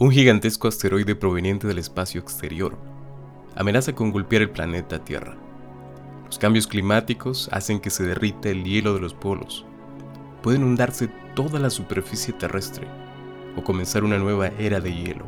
Un 0.00 0.12
gigantesco 0.12 0.68
asteroide 0.68 1.16
proveniente 1.16 1.66
del 1.66 1.78
espacio 1.78 2.20
exterior 2.20 2.78
amenaza 3.56 3.96
con 3.96 4.12
golpear 4.12 4.42
el 4.42 4.50
planeta 4.50 5.04
Tierra. 5.04 5.36
Los 6.26 6.38
cambios 6.38 6.68
climáticos 6.68 7.48
hacen 7.50 7.80
que 7.80 7.90
se 7.90 8.04
derrita 8.04 8.48
el 8.48 8.62
hielo 8.62 8.94
de 8.94 9.00
los 9.00 9.12
polos. 9.12 9.66
Puede 10.40 10.58
inundarse 10.58 11.08
toda 11.34 11.58
la 11.58 11.68
superficie 11.68 12.32
terrestre 12.32 12.86
o 13.56 13.64
comenzar 13.64 14.04
una 14.04 14.18
nueva 14.18 14.52
era 14.60 14.78
de 14.78 14.94
hielo, 14.94 15.24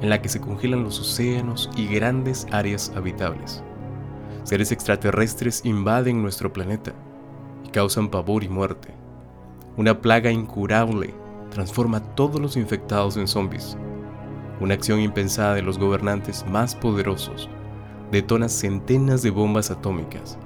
en 0.00 0.08
la 0.08 0.22
que 0.22 0.28
se 0.28 0.40
congelan 0.40 0.84
los 0.84 1.00
océanos 1.00 1.68
y 1.74 1.88
grandes 1.88 2.46
áreas 2.52 2.92
habitables. 2.94 3.64
Seres 4.44 4.70
extraterrestres 4.70 5.64
invaden 5.64 6.22
nuestro 6.22 6.52
planeta 6.52 6.92
y 7.66 7.70
causan 7.70 8.08
pavor 8.08 8.44
y 8.44 8.48
muerte. 8.48 8.94
Una 9.76 10.00
plaga 10.00 10.30
incurable 10.30 11.12
transforma 11.50 11.98
a 11.98 12.14
todos 12.14 12.40
los 12.40 12.56
infectados 12.56 13.16
en 13.16 13.28
zombies. 13.28 13.76
Una 14.60 14.74
acción 14.74 15.00
impensada 15.00 15.54
de 15.54 15.62
los 15.62 15.78
gobernantes 15.78 16.46
más 16.46 16.74
poderosos 16.74 17.48
detona 18.10 18.48
centenas 18.48 19.22
de 19.22 19.30
bombas 19.30 19.70
atómicas 19.70 20.38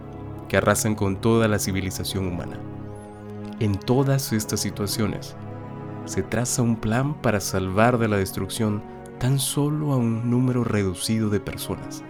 que 0.48 0.56
arrasan 0.56 0.94
con 0.94 1.20
toda 1.20 1.48
la 1.48 1.58
civilización 1.58 2.26
humana. 2.26 2.58
En 3.60 3.74
todas 3.78 4.32
estas 4.32 4.60
situaciones, 4.60 5.36
se 6.04 6.22
traza 6.22 6.62
un 6.62 6.76
plan 6.76 7.14
para 7.14 7.40
salvar 7.40 7.98
de 7.98 8.08
la 8.08 8.16
destrucción 8.16 8.82
tan 9.18 9.38
solo 9.38 9.92
a 9.92 9.96
un 9.96 10.30
número 10.30 10.64
reducido 10.64 11.30
de 11.30 11.40
personas 11.40 12.02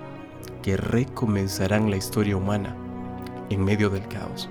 que 0.62 0.76
recomenzarán 0.76 1.90
la 1.90 1.96
historia 1.96 2.36
humana 2.36 2.76
en 3.50 3.64
medio 3.64 3.90
del 3.90 4.08
caos. 4.08 4.48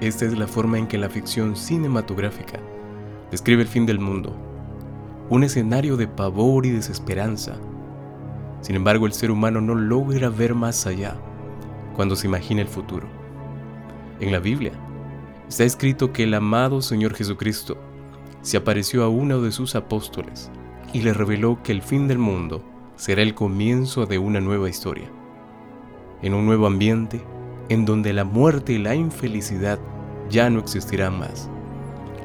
Esta 0.00 0.24
es 0.24 0.36
la 0.36 0.46
forma 0.46 0.78
en 0.78 0.86
que 0.86 0.98
la 0.98 1.08
ficción 1.08 1.56
cinematográfica 1.56 2.58
describe 3.30 3.62
el 3.62 3.68
fin 3.68 3.86
del 3.86 4.00
mundo, 4.00 4.36
un 5.28 5.44
escenario 5.44 5.96
de 5.96 6.08
pavor 6.08 6.66
y 6.66 6.70
desesperanza. 6.70 7.56
Sin 8.60 8.76
embargo, 8.76 9.06
el 9.06 9.12
ser 9.12 9.30
humano 9.30 9.60
no 9.60 9.74
logra 9.74 10.28
ver 10.28 10.54
más 10.54 10.86
allá 10.86 11.16
cuando 11.94 12.16
se 12.16 12.26
imagina 12.26 12.60
el 12.60 12.68
futuro. 12.68 13.06
En 14.18 14.32
la 14.32 14.40
Biblia 14.40 14.72
está 15.48 15.64
escrito 15.64 16.12
que 16.12 16.24
el 16.24 16.34
amado 16.34 16.82
Señor 16.82 17.14
Jesucristo 17.14 17.78
se 18.42 18.56
apareció 18.56 19.04
a 19.04 19.08
uno 19.08 19.40
de 19.40 19.52
sus 19.52 19.74
apóstoles 19.74 20.50
y 20.92 21.02
le 21.02 21.12
reveló 21.12 21.62
que 21.62 21.72
el 21.72 21.82
fin 21.82 22.08
del 22.08 22.18
mundo 22.18 22.64
será 22.96 23.22
el 23.22 23.34
comienzo 23.34 24.06
de 24.06 24.18
una 24.18 24.40
nueva 24.40 24.68
historia, 24.68 25.10
en 26.22 26.34
un 26.34 26.44
nuevo 26.44 26.66
ambiente 26.66 27.22
en 27.68 27.84
donde 27.84 28.12
la 28.12 28.24
muerte 28.24 28.72
y 28.72 28.78
la 28.78 28.94
infelicidad 28.96 29.78
ya 30.28 30.50
no 30.50 30.58
existirán 30.58 31.18
más 31.18 31.48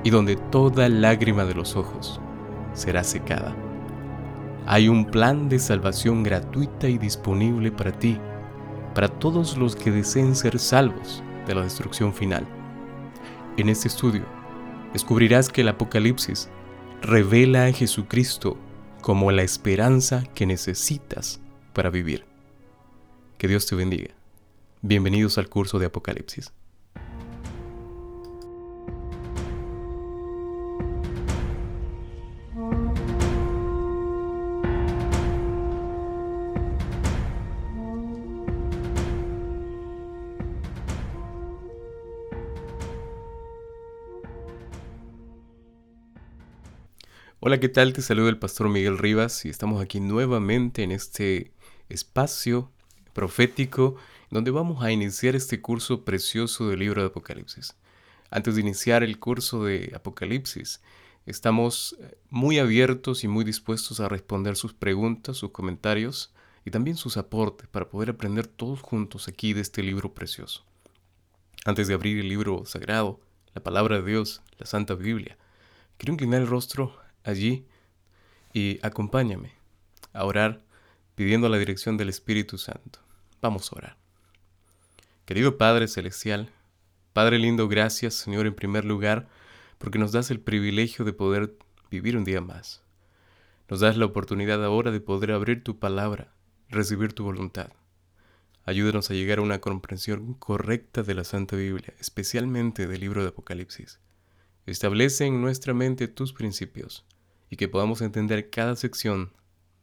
y 0.05 0.11
donde 0.11 0.35
toda 0.35 0.87
lágrima 0.87 1.45
de 1.45 1.55
los 1.55 1.75
ojos 1.75 2.21
será 2.73 3.03
secada. 3.03 3.55
Hay 4.67 4.87
un 4.87 5.05
plan 5.05 5.49
de 5.49 5.57
salvación 5.57 6.21
gratuita 6.21 6.87
y 6.87 6.99
disponible 6.99 7.71
para 7.71 7.91
ti, 7.91 8.19
para 8.93 9.07
todos 9.07 9.57
los 9.57 9.75
que 9.75 9.89
deseen 9.89 10.35
ser 10.35 10.59
salvos 10.59 11.23
de 11.47 11.55
la 11.55 11.63
destrucción 11.63 12.13
final. 12.13 12.45
En 13.57 13.67
este 13.67 13.87
estudio, 13.87 14.25
descubrirás 14.93 15.49
que 15.49 15.61
el 15.61 15.69
Apocalipsis 15.69 16.49
revela 17.01 17.65
a 17.65 17.71
Jesucristo 17.71 18.57
como 19.01 19.31
la 19.31 19.41
esperanza 19.41 20.23
que 20.35 20.45
necesitas 20.45 21.41
para 21.73 21.89
vivir. 21.89 22.25
Que 23.39 23.47
Dios 23.47 23.65
te 23.65 23.75
bendiga. 23.75 24.13
Bienvenidos 24.83 25.39
al 25.39 25.49
curso 25.49 25.79
de 25.79 25.87
Apocalipsis. 25.87 26.53
Hola, 47.47 47.59
¿qué 47.59 47.69
tal? 47.69 47.93
Te 47.93 48.01
saluda 48.01 48.29
el 48.29 48.39
pastor 48.39 48.69
Miguel 48.69 48.97
Rivas 48.97 49.45
y 49.45 49.49
estamos 49.49 49.79
aquí 49.79 49.99
nuevamente 49.99 50.81
en 50.81 50.91
este 50.91 51.51
espacio 51.89 52.71
profético 53.13 53.97
donde 54.31 54.49
vamos 54.49 54.83
a 54.83 54.91
iniciar 54.91 55.35
este 55.35 55.61
curso 55.61 56.03
precioso 56.05 56.67
del 56.67 56.79
libro 56.79 57.01
de 57.01 57.09
Apocalipsis. 57.09 57.75
Antes 58.31 58.55
de 58.55 58.61
iniciar 58.61 59.03
el 59.03 59.19
curso 59.19 59.63
de 59.63 59.91
Apocalipsis, 59.93 60.81
estamos 61.27 61.95
muy 62.31 62.57
abiertos 62.57 63.23
y 63.23 63.27
muy 63.27 63.45
dispuestos 63.45 63.99
a 63.99 64.09
responder 64.09 64.55
sus 64.55 64.73
preguntas, 64.73 65.37
sus 65.37 65.51
comentarios 65.51 66.33
y 66.65 66.71
también 66.71 66.97
sus 66.97 67.15
aportes 67.15 67.67
para 67.67 67.87
poder 67.87 68.09
aprender 68.09 68.47
todos 68.47 68.81
juntos 68.81 69.27
aquí 69.27 69.53
de 69.53 69.61
este 69.61 69.83
libro 69.83 70.15
precioso. 70.15 70.65
Antes 71.63 71.87
de 71.87 71.93
abrir 71.93 72.17
el 72.17 72.27
libro 72.27 72.65
sagrado, 72.65 73.19
la 73.53 73.61
palabra 73.61 74.01
de 74.01 74.09
Dios, 74.09 74.41
la 74.57 74.65
Santa 74.65 74.95
Biblia, 74.95 75.37
quiero 75.99 76.13
inclinar 76.13 76.41
el 76.41 76.47
rostro 76.47 77.04
allí 77.25 77.65
y 78.53 78.79
acompáñame 78.83 79.51
a 80.13 80.23
orar 80.23 80.63
pidiendo 81.15 81.49
la 81.49 81.57
dirección 81.57 81.97
del 81.97 82.09
Espíritu 82.09 82.57
Santo. 82.57 82.99
Vamos 83.41 83.71
a 83.71 83.75
orar. 83.75 83.97
Querido 85.25 85.57
Padre 85.57 85.87
Celestial, 85.87 86.51
Padre 87.13 87.39
lindo, 87.39 87.67
gracias 87.67 88.13
Señor 88.13 88.45
en 88.45 88.55
primer 88.55 88.85
lugar 88.85 89.27
porque 89.77 89.99
nos 89.99 90.11
das 90.11 90.31
el 90.31 90.39
privilegio 90.39 91.03
de 91.03 91.13
poder 91.13 91.57
vivir 91.91 92.17
un 92.17 92.23
día 92.23 92.41
más. 92.41 92.83
Nos 93.69 93.79
das 93.79 93.97
la 93.97 94.05
oportunidad 94.05 94.63
ahora 94.63 94.91
de 94.91 95.01
poder 95.01 95.31
abrir 95.31 95.63
tu 95.63 95.79
palabra, 95.79 96.33
recibir 96.69 97.13
tu 97.13 97.23
voluntad. 97.23 97.71
Ayúdanos 98.63 99.09
a 99.09 99.13
llegar 99.13 99.39
a 99.39 99.43
una 99.43 99.59
comprensión 99.59 100.33
correcta 100.33 101.03
de 101.03 101.13
la 101.13 101.23
Santa 101.23 101.55
Biblia, 101.55 101.93
especialmente 101.99 102.87
del 102.87 103.01
libro 103.01 103.21
de 103.21 103.29
Apocalipsis. 103.29 103.99
Establece 104.65 105.25
en 105.25 105.41
nuestra 105.41 105.73
mente 105.73 106.07
tus 106.07 106.33
principios 106.33 107.05
y 107.55 107.57
que 107.57 107.69
podamos 107.69 108.01
entender 108.01 108.49
cada 108.49 108.75
sección 108.75 109.31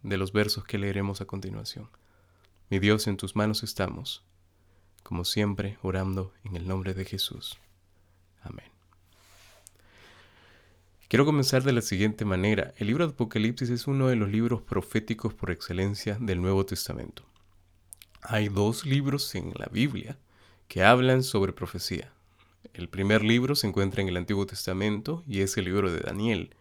de 0.02 0.18
los 0.18 0.34
versos 0.34 0.62
que 0.62 0.76
leeremos 0.76 1.22
a 1.22 1.24
continuación. 1.24 1.88
Mi 2.68 2.78
Dios, 2.78 3.06
en 3.06 3.16
tus 3.16 3.34
manos 3.34 3.62
estamos, 3.62 4.22
como 5.02 5.24
siempre, 5.24 5.78
orando 5.80 6.34
en 6.44 6.56
el 6.56 6.68
nombre 6.68 6.92
de 6.92 7.06
Jesús. 7.06 7.56
Amén. 8.42 8.66
Quiero 11.08 11.24
comenzar 11.24 11.62
de 11.62 11.72
la 11.72 11.80
siguiente 11.80 12.26
manera. 12.26 12.74
El 12.76 12.88
libro 12.88 13.06
de 13.06 13.14
Apocalipsis 13.14 13.70
es 13.70 13.86
uno 13.86 14.08
de 14.08 14.16
los 14.16 14.30
libros 14.30 14.60
proféticos 14.60 15.32
por 15.32 15.50
excelencia 15.50 16.18
del 16.20 16.42
Nuevo 16.42 16.66
Testamento. 16.66 17.22
Hay 18.20 18.50
dos 18.50 18.84
libros 18.84 19.34
en 19.34 19.54
la 19.56 19.70
Biblia 19.72 20.18
que 20.68 20.84
hablan 20.84 21.22
sobre 21.22 21.54
profecía. 21.54 22.12
El 22.74 22.90
primer 22.90 23.24
libro 23.24 23.54
se 23.54 23.66
encuentra 23.66 24.02
en 24.02 24.08
el 24.08 24.18
Antiguo 24.18 24.44
Testamento 24.44 25.24
y 25.26 25.40
es 25.40 25.56
el 25.56 25.64
libro 25.64 25.90
de 25.90 26.00
Daniel 26.00 26.54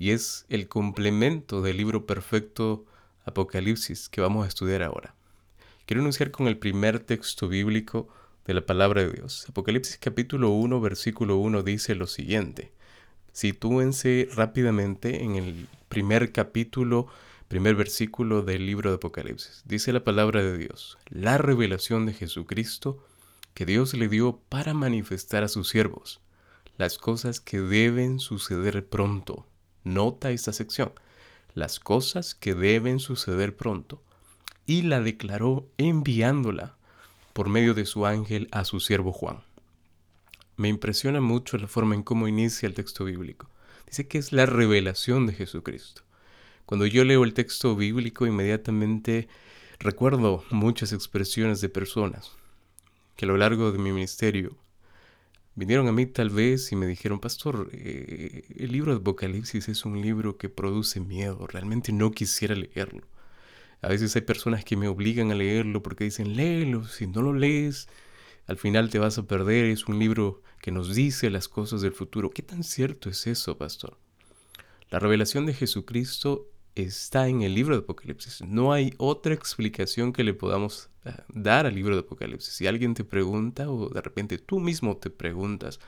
y 0.00 0.12
es 0.12 0.46
el 0.48 0.66
complemento 0.66 1.60
del 1.60 1.76
libro 1.76 2.06
perfecto 2.06 2.86
Apocalipsis 3.26 4.08
que 4.08 4.22
vamos 4.22 4.46
a 4.46 4.48
estudiar 4.48 4.82
ahora. 4.82 5.14
Quiero 5.84 6.02
iniciar 6.02 6.30
con 6.30 6.48
el 6.48 6.56
primer 6.56 7.00
texto 7.00 7.48
bíblico 7.48 8.08
de 8.46 8.54
la 8.54 8.64
palabra 8.64 9.02
de 9.02 9.12
Dios. 9.12 9.44
Apocalipsis 9.50 9.98
capítulo 9.98 10.48
1, 10.52 10.80
versículo 10.80 11.36
1 11.36 11.62
dice 11.62 11.94
lo 11.94 12.06
siguiente. 12.06 12.72
Sitúense 13.32 14.26
rápidamente 14.34 15.22
en 15.22 15.36
el 15.36 15.68
primer 15.90 16.32
capítulo, 16.32 17.06
primer 17.48 17.74
versículo 17.74 18.40
del 18.40 18.64
libro 18.64 18.88
de 18.88 18.96
Apocalipsis. 18.96 19.62
Dice 19.66 19.92
la 19.92 20.02
palabra 20.02 20.42
de 20.42 20.56
Dios, 20.56 20.96
la 21.10 21.36
revelación 21.36 22.06
de 22.06 22.14
Jesucristo 22.14 23.04
que 23.52 23.66
Dios 23.66 23.92
le 23.92 24.08
dio 24.08 24.40
para 24.48 24.72
manifestar 24.72 25.44
a 25.44 25.48
sus 25.48 25.68
siervos 25.68 26.22
las 26.78 26.96
cosas 26.96 27.40
que 27.40 27.60
deben 27.60 28.18
suceder 28.18 28.88
pronto. 28.88 29.46
Nota 29.84 30.30
esta 30.30 30.52
sección, 30.52 30.92
las 31.54 31.80
cosas 31.80 32.34
que 32.34 32.54
deben 32.54 32.98
suceder 32.98 33.56
pronto, 33.56 34.02
y 34.66 34.82
la 34.82 35.00
declaró 35.00 35.66
enviándola 35.78 36.76
por 37.32 37.48
medio 37.48 37.74
de 37.74 37.86
su 37.86 38.06
ángel 38.06 38.48
a 38.52 38.64
su 38.64 38.80
siervo 38.80 39.12
Juan. 39.12 39.40
Me 40.56 40.68
impresiona 40.68 41.20
mucho 41.20 41.56
la 41.56 41.66
forma 41.66 41.94
en 41.94 42.02
cómo 42.02 42.28
inicia 42.28 42.66
el 42.66 42.74
texto 42.74 43.04
bíblico. 43.04 43.48
Dice 43.86 44.06
que 44.06 44.18
es 44.18 44.32
la 44.32 44.46
revelación 44.46 45.26
de 45.26 45.32
Jesucristo. 45.32 46.02
Cuando 46.66 46.86
yo 46.86 47.04
leo 47.04 47.24
el 47.24 47.34
texto 47.34 47.74
bíblico, 47.74 48.26
inmediatamente 48.26 49.28
recuerdo 49.78 50.44
muchas 50.50 50.92
expresiones 50.92 51.60
de 51.60 51.68
personas 51.68 52.32
que 53.16 53.24
a 53.24 53.28
lo 53.28 53.36
largo 53.36 53.72
de 53.72 53.78
mi 53.78 53.90
ministerio 53.90 54.56
vinieron 55.54 55.88
a 55.88 55.92
mí 55.92 56.06
tal 56.06 56.30
vez 56.30 56.72
y 56.72 56.76
me 56.76 56.86
dijeron, 56.86 57.20
pastor, 57.20 57.70
eh, 57.72 58.44
el 58.56 58.72
libro 58.72 58.92
de 58.92 59.00
Apocalipsis 59.00 59.68
es 59.68 59.84
un 59.84 60.00
libro 60.00 60.36
que 60.36 60.48
produce 60.48 61.00
miedo, 61.00 61.46
realmente 61.46 61.92
no 61.92 62.10
quisiera 62.12 62.54
leerlo. 62.54 63.06
A 63.82 63.88
veces 63.88 64.14
hay 64.14 64.22
personas 64.22 64.64
que 64.64 64.76
me 64.76 64.88
obligan 64.88 65.30
a 65.30 65.34
leerlo 65.34 65.82
porque 65.82 66.04
dicen, 66.04 66.36
léelo, 66.36 66.84
si 66.84 67.06
no 67.06 67.22
lo 67.22 67.32
lees, 67.32 67.88
al 68.46 68.58
final 68.58 68.90
te 68.90 68.98
vas 68.98 69.16
a 69.18 69.26
perder, 69.26 69.66
es 69.66 69.86
un 69.86 69.98
libro 69.98 70.42
que 70.60 70.70
nos 70.70 70.94
dice 70.94 71.30
las 71.30 71.48
cosas 71.48 71.80
del 71.80 71.92
futuro. 71.92 72.30
¿Qué 72.30 72.42
tan 72.42 72.62
cierto 72.62 73.08
es 73.08 73.26
eso, 73.26 73.56
pastor? 73.56 73.98
La 74.90 74.98
revelación 74.98 75.46
de 75.46 75.54
Jesucristo 75.54 76.48
está 76.74 77.28
en 77.28 77.42
el 77.42 77.54
libro 77.54 77.74
de 77.74 77.82
Apocalipsis. 77.82 78.42
No 78.42 78.72
hay 78.72 78.94
otra 78.98 79.34
explicación 79.34 80.12
que 80.12 80.24
le 80.24 80.34
podamos 80.34 80.90
eh, 81.04 81.12
dar 81.28 81.66
al 81.66 81.74
libro 81.74 81.94
de 81.94 82.00
Apocalipsis. 82.00 82.54
Si 82.54 82.66
alguien 82.66 82.94
te 82.94 83.04
pregunta 83.04 83.70
o 83.70 83.88
de 83.88 84.00
repente 84.00 84.38
tú 84.38 84.60
mismo 84.60 84.96
te 84.96 85.10
preguntas, 85.10 85.80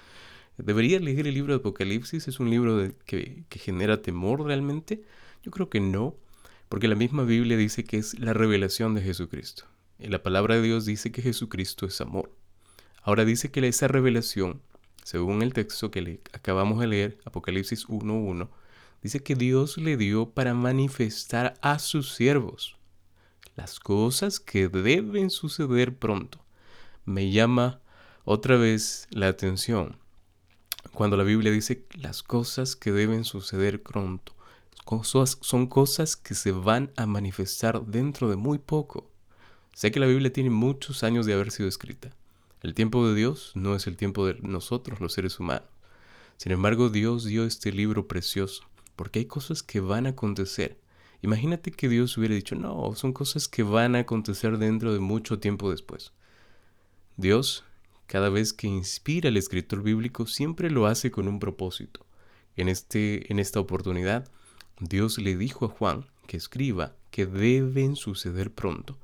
¿debería 0.58 1.00
leer 1.00 1.26
el 1.26 1.34
libro 1.34 1.52
de 1.52 1.60
Apocalipsis? 1.60 2.28
¿Es 2.28 2.40
un 2.40 2.50
libro 2.50 2.92
que, 3.06 3.44
que 3.48 3.58
genera 3.58 4.02
temor 4.02 4.42
realmente? 4.42 5.02
Yo 5.42 5.50
creo 5.50 5.68
que 5.68 5.80
no, 5.80 6.16
porque 6.68 6.88
la 6.88 6.94
misma 6.94 7.24
Biblia 7.24 7.56
dice 7.56 7.84
que 7.84 7.98
es 7.98 8.18
la 8.18 8.32
revelación 8.32 8.94
de 8.94 9.02
Jesucristo. 9.02 9.64
Y 9.98 10.08
la 10.08 10.22
palabra 10.22 10.56
de 10.56 10.62
Dios 10.62 10.84
dice 10.84 11.12
que 11.12 11.22
Jesucristo 11.22 11.86
es 11.86 12.00
amor. 12.00 12.34
Ahora 13.02 13.24
dice 13.24 13.50
que 13.50 13.66
esa 13.66 13.88
revelación, 13.88 14.62
según 15.02 15.42
el 15.42 15.52
texto 15.52 15.90
que 15.90 16.02
le 16.02 16.20
acabamos 16.32 16.80
de 16.80 16.86
leer, 16.86 17.18
Apocalipsis 17.24 17.88
1.1, 17.88 18.48
dice 19.02 19.22
que 19.22 19.34
Dios 19.34 19.78
le 19.78 19.96
dio 19.96 20.30
para 20.30 20.54
manifestar 20.54 21.54
a 21.60 21.78
sus 21.78 22.14
siervos 22.14 22.76
las 23.56 23.80
cosas 23.80 24.40
que 24.40 24.68
deben 24.68 25.30
suceder 25.30 25.96
pronto. 25.96 26.38
Me 27.04 27.30
llama 27.30 27.80
otra 28.24 28.56
vez 28.56 29.08
la 29.10 29.28
atención 29.28 29.96
cuando 30.92 31.16
la 31.16 31.24
Biblia 31.24 31.52
dice 31.52 31.86
las 31.94 32.22
cosas 32.22 32.76
que 32.76 32.92
deben 32.92 33.24
suceder 33.24 33.82
pronto. 33.82 34.34
son 35.40 35.66
cosas 35.66 36.16
que 36.16 36.34
se 36.34 36.52
van 36.52 36.92
a 36.96 37.06
manifestar 37.06 37.84
dentro 37.84 38.28
de 38.28 38.36
muy 38.36 38.58
poco. 38.58 39.10
Sé 39.74 39.90
que 39.90 40.00
la 40.00 40.06
Biblia 40.06 40.32
tiene 40.32 40.50
muchos 40.50 41.02
años 41.02 41.26
de 41.26 41.34
haber 41.34 41.50
sido 41.50 41.68
escrita. 41.68 42.10
El 42.62 42.74
tiempo 42.74 43.06
de 43.06 43.14
Dios 43.14 43.52
no 43.54 43.74
es 43.74 43.86
el 43.86 43.96
tiempo 43.96 44.26
de 44.26 44.34
nosotros, 44.42 45.00
los 45.00 45.14
seres 45.14 45.40
humanos. 45.40 45.68
Sin 46.36 46.52
embargo, 46.52 46.90
Dios 46.90 47.24
dio 47.24 47.44
este 47.44 47.72
libro 47.72 48.06
precioso 48.06 48.64
porque 48.96 49.20
hay 49.20 49.26
cosas 49.26 49.62
que 49.62 49.80
van 49.80 50.06
a 50.06 50.10
acontecer. 50.10 50.78
Imagínate 51.22 51.70
que 51.70 51.88
Dios 51.88 52.16
hubiera 52.18 52.34
dicho, 52.34 52.56
no, 52.56 52.94
son 52.94 53.12
cosas 53.12 53.48
que 53.48 53.62
van 53.62 53.94
a 53.94 54.00
acontecer 54.00 54.58
dentro 54.58 54.92
de 54.92 55.00
mucho 55.00 55.38
tiempo 55.38 55.70
después. 55.70 56.12
Dios, 57.16 57.64
cada 58.06 58.28
vez 58.28 58.52
que 58.52 58.66
inspira 58.66 59.28
al 59.28 59.36
escritor 59.36 59.82
bíblico, 59.82 60.26
siempre 60.26 60.70
lo 60.70 60.86
hace 60.86 61.10
con 61.10 61.28
un 61.28 61.38
propósito. 61.38 62.04
En, 62.56 62.68
este, 62.68 63.30
en 63.32 63.38
esta 63.38 63.60
oportunidad, 63.60 64.28
Dios 64.80 65.18
le 65.18 65.36
dijo 65.36 65.66
a 65.66 65.68
Juan 65.68 66.06
que 66.26 66.36
escriba 66.36 66.96
que 67.10 67.26
deben 67.26 67.94
suceder 67.94 68.52
pronto, 68.52 68.98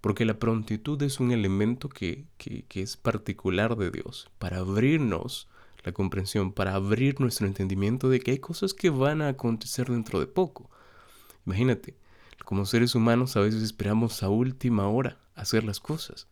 porque 0.00 0.24
la 0.24 0.38
prontitud 0.38 1.02
es 1.02 1.18
un 1.18 1.32
elemento 1.32 1.88
que, 1.88 2.26
que, 2.36 2.64
que 2.66 2.82
es 2.82 2.96
particular 2.96 3.76
de 3.76 3.90
Dios, 3.90 4.30
para 4.38 4.58
abrirnos 4.58 5.48
la 5.84 5.92
comprensión, 5.92 6.52
para 6.52 6.74
abrir 6.74 7.20
nuestro 7.20 7.46
entendimiento 7.46 8.08
de 8.08 8.20
que 8.20 8.32
hay 8.32 8.38
cosas 8.38 8.74
que 8.74 8.90
van 8.90 9.22
a 9.22 9.28
acontecer 9.28 9.88
dentro 9.88 10.18
de 10.18 10.26
poco. 10.26 10.70
Imagínate, 11.46 11.94
como 12.44 12.66
seres 12.66 12.94
humanos 12.94 13.36
a 13.36 13.40
veces 13.40 13.62
esperamos 13.62 14.22
a 14.22 14.28
última 14.28 14.88
hora 14.88 15.18
hacer 15.34 15.64
las 15.64 15.80
cosas. 15.80 16.26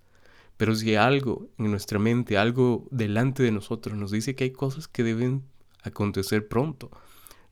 Pero 0.56 0.74
si 0.74 0.94
algo 0.94 1.48
en 1.58 1.70
nuestra 1.70 1.98
mente, 1.98 2.38
algo 2.38 2.86
delante 2.90 3.42
de 3.42 3.52
nosotros 3.52 3.96
nos 3.96 4.10
dice 4.10 4.34
que 4.34 4.44
hay 4.44 4.52
cosas 4.52 4.88
que 4.88 5.02
deben 5.02 5.42
acontecer 5.82 6.48
pronto, 6.48 6.90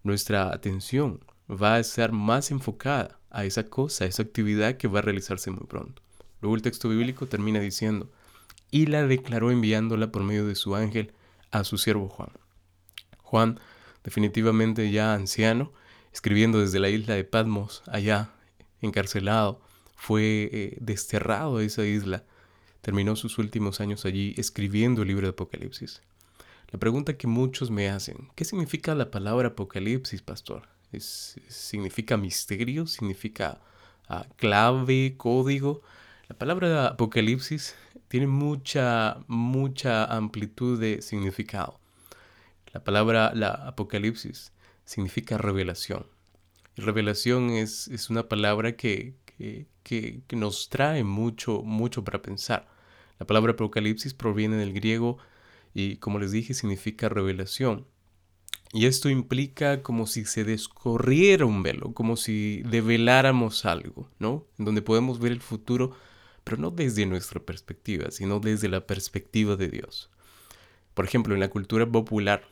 nuestra 0.02 0.52
atención 0.52 1.20
va 1.50 1.74
a 1.74 1.80
estar 1.80 2.12
más 2.12 2.50
enfocada 2.50 3.18
a 3.30 3.44
esa 3.44 3.64
cosa, 3.64 4.04
a 4.04 4.08
esa 4.08 4.22
actividad 4.22 4.76
que 4.76 4.88
va 4.88 5.00
a 5.00 5.02
realizarse 5.02 5.50
muy 5.50 5.66
pronto. 5.66 6.02
Luego 6.40 6.56
el 6.56 6.62
texto 6.62 6.88
bíblico 6.88 7.26
termina 7.26 7.60
diciendo, 7.60 8.10
y 8.70 8.86
la 8.86 9.06
declaró 9.06 9.50
enviándola 9.50 10.12
por 10.12 10.22
medio 10.22 10.46
de 10.46 10.54
su 10.54 10.74
ángel 10.76 11.12
a 11.50 11.64
su 11.64 11.78
siervo 11.78 12.08
Juan. 12.08 12.30
Juan, 13.18 13.60
definitivamente 14.04 14.90
ya 14.90 15.14
anciano, 15.14 15.72
escribiendo 16.12 16.60
desde 16.60 16.80
la 16.80 16.88
isla 16.88 17.14
de 17.14 17.24
Patmos, 17.24 17.82
allá 17.86 18.30
encarcelado, 18.80 19.60
fue 19.96 20.48
eh, 20.52 20.76
desterrado 20.80 21.58
a 21.58 21.62
esa 21.62 21.84
isla. 21.84 22.24
Terminó 22.80 23.14
sus 23.16 23.38
últimos 23.38 23.80
años 23.80 24.04
allí 24.04 24.34
escribiendo 24.38 25.02
el 25.02 25.08
libro 25.08 25.26
de 25.26 25.32
Apocalipsis. 25.32 26.02
La 26.70 26.78
pregunta 26.78 27.16
que 27.16 27.26
muchos 27.26 27.70
me 27.70 27.88
hacen, 27.88 28.30
¿qué 28.34 28.44
significa 28.44 28.94
la 28.94 29.10
palabra 29.10 29.48
Apocalipsis, 29.48 30.22
pastor? 30.22 30.68
¿Significa 30.98 32.16
misterio? 32.16 32.86
¿Significa 32.86 33.60
ah, 34.08 34.26
clave, 34.36 35.14
código? 35.16 35.82
La 36.28 36.38
palabra 36.38 36.86
Apocalipsis 36.86 37.74
tiene 38.10 38.26
mucha, 38.26 39.18
mucha 39.28 40.04
amplitud 40.04 40.80
de 40.80 41.00
significado. 41.00 41.78
La 42.72 42.82
palabra, 42.82 43.30
la 43.36 43.50
Apocalipsis, 43.50 44.52
significa 44.84 45.38
revelación. 45.38 46.06
Y 46.74 46.80
revelación 46.80 47.50
es, 47.50 47.86
es 47.86 48.10
una 48.10 48.28
palabra 48.28 48.72
que, 48.72 49.14
que, 49.26 49.68
que, 49.84 50.22
que, 50.26 50.34
nos 50.34 50.68
trae 50.68 51.04
mucho, 51.04 51.62
mucho 51.62 52.02
para 52.02 52.20
pensar. 52.20 52.66
La 53.20 53.28
palabra 53.28 53.52
Apocalipsis 53.52 54.12
proviene 54.12 54.56
del 54.56 54.72
griego 54.72 55.18
y, 55.72 55.98
como 55.98 56.18
les 56.18 56.32
dije, 56.32 56.52
significa 56.52 57.08
revelación. 57.08 57.86
Y 58.72 58.86
esto 58.86 59.08
implica 59.08 59.84
como 59.84 60.08
si 60.08 60.24
se 60.24 60.42
descorriera 60.42 61.46
un 61.46 61.62
velo, 61.62 61.94
como 61.94 62.16
si 62.16 62.62
develáramos 62.64 63.64
algo, 63.66 64.10
¿no? 64.18 64.48
En 64.58 64.64
donde 64.64 64.82
podemos 64.82 65.20
ver 65.20 65.30
el 65.30 65.40
futuro 65.40 65.92
pero 66.50 66.60
no 66.60 66.72
desde 66.72 67.06
nuestra 67.06 67.38
perspectiva, 67.38 68.10
sino 68.10 68.40
desde 68.40 68.68
la 68.68 68.84
perspectiva 68.84 69.54
de 69.54 69.68
Dios. 69.68 70.10
Por 70.94 71.04
ejemplo, 71.04 71.32
en 71.32 71.38
la 71.38 71.48
cultura 71.48 71.86
popular, 71.86 72.42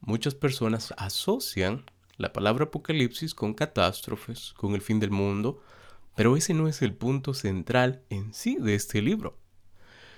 muchas 0.00 0.34
personas 0.34 0.92
asocian 0.96 1.84
la 2.16 2.32
palabra 2.32 2.64
apocalipsis 2.64 3.32
con 3.32 3.54
catástrofes, 3.54 4.54
con 4.56 4.74
el 4.74 4.80
fin 4.80 4.98
del 4.98 5.12
mundo, 5.12 5.62
pero 6.16 6.36
ese 6.36 6.52
no 6.52 6.66
es 6.66 6.82
el 6.82 6.94
punto 6.94 7.32
central 7.32 8.02
en 8.10 8.34
sí 8.34 8.56
de 8.58 8.74
este 8.74 9.00
libro. 9.00 9.38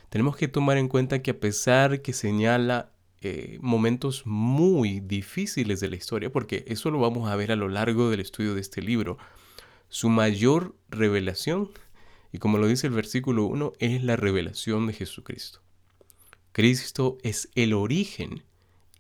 Tenemos 0.09 0.39
que 0.39 0.49
tomar 0.49 0.79
en 0.79 0.89
cuenta 0.89 1.21
que 1.21 1.33
a 1.33 1.39
pesar 1.39 2.01
que 2.01 2.15
señala 2.15 2.93
eh, 3.21 3.59
momentos 3.61 4.23
muy 4.25 5.01
difíciles 5.01 5.81
de 5.81 5.91
la 5.91 5.97
historia, 5.97 6.33
porque 6.33 6.65
eso 6.69 6.91
lo 6.91 7.01
vamos 7.01 7.29
a 7.29 7.37
ver 7.37 7.53
a 7.53 7.57
lo 7.57 7.69
largo 7.69 8.09
del 8.09 8.21
estudio 8.21 8.55
de 8.55 8.63
este 8.63 8.81
libro, 8.81 9.19
su 9.91 10.09
mayor 10.09 10.75
revelación 10.89 11.69
y 12.37 12.39
como 12.39 12.59
lo 12.59 12.67
dice 12.67 12.87
el 12.87 12.93
versículo 12.93 13.47
1, 13.47 13.73
es 13.79 14.05
la 14.05 14.15
revelación 14.15 14.87
de 14.87 14.93
Jesucristo. 14.93 15.61
Cristo 16.53 17.17
es 17.23 17.49
el 17.55 17.73
origen 17.73 18.43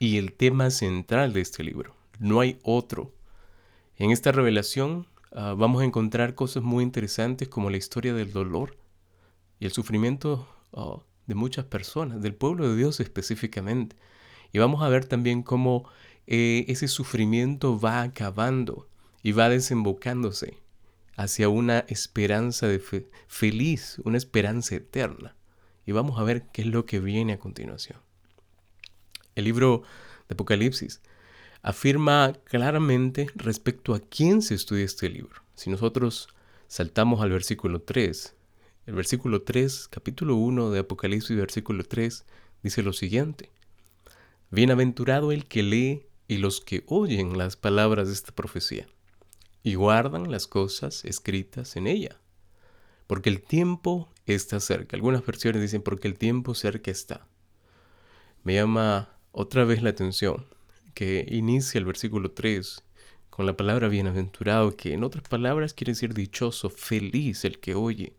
y 0.00 0.16
el 0.16 0.32
tema 0.32 0.70
central 0.70 1.34
de 1.34 1.42
este 1.42 1.62
libro. 1.62 1.94
No 2.18 2.40
hay 2.40 2.58
otro. 2.62 3.12
En 3.98 4.10
esta 4.10 4.32
revelación 4.32 5.06
ah, 5.32 5.54
vamos 5.54 5.82
a 5.82 5.84
encontrar 5.84 6.34
cosas 6.34 6.62
muy 6.62 6.82
interesantes 6.82 7.46
como 7.48 7.68
la 7.68 7.76
historia 7.76 8.14
del 8.14 8.32
dolor 8.32 8.78
y 9.60 9.66
el 9.66 9.72
sufrimiento 9.72 10.48
ah, 10.72 11.02
de 11.26 11.34
muchas 11.34 11.66
personas, 11.66 12.22
del 12.22 12.34
pueblo 12.34 12.66
de 12.66 12.74
Dios 12.74 13.00
específicamente. 13.00 13.96
Y 14.50 14.60
vamos 14.60 14.82
a 14.82 14.88
ver 14.88 15.04
también 15.04 15.42
cómo 15.42 15.86
eh, 16.26 16.64
ese 16.68 16.88
sufrimiento 16.88 17.78
va 17.78 18.00
acabando 18.00 18.88
y 19.22 19.32
va 19.32 19.50
desembocándose 19.50 20.56
hacia 21.16 21.48
una 21.48 21.80
esperanza 21.88 22.68
de 22.68 22.78
feliz, 23.26 23.96
una 24.04 24.18
esperanza 24.18 24.76
eterna. 24.76 25.34
Y 25.86 25.92
vamos 25.92 26.18
a 26.18 26.22
ver 26.22 26.46
qué 26.52 26.62
es 26.62 26.68
lo 26.68 26.84
que 26.84 27.00
viene 27.00 27.32
a 27.32 27.38
continuación. 27.38 27.98
El 29.34 29.44
libro 29.44 29.82
de 30.28 30.34
Apocalipsis 30.34 31.00
afirma 31.62 32.34
claramente 32.44 33.28
respecto 33.34 33.94
a 33.94 34.00
quién 34.00 34.42
se 34.42 34.54
estudia 34.54 34.84
este 34.84 35.08
libro. 35.08 35.42
Si 35.54 35.70
nosotros 35.70 36.28
saltamos 36.68 37.22
al 37.22 37.30
versículo 37.30 37.80
3, 37.80 38.34
el 38.86 38.94
versículo 38.94 39.42
3, 39.42 39.88
capítulo 39.88 40.36
1 40.36 40.70
de 40.70 40.80
Apocalipsis, 40.80 41.36
versículo 41.36 41.84
3, 41.84 42.24
dice 42.62 42.82
lo 42.82 42.92
siguiente. 42.92 43.50
Bienaventurado 44.50 45.32
el 45.32 45.46
que 45.46 45.62
lee 45.62 46.06
y 46.28 46.38
los 46.38 46.60
que 46.60 46.84
oyen 46.86 47.38
las 47.38 47.56
palabras 47.56 48.08
de 48.08 48.14
esta 48.14 48.32
profecía 48.32 48.86
y 49.66 49.74
guardan 49.74 50.30
las 50.30 50.46
cosas 50.46 51.04
escritas 51.04 51.74
en 51.74 51.88
ella. 51.88 52.20
Porque 53.08 53.30
el 53.30 53.42
tiempo 53.42 54.08
está 54.24 54.60
cerca. 54.60 54.94
Algunas 54.94 55.26
versiones 55.26 55.60
dicen 55.60 55.82
porque 55.82 56.06
el 56.06 56.16
tiempo 56.16 56.54
cerca 56.54 56.92
está. 56.92 57.26
Me 58.44 58.54
llama 58.54 59.18
otra 59.32 59.64
vez 59.64 59.82
la 59.82 59.90
atención 59.90 60.46
que 60.94 61.26
inicia 61.28 61.80
el 61.80 61.84
versículo 61.84 62.30
3 62.30 62.84
con 63.28 63.44
la 63.44 63.56
palabra 63.56 63.88
bienaventurado, 63.88 64.76
que 64.76 64.92
en 64.92 65.02
otras 65.02 65.28
palabras 65.28 65.74
quiere 65.74 65.94
decir 65.94 66.14
dichoso, 66.14 66.70
feliz 66.70 67.44
el 67.44 67.58
que 67.58 67.74
oye. 67.74 68.14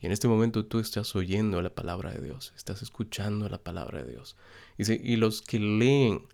Y 0.00 0.06
en 0.06 0.12
este 0.12 0.28
momento 0.28 0.64
tú 0.64 0.78
estás 0.78 1.16
oyendo 1.16 1.60
la 1.60 1.74
palabra 1.74 2.12
de 2.12 2.20
Dios, 2.20 2.52
estás 2.56 2.82
escuchando 2.82 3.48
la 3.48 3.58
palabra 3.58 4.04
de 4.04 4.12
Dios. 4.12 4.36
Dice, 4.78 5.00
y 5.02 5.16
los 5.16 5.42
que 5.42 5.58
leen 5.58 6.28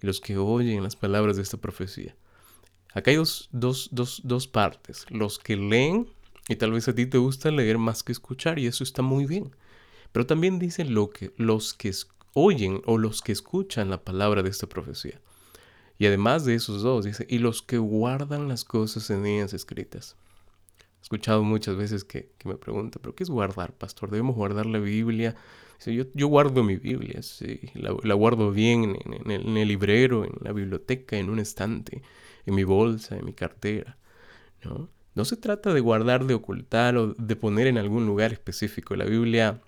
y 0.00 0.06
los 0.06 0.20
que 0.20 0.38
oyen 0.38 0.84
las 0.84 0.94
palabras 0.94 1.34
de 1.34 1.42
esta 1.42 1.56
profecía. 1.56 2.14
Acá 2.94 3.10
hay 3.10 3.16
dos, 3.16 4.48
partes. 4.52 5.06
Los 5.10 5.38
que 5.38 5.56
leen, 5.56 6.08
y 6.48 6.56
tal 6.56 6.72
vez 6.72 6.88
a 6.88 6.94
ti 6.94 7.06
te 7.06 7.18
gusta 7.18 7.50
leer 7.50 7.78
más 7.78 8.02
que 8.02 8.12
escuchar, 8.12 8.58
y 8.58 8.66
eso 8.66 8.82
está 8.82 9.02
muy 9.02 9.26
bien. 9.26 9.54
Pero 10.12 10.26
también 10.26 10.58
dicen 10.58 10.94
lo 10.94 11.10
que, 11.10 11.32
los 11.36 11.74
que 11.74 11.92
oyen 12.34 12.82
o 12.86 12.98
los 12.98 13.20
que 13.20 13.32
escuchan 13.32 13.90
la 13.90 14.02
palabra 14.04 14.42
de 14.42 14.50
esta 14.50 14.68
profecía. 14.68 15.20
Y 15.98 16.06
además 16.06 16.44
de 16.44 16.54
esos 16.54 16.82
dos, 16.82 17.04
dice, 17.04 17.26
y 17.28 17.38
los 17.38 17.60
que 17.60 17.78
guardan 17.78 18.48
las 18.48 18.64
cosas 18.64 19.10
en 19.10 19.26
ellas 19.26 19.52
escritas. 19.52 20.16
He 21.00 21.02
escuchado 21.02 21.42
muchas 21.42 21.76
veces 21.76 22.04
que, 22.04 22.30
me 22.44 22.56
preguntan, 22.56 23.00
¿pero 23.02 23.14
qué 23.14 23.24
es 23.24 23.30
guardar, 23.30 23.72
pastor? 23.72 24.10
¿Debemos 24.10 24.36
guardar 24.36 24.66
la 24.66 24.78
Biblia? 24.78 25.34
yo, 25.84 26.04
yo, 26.14 26.26
guardo 26.26 26.64
mi 26.64 26.76
Biblia, 26.76 27.22
sí, 27.22 27.60
la, 27.74 28.14
guardo 28.14 28.50
bien 28.50 28.96
en, 29.04 29.30
el, 29.30 29.68
librero, 29.68 30.24
en 30.24 30.32
la 30.40 30.52
biblioteca, 30.52 31.16
en 31.16 31.30
un 31.30 31.38
estante, 31.38 32.02
en 32.48 32.54
mi 32.54 32.64
bolsa, 32.64 33.16
en 33.16 33.24
mi 33.24 33.34
cartera. 33.34 33.96
¿no? 34.64 34.88
no 35.14 35.24
se 35.24 35.36
trata 35.36 35.74
de 35.74 35.80
guardar, 35.80 36.24
de 36.26 36.34
ocultar 36.34 36.96
o 36.96 37.14
de 37.14 37.36
poner 37.36 37.66
en 37.66 37.76
algún 37.76 38.06
lugar 38.06 38.32
específico. 38.32 38.96
La 38.96 39.04
Biblia 39.04 39.60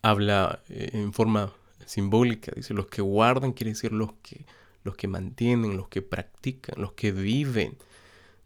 habla 0.00 0.62
eh, 0.68 0.90
en 0.92 1.12
forma 1.12 1.52
simbólica, 1.84 2.52
dice 2.54 2.72
los 2.72 2.86
que 2.86 3.02
guardan 3.02 3.52
quiere 3.52 3.72
decir 3.72 3.92
los 3.92 4.12
que 4.22 4.46
los 4.82 4.96
que 4.96 5.08
mantienen, 5.08 5.76
los 5.76 5.88
que 5.88 6.00
practican, 6.00 6.80
los 6.80 6.92
que 6.92 7.12
viven, 7.12 7.76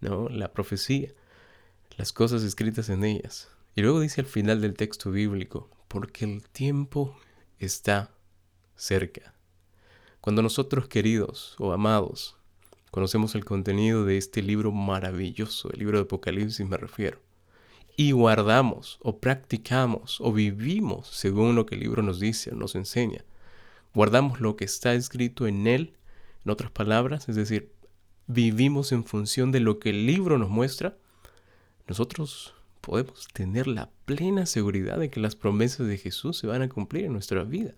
¿no? 0.00 0.28
La 0.28 0.52
profecía, 0.52 1.11
las 1.96 2.12
cosas 2.12 2.42
escritas 2.42 2.88
en 2.88 3.04
ellas. 3.04 3.49
Y 3.76 3.82
luego 3.82 4.00
dice 4.00 4.20
al 4.20 4.26
final 4.26 4.61
del 4.61 4.75
texto 4.75 5.12
bíblico, 5.12 5.68
porque 5.87 6.25
el 6.25 6.42
tiempo 6.49 7.16
está 7.61 8.11
cerca. 8.75 9.34
Cuando 10.20 10.42
nosotros 10.42 10.88
queridos 10.88 11.54
o 11.58 11.73
amados 11.73 12.37
conocemos 12.94 13.34
el 13.34 13.44
contenido 13.44 14.04
de 14.04 14.16
este 14.16 14.40
libro 14.40 14.70
maravilloso, 14.70 15.68
el 15.72 15.80
libro 15.80 15.98
de 15.98 16.04
Apocalipsis 16.04 16.64
me 16.64 16.76
refiero, 16.76 17.18
y 17.96 18.12
guardamos 18.12 19.00
o 19.02 19.18
practicamos 19.18 20.20
o 20.20 20.32
vivimos 20.32 21.08
según 21.08 21.56
lo 21.56 21.66
que 21.66 21.74
el 21.74 21.80
libro 21.80 22.04
nos 22.04 22.20
dice 22.20 22.52
o 22.52 22.54
nos 22.54 22.76
enseña, 22.76 23.24
guardamos 23.94 24.40
lo 24.40 24.54
que 24.54 24.64
está 24.64 24.94
escrito 24.94 25.48
en 25.48 25.66
él, 25.66 25.94
en 26.44 26.52
otras 26.52 26.70
palabras, 26.70 27.28
es 27.28 27.34
decir, 27.34 27.72
vivimos 28.28 28.92
en 28.92 29.02
función 29.02 29.50
de 29.50 29.58
lo 29.58 29.80
que 29.80 29.90
el 29.90 30.06
libro 30.06 30.38
nos 30.38 30.50
muestra, 30.50 30.96
nosotros 31.88 32.54
podemos 32.80 33.26
tener 33.32 33.66
la 33.66 33.90
plena 34.04 34.46
seguridad 34.46 34.98
de 34.98 35.10
que 35.10 35.18
las 35.18 35.34
promesas 35.34 35.88
de 35.88 35.98
Jesús 35.98 36.38
se 36.38 36.46
van 36.46 36.62
a 36.62 36.68
cumplir 36.68 37.06
en 37.06 37.12
nuestra 37.14 37.42
vida. 37.42 37.74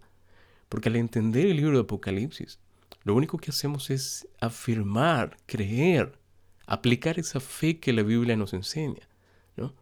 Porque 0.69 0.91
al 0.91 0.97
entender 0.97 1.47
el 1.47 1.57
libro 1.57 1.79
de 1.79 1.85
Apocalipsis, 1.85 2.59
lo 3.07 3.15
único 3.15 3.39
que 3.39 3.51
hacemos 3.51 3.89
es 3.91 4.27
afirmar, 4.41 5.37
creer, 5.47 6.19
aplicar 6.67 7.21
esa 7.21 7.39
fe 7.39 7.79
que 7.79 7.93
la 7.93 8.03
Biblia 8.03 8.37
nos 8.37 8.53
enseña. 8.53 9.09
¿no? 9.57 9.75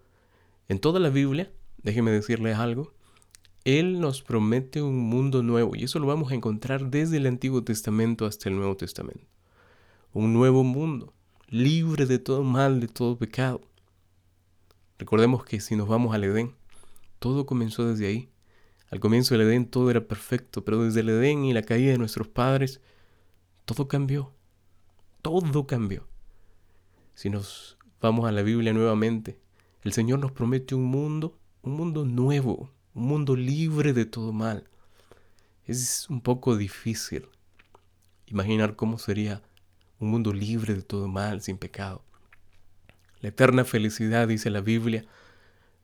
En 0.68 0.78
toda 0.78 1.00
la 1.00 1.08
Biblia, 1.08 1.50
déjeme 1.78 2.10
decirles 2.10 2.58
algo, 2.58 2.92
Él 3.64 3.98
nos 3.98 4.20
promete 4.20 4.82
un 4.82 4.98
mundo 4.98 5.42
nuevo 5.42 5.74
y 5.74 5.84
eso 5.84 5.98
lo 6.00 6.06
vamos 6.06 6.32
a 6.32 6.34
encontrar 6.34 6.90
desde 6.90 7.16
el 7.16 7.26
Antiguo 7.26 7.64
Testamento 7.64 8.26
hasta 8.26 8.50
el 8.50 8.56
Nuevo 8.56 8.76
Testamento. 8.76 9.24
Un 10.12 10.34
nuevo 10.34 10.62
mundo, 10.62 11.14
libre 11.48 12.04
de 12.04 12.18
todo 12.18 12.42
mal, 12.42 12.78
de 12.78 12.88
todo 12.88 13.16
pecado. 13.16 13.62
Recordemos 14.98 15.46
que 15.46 15.60
si 15.60 15.76
nos 15.76 15.88
vamos 15.88 16.14
al 16.14 16.24
Edén, 16.24 16.54
todo 17.20 17.46
comenzó 17.46 17.88
desde 17.88 18.06
ahí. 18.06 18.28
Al 18.90 19.00
comienzo 19.00 19.32
del 19.32 19.48
Edén 19.48 19.64
todo 19.64 19.90
era 19.90 20.06
perfecto, 20.06 20.62
pero 20.62 20.84
desde 20.84 21.00
el 21.00 21.08
Edén 21.08 21.46
y 21.46 21.54
la 21.54 21.62
caída 21.62 21.92
de 21.92 21.98
nuestros 21.98 22.28
padres, 22.28 22.82
todo 23.64 23.88
cambió. 23.88 24.32
Todo 25.22 25.66
cambió. 25.66 26.06
Si 27.14 27.30
nos 27.30 27.78
vamos 28.00 28.26
a 28.28 28.32
la 28.32 28.42
Biblia 28.42 28.72
nuevamente, 28.72 29.38
el 29.82 29.92
Señor 29.92 30.18
nos 30.18 30.32
promete 30.32 30.74
un 30.74 30.84
mundo, 30.84 31.38
un 31.62 31.74
mundo 31.74 32.04
nuevo, 32.04 32.70
un 32.94 33.06
mundo 33.06 33.36
libre 33.36 33.92
de 33.92 34.04
todo 34.04 34.32
mal. 34.32 34.68
Es 35.66 36.08
un 36.10 36.20
poco 36.20 36.56
difícil 36.56 37.26
imaginar 38.26 38.76
cómo 38.76 38.98
sería 38.98 39.42
un 39.98 40.10
mundo 40.10 40.32
libre 40.32 40.74
de 40.74 40.82
todo 40.82 41.08
mal, 41.08 41.40
sin 41.40 41.56
pecado. 41.56 42.04
La 43.20 43.30
eterna 43.30 43.64
felicidad, 43.64 44.28
dice 44.28 44.50
la 44.50 44.60
Biblia, 44.60 45.06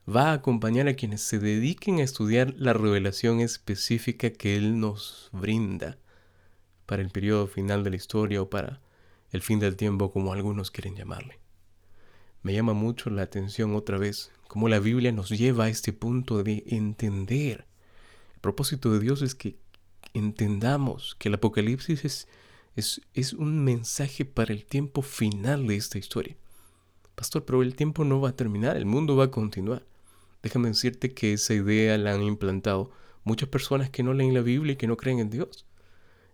va 0.07 0.29
a 0.29 0.33
acompañar 0.33 0.87
a 0.87 0.93
quienes 0.93 1.21
se 1.21 1.39
dediquen 1.39 1.99
a 1.99 2.03
estudiar 2.03 2.53
la 2.57 2.73
revelación 2.73 3.39
específica 3.39 4.29
que 4.29 4.57
Él 4.57 4.79
nos 4.79 5.29
brinda 5.31 5.97
para 6.91 7.03
el 7.03 7.09
periodo 7.09 7.47
final 7.47 7.85
de 7.85 7.89
la 7.89 7.95
historia 7.95 8.41
o 8.41 8.49
para 8.49 8.81
el 9.31 9.41
fin 9.41 9.59
del 9.59 9.77
tiempo, 9.77 10.11
como 10.11 10.33
algunos 10.33 10.71
quieren 10.71 10.93
llamarle. 10.93 11.39
Me 12.43 12.53
llama 12.53 12.73
mucho 12.73 13.09
la 13.09 13.21
atención 13.21 13.73
otra 13.75 13.97
vez 13.97 14.29
cómo 14.49 14.67
la 14.67 14.79
Biblia 14.79 15.13
nos 15.13 15.29
lleva 15.29 15.63
a 15.63 15.69
este 15.69 15.93
punto 15.93 16.43
de 16.43 16.65
entender. 16.67 17.65
El 18.33 18.41
propósito 18.41 18.91
de 18.91 18.99
Dios 18.99 19.21
es 19.21 19.35
que 19.35 19.57
entendamos 20.13 21.15
que 21.17 21.29
el 21.29 21.35
Apocalipsis 21.35 22.03
es, 22.03 22.27
es, 22.75 22.99
es 23.13 23.31
un 23.31 23.63
mensaje 23.63 24.25
para 24.25 24.51
el 24.51 24.65
tiempo 24.65 25.01
final 25.01 25.67
de 25.67 25.77
esta 25.77 25.97
historia. 25.97 26.35
Pastor, 27.15 27.45
pero 27.45 27.61
el 27.61 27.73
tiempo 27.73 28.03
no 28.03 28.19
va 28.19 28.31
a 28.31 28.35
terminar, 28.35 28.75
el 28.75 28.85
mundo 28.85 29.15
va 29.15 29.23
a 29.23 29.31
continuar. 29.31 29.85
Déjame 30.43 30.67
decirte 30.67 31.13
que 31.13 31.31
esa 31.31 31.53
idea 31.53 31.97
la 31.97 32.13
han 32.13 32.23
implantado 32.23 32.91
muchas 33.23 33.47
personas 33.47 33.89
que 33.89 34.03
no 34.03 34.13
leen 34.13 34.33
la 34.33 34.41
Biblia 34.41 34.73
y 34.73 34.75
que 34.75 34.87
no 34.87 34.97
creen 34.97 35.19
en 35.19 35.29
Dios. 35.29 35.65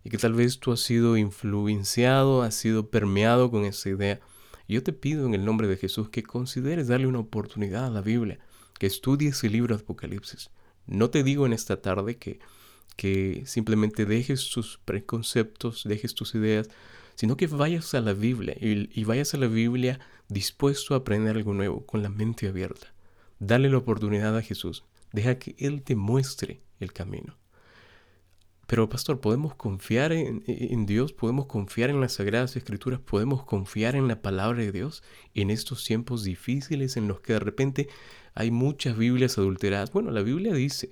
Y 0.08 0.10
que 0.10 0.18
tal 0.18 0.32
vez 0.32 0.60
tú 0.60 0.72
has 0.72 0.80
sido 0.80 1.18
influenciado, 1.18 2.42
has 2.42 2.56
sido 2.56 2.90
permeado 2.90 3.52
con 3.52 3.66
esa 3.66 3.90
idea. 3.90 4.22
Yo 4.66 4.82
te 4.82 4.94
pido 4.94 5.26
en 5.26 5.34
el 5.34 5.44
nombre 5.44 5.68
de 5.68 5.76
Jesús 5.76 6.08
que 6.08 6.24
consideres 6.24 6.88
darle 6.88 7.08
una 7.08 7.20
oportunidad 7.20 7.88
a 7.88 7.90
la 7.90 8.00
Biblia, 8.00 8.40
que 8.80 8.88
estudies 8.88 9.44
el 9.44 9.52
libro 9.52 9.76
de 9.76 9.84
Apocalipsis. 9.84 10.50
No 10.86 11.10
te 11.10 11.24
digo 11.24 11.46
en 11.46 11.52
esta 11.52 11.82
tarde 11.82 12.16
que, 12.16 12.40
que 12.96 13.44
simplemente 13.48 14.06
dejes 14.06 14.50
tus 14.50 14.80
preconceptos, 14.86 15.84
dejes 15.84 16.16
tus 16.16 16.36
ideas, 16.36 16.70
sino 17.16 17.36
que 17.36 17.48
vayas 17.48 17.94
a 17.94 18.00
la 18.00 18.14
Biblia 18.14 18.56
y, 18.58 19.04
vayas 19.04 19.34
a 19.34 19.38
la 19.38 19.48
Biblia 19.48 20.00
dispuesto 20.30 20.94
a 20.94 21.00
aprender 21.00 21.36
algo 21.36 21.54
nuevo, 21.54 21.86
con 21.86 22.02
la 22.02 22.08
mente 22.08 22.48
abierta. 22.48 22.94
Dale 23.40 23.70
la 23.70 23.80
oportunidad 23.80 24.38
a 24.38 24.42
Jesús, 24.42 24.86
deja 25.12 25.38
que 25.38 25.54
Él 25.60 25.82
te 25.84 25.98
muestre 25.98 26.62
el 26.80 26.94
camino. 26.94 27.38
Pero 28.68 28.90
pastor, 28.90 29.22
¿podemos 29.22 29.56
confiar 29.56 30.12
en, 30.12 30.86
Dios? 30.86 31.14
¿Podemos 31.14 31.46
confiar 31.46 31.90
en 31.90 32.02
las 32.02 32.16
Sagradas 32.16 32.58
Escrituras? 32.58 33.00
¿Podemos 33.00 33.46
confiar 33.46 33.96
en 33.96 34.10
la 34.10 34.22
palabra 34.22 34.62
de 34.62 34.74
Dios 34.74 35.04
en 35.34 35.52
estos 35.52 35.86
tiempos 35.86 36.26
difíciles 36.26 36.98
en 36.98 37.08
los 37.08 37.22
que 37.22 37.32
de 37.34 37.40
repente 37.40 37.88
hay 38.34 38.52
muchas 38.52 38.98
Biblias 38.98 39.38
adulteradas? 39.38 39.94
Bueno, 39.94 40.12
la 40.12 40.22
Biblia 40.22 40.54
dice, 40.54 40.92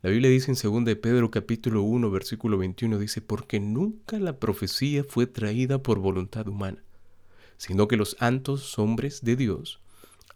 la 0.00 0.08
Biblia 0.08 0.30
dice 0.30 0.50
en 0.50 0.56
2 0.56 0.86
de 0.86 0.96
Pedro 0.96 1.30
capítulo 1.30 1.82
1 1.82 2.10
versículo 2.10 2.56
21 2.56 2.98
dice, 2.98 3.20
porque 3.20 3.60
nunca 3.60 4.18
la 4.18 4.38
profecía 4.38 5.04
fue 5.04 5.26
traída 5.26 5.82
por 5.82 5.98
voluntad 5.98 6.48
humana, 6.48 6.82
sino 7.58 7.86
que 7.86 7.98
los 7.98 8.16
santos 8.18 8.78
hombres 8.78 9.20
de 9.22 9.36
Dios 9.36 9.78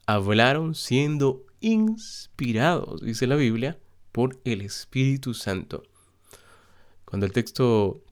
hablaron 0.04 0.74
siendo 0.74 1.46
inspirados, 1.60 3.00
dice 3.00 3.26
la 3.26 3.36
Biblia, 3.36 3.78
por 4.12 4.38
el 4.44 4.60
Espíritu 4.60 5.32
Santo. 5.32 5.82
Cuando 7.08 7.26
el 7.26 7.32
texto 7.32 8.02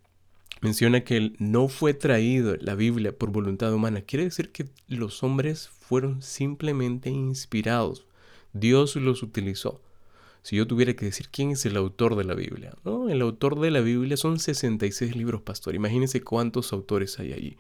menciona 0.63 1.05
que 1.05 1.33
no 1.39 1.69
fue 1.69 1.93
traído 1.93 2.57
la 2.57 2.75
Biblia 2.75 3.17
por 3.17 3.31
voluntad 3.31 3.73
humana, 3.75 4.01
quiere 4.01 4.25
decir 4.25 4.53
que 4.53 4.67
los 4.89 5.23
hombres 5.23 5.69
fueron 5.69 6.23
simplemente 6.23 7.11
inspirados. 7.11 8.07
Dios 8.53 8.97
los 8.97 9.23
utilizó 9.23 9.83
si 10.47 10.55
yo 10.55 10.69
tuviera 10.69 10.95
que 10.95 11.07
decir 11.07 11.29
quién 11.29 11.51
es 11.51 11.67
el 11.67 11.77
autor 11.77 12.15
de 12.15 12.23
la 12.23 12.35
Biblia, 12.35 12.73
¿no? 12.85 13.09
El 13.09 13.21
autor 13.21 13.59
de 13.59 13.73
la 13.73 13.81
Biblia 13.81 14.17
son 14.17 14.39
66 14.39 15.17
libros, 15.17 15.43
pastor. 15.43 15.75
Imagínense 15.75 16.21
cuántos 16.23 16.73
autores 16.73 17.19
hay 17.19 17.33
allí. 17.33 17.57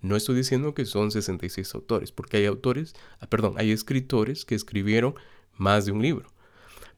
No 0.00 0.14
estoy 0.14 0.36
diciendo 0.36 0.74
que 0.74 0.84
son 0.84 1.10
66 1.10 1.74
autores, 1.74 2.12
porque 2.12 2.36
hay 2.36 2.46
autores, 2.46 2.94
ah, 3.18 3.26
perdón, 3.26 3.54
hay 3.56 3.72
escritores 3.72 4.44
que 4.44 4.54
escribieron 4.54 5.16
más 5.56 5.86
de 5.86 5.90
un 5.90 6.02
libro. 6.02 6.28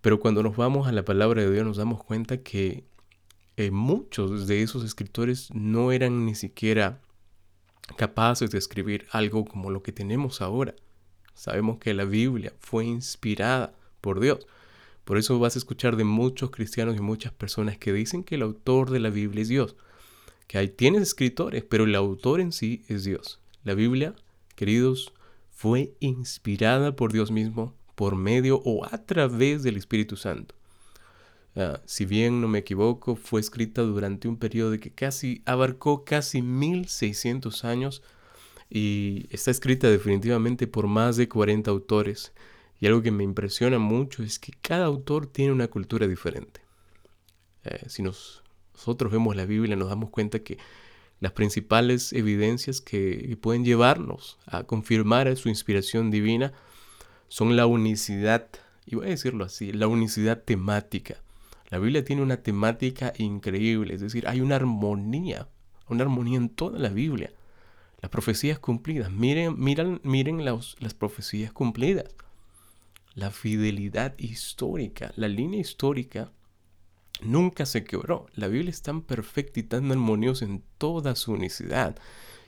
Pero 0.03 0.21
cuando 0.21 0.43
nos 0.43 0.55
vamos 0.55 0.87
a 0.87 0.93
la 0.93 1.07
palabra 1.07 1.41
de 1.41 1.51
Dios 1.51 1.65
nos 1.65 1.79
damos 1.79 2.05
cuenta 2.05 2.43
que 2.43 2.85
eh, 3.57 3.71
muchos 3.71 4.47
de 4.47 4.63
esos 4.63 4.85
escritores 4.85 5.51
no 5.55 5.93
eran 5.93 6.27
ni 6.27 6.35
siquiera 6.35 7.01
capaces 7.97 8.51
de 8.51 8.59
escribir 8.59 9.07
algo 9.11 9.45
como 9.45 9.71
lo 9.71 9.83
que 9.83 9.93
tenemos 9.93 10.41
ahora. 10.43 10.75
Sabemos 11.35 11.79
que 11.79 11.95
la 11.95 12.05
Biblia 12.05 12.53
fue 12.59 12.85
inspirada 12.85 13.75
por 14.01 14.21
Dios. 14.21 14.47
Por 15.05 15.19
eso 15.19 15.39
vas 15.39 15.55
a 15.55 15.59
escuchar 15.59 15.97
de 15.97 16.05
muchos 16.05 16.51
cristianos 16.51 16.97
y 16.97 17.01
muchas 17.01 17.33
personas 17.33 17.79
que 17.79 17.93
dicen 17.93 18.25
que 18.25 18.35
el 18.35 18.43
autor 18.43 18.91
de 18.91 19.01
la 19.01 19.11
Biblia 19.11 19.43
es 19.43 19.49
Dios. 19.49 19.77
Que 20.49 20.59
hay, 20.59 20.69
tienes 20.69 21.03
escritores, 21.03 21.65
pero 21.65 21.85
el 21.85 21.95
autor 21.95 22.41
en 22.41 22.53
sí 22.53 22.85
es 22.89 23.05
Dios. 23.05 23.41
La 23.63 23.75
Biblia, 23.75 24.15
queridos, 24.57 25.13
fue 25.51 25.95
inspirada 26.01 26.97
por 26.97 27.13
Dios 27.13 27.31
mismo 27.31 27.75
por 27.95 28.17
medio 28.17 28.61
o 28.65 28.85
a 28.85 28.99
través 29.07 29.63
del 29.63 29.77
Espíritu 29.77 30.17
Santo. 30.17 30.56
Ah, 31.57 31.81
si 31.87 32.05
bien 32.05 32.43
no 32.43 32.49
me 32.49 32.59
equivoco, 32.59 33.17
fue 33.17 33.41
escrita 33.41 33.81
durante 33.83 34.29
un 34.29 34.37
periodo 34.37 34.79
que 34.79 34.91
casi 34.91 35.43
abarcó 35.47 36.05
casi 36.05 36.43
1600 36.43 37.65
años 37.65 38.03
y 38.69 39.27
está 39.31 39.51
escrita 39.51 39.89
definitivamente 39.89 40.67
por 40.67 40.87
más 40.87 41.17
de 41.17 41.29
40 41.29 41.71
autores. 41.71 42.33
Y 42.79 42.87
algo 42.87 43.01
que 43.01 43.11
me 43.11 43.25
impresiona 43.25 43.79
mucho 43.79 44.23
es 44.23 44.39
que 44.39 44.53
cada 44.61 44.85
autor 44.85 45.27
tiene 45.27 45.53
una 45.53 45.69
cultura 45.69 46.07
diferente. 46.07 46.61
Eh, 47.65 47.87
si 47.89 48.03
nosotros 48.03 49.11
vemos 49.11 49.35
la 49.35 49.47
Biblia 49.47 49.77
nos 49.77 49.89
damos 49.89 50.11
cuenta 50.11 50.41
que 50.41 50.59
las 51.21 51.33
principales 51.33 52.13
evidencias 52.13 52.83
que 52.83 53.39
pueden 53.41 53.65
llevarnos 53.65 54.39
a 54.45 54.65
confirmar 54.65 55.35
su 55.37 55.49
inspiración 55.49 56.11
divina 56.11 56.53
son 57.29 57.57
la 57.57 57.67
unicidad, 57.67 58.49
y 58.85 58.97
voy 58.97 59.07
a 59.07 59.11
decirlo 59.11 59.45
así, 59.45 59.73
la 59.73 59.89
unicidad 59.89 60.43
temática. 60.43 61.23
La 61.69 61.79
Biblia 61.79 62.05
tiene 62.05 62.23
una 62.23 62.43
temática 62.43 63.13
increíble, 63.19 63.95
es 63.95 64.01
decir, 64.01 64.29
hay 64.29 64.41
una 64.41 64.57
armonía, 64.57 65.49
una 65.89 66.05
armonía 66.05 66.39
en 66.39 66.49
toda 66.49 66.79
la 66.79 66.91
Biblia. 66.91 67.33
Las 68.01 68.11
profecías 68.11 68.59
cumplidas, 68.59 69.11
miren, 69.11 69.57
miren, 69.59 70.45
las, 70.45 70.77
las 70.79 70.95
profecías 70.95 71.53
cumplidas. 71.53 72.07
La 73.15 73.31
fidelidad 73.31 74.15
histórica, 74.19 75.13
la 75.17 75.27
línea 75.27 75.61
histórica 75.61 76.31
nunca 77.23 77.67
se 77.67 77.83
quebró. 77.83 78.27
La 78.35 78.49
Biblia 78.49 78.71
es 78.71 78.83
tan 78.83 79.01
perfecta 79.01 79.59
y 79.61 79.63
tan 79.63 79.91
armoniosa 79.91 80.45
en 80.45 80.63
toda 80.79 81.17
su 81.17 81.33
unicidad 81.33 81.97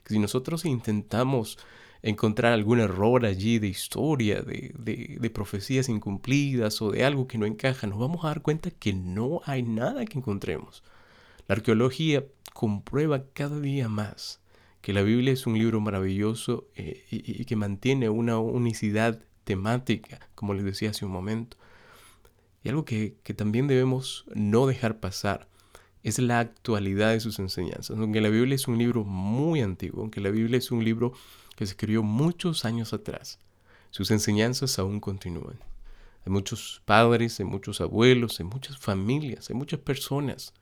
que 0.05 0.15
si 0.15 0.19
nosotros 0.19 0.65
intentamos 0.65 1.59
encontrar 2.03 2.53
algún 2.53 2.81
error 2.81 3.27
allí 3.27 3.59
de 3.59 3.69
historia, 3.69 4.43
de, 4.43 4.75
de, 4.77 5.31
profecías 5.31 5.89
incumplidas 5.89 6.81
o 6.83 6.91
de 6.91 7.05
algo 7.05 7.27
que 7.27 7.39
no 7.39 7.47
encaja, 7.47 7.87
nos 7.87 7.99
vamos 7.99 8.25
a 8.25 8.29
dar 8.29 8.43
cuenta 8.43 8.71
que 8.71 8.93
no 8.93 9.41
hay 9.45 9.63
nada 9.63 10.05
que 10.05 10.19
encontremos. 10.19 10.83
La 11.47 11.55
arqueología 11.57 12.25
comprueba 12.53 13.25
cada 13.33 13.61
día 13.61 13.89
más 13.89 14.41
que 14.81 14.93
la 14.93 15.03
Biblia 15.03 15.33
es 15.33 15.47
un 15.47 15.59
libro 15.59 15.81
maravilloso 15.81 16.69
eh, 16.77 17.05
y, 17.11 17.43
y 17.43 17.45
que 17.45 17.57
mantiene 17.57 18.09
una 18.09 18.39
unicidad 18.39 19.21
temática, 19.45 20.21
como 20.35 20.55
les 20.55 20.65
decía 20.65 20.91
hace 20.91 21.05
un 21.05 21.13
momento. 21.13 21.57
Y 22.63 22.69
algo 22.69 22.85
que, 22.85 23.17
también 23.37 23.67
debemos 23.67 24.27
no 24.35 24.67
dejar 24.67 25.01
pasar 25.01 25.49
es 26.03 26.19
la 26.19 26.41
actualidad 26.41 27.13
de 27.13 27.21
sus 27.21 27.39
enseñanzas. 27.39 27.97
Aunque 27.99 28.21
la 28.21 28.29
Biblia 28.29 28.55
es 28.55 28.69
un 28.69 28.79
libro 28.79 29.05
muy 29.05 29.63
antiguo, 29.63 30.03
aunque 30.03 30.21
la 30.21 30.31
Biblia 30.31 30.59
es 30.59 30.71
un 30.71 30.85
libro 30.85 31.13
que 31.59 31.67
se 31.67 31.73
escribió 31.73 32.05
muchos 32.05 32.65
años 32.65 32.93
atrás, 32.93 33.41
sus 33.91 34.13
enseñanzas 34.13 34.79
aún 34.79 35.01
continúan. 35.01 35.59
Hay 36.25 36.31
muchos 36.31 36.83
padres, 36.85 37.41
hay 37.41 37.47
muchos 37.47 37.81
abuelos, 37.81 38.39
hay 38.39 38.47
muchas 38.47 38.79
familias, 38.79 39.51
hay 39.51 39.57
muchas 39.57 39.81
personas 39.81 40.55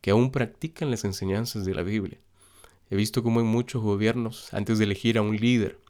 que 0.00 0.12
aún 0.12 0.30
practican 0.30 0.92
las 0.92 1.04
enseñanzas 1.04 1.64
de 1.64 1.74
la 1.74 1.82
Biblia. 1.82 2.20
He 2.90 2.94
visto 2.94 3.24
cómo 3.24 3.40
en 3.40 3.48
muchos 3.48 3.82
gobiernos, 3.82 4.54
antes 4.54 4.78
de 4.78 4.84
elegir 4.84 5.18
a 5.18 5.22
un 5.22 5.36
líder, 5.36 5.80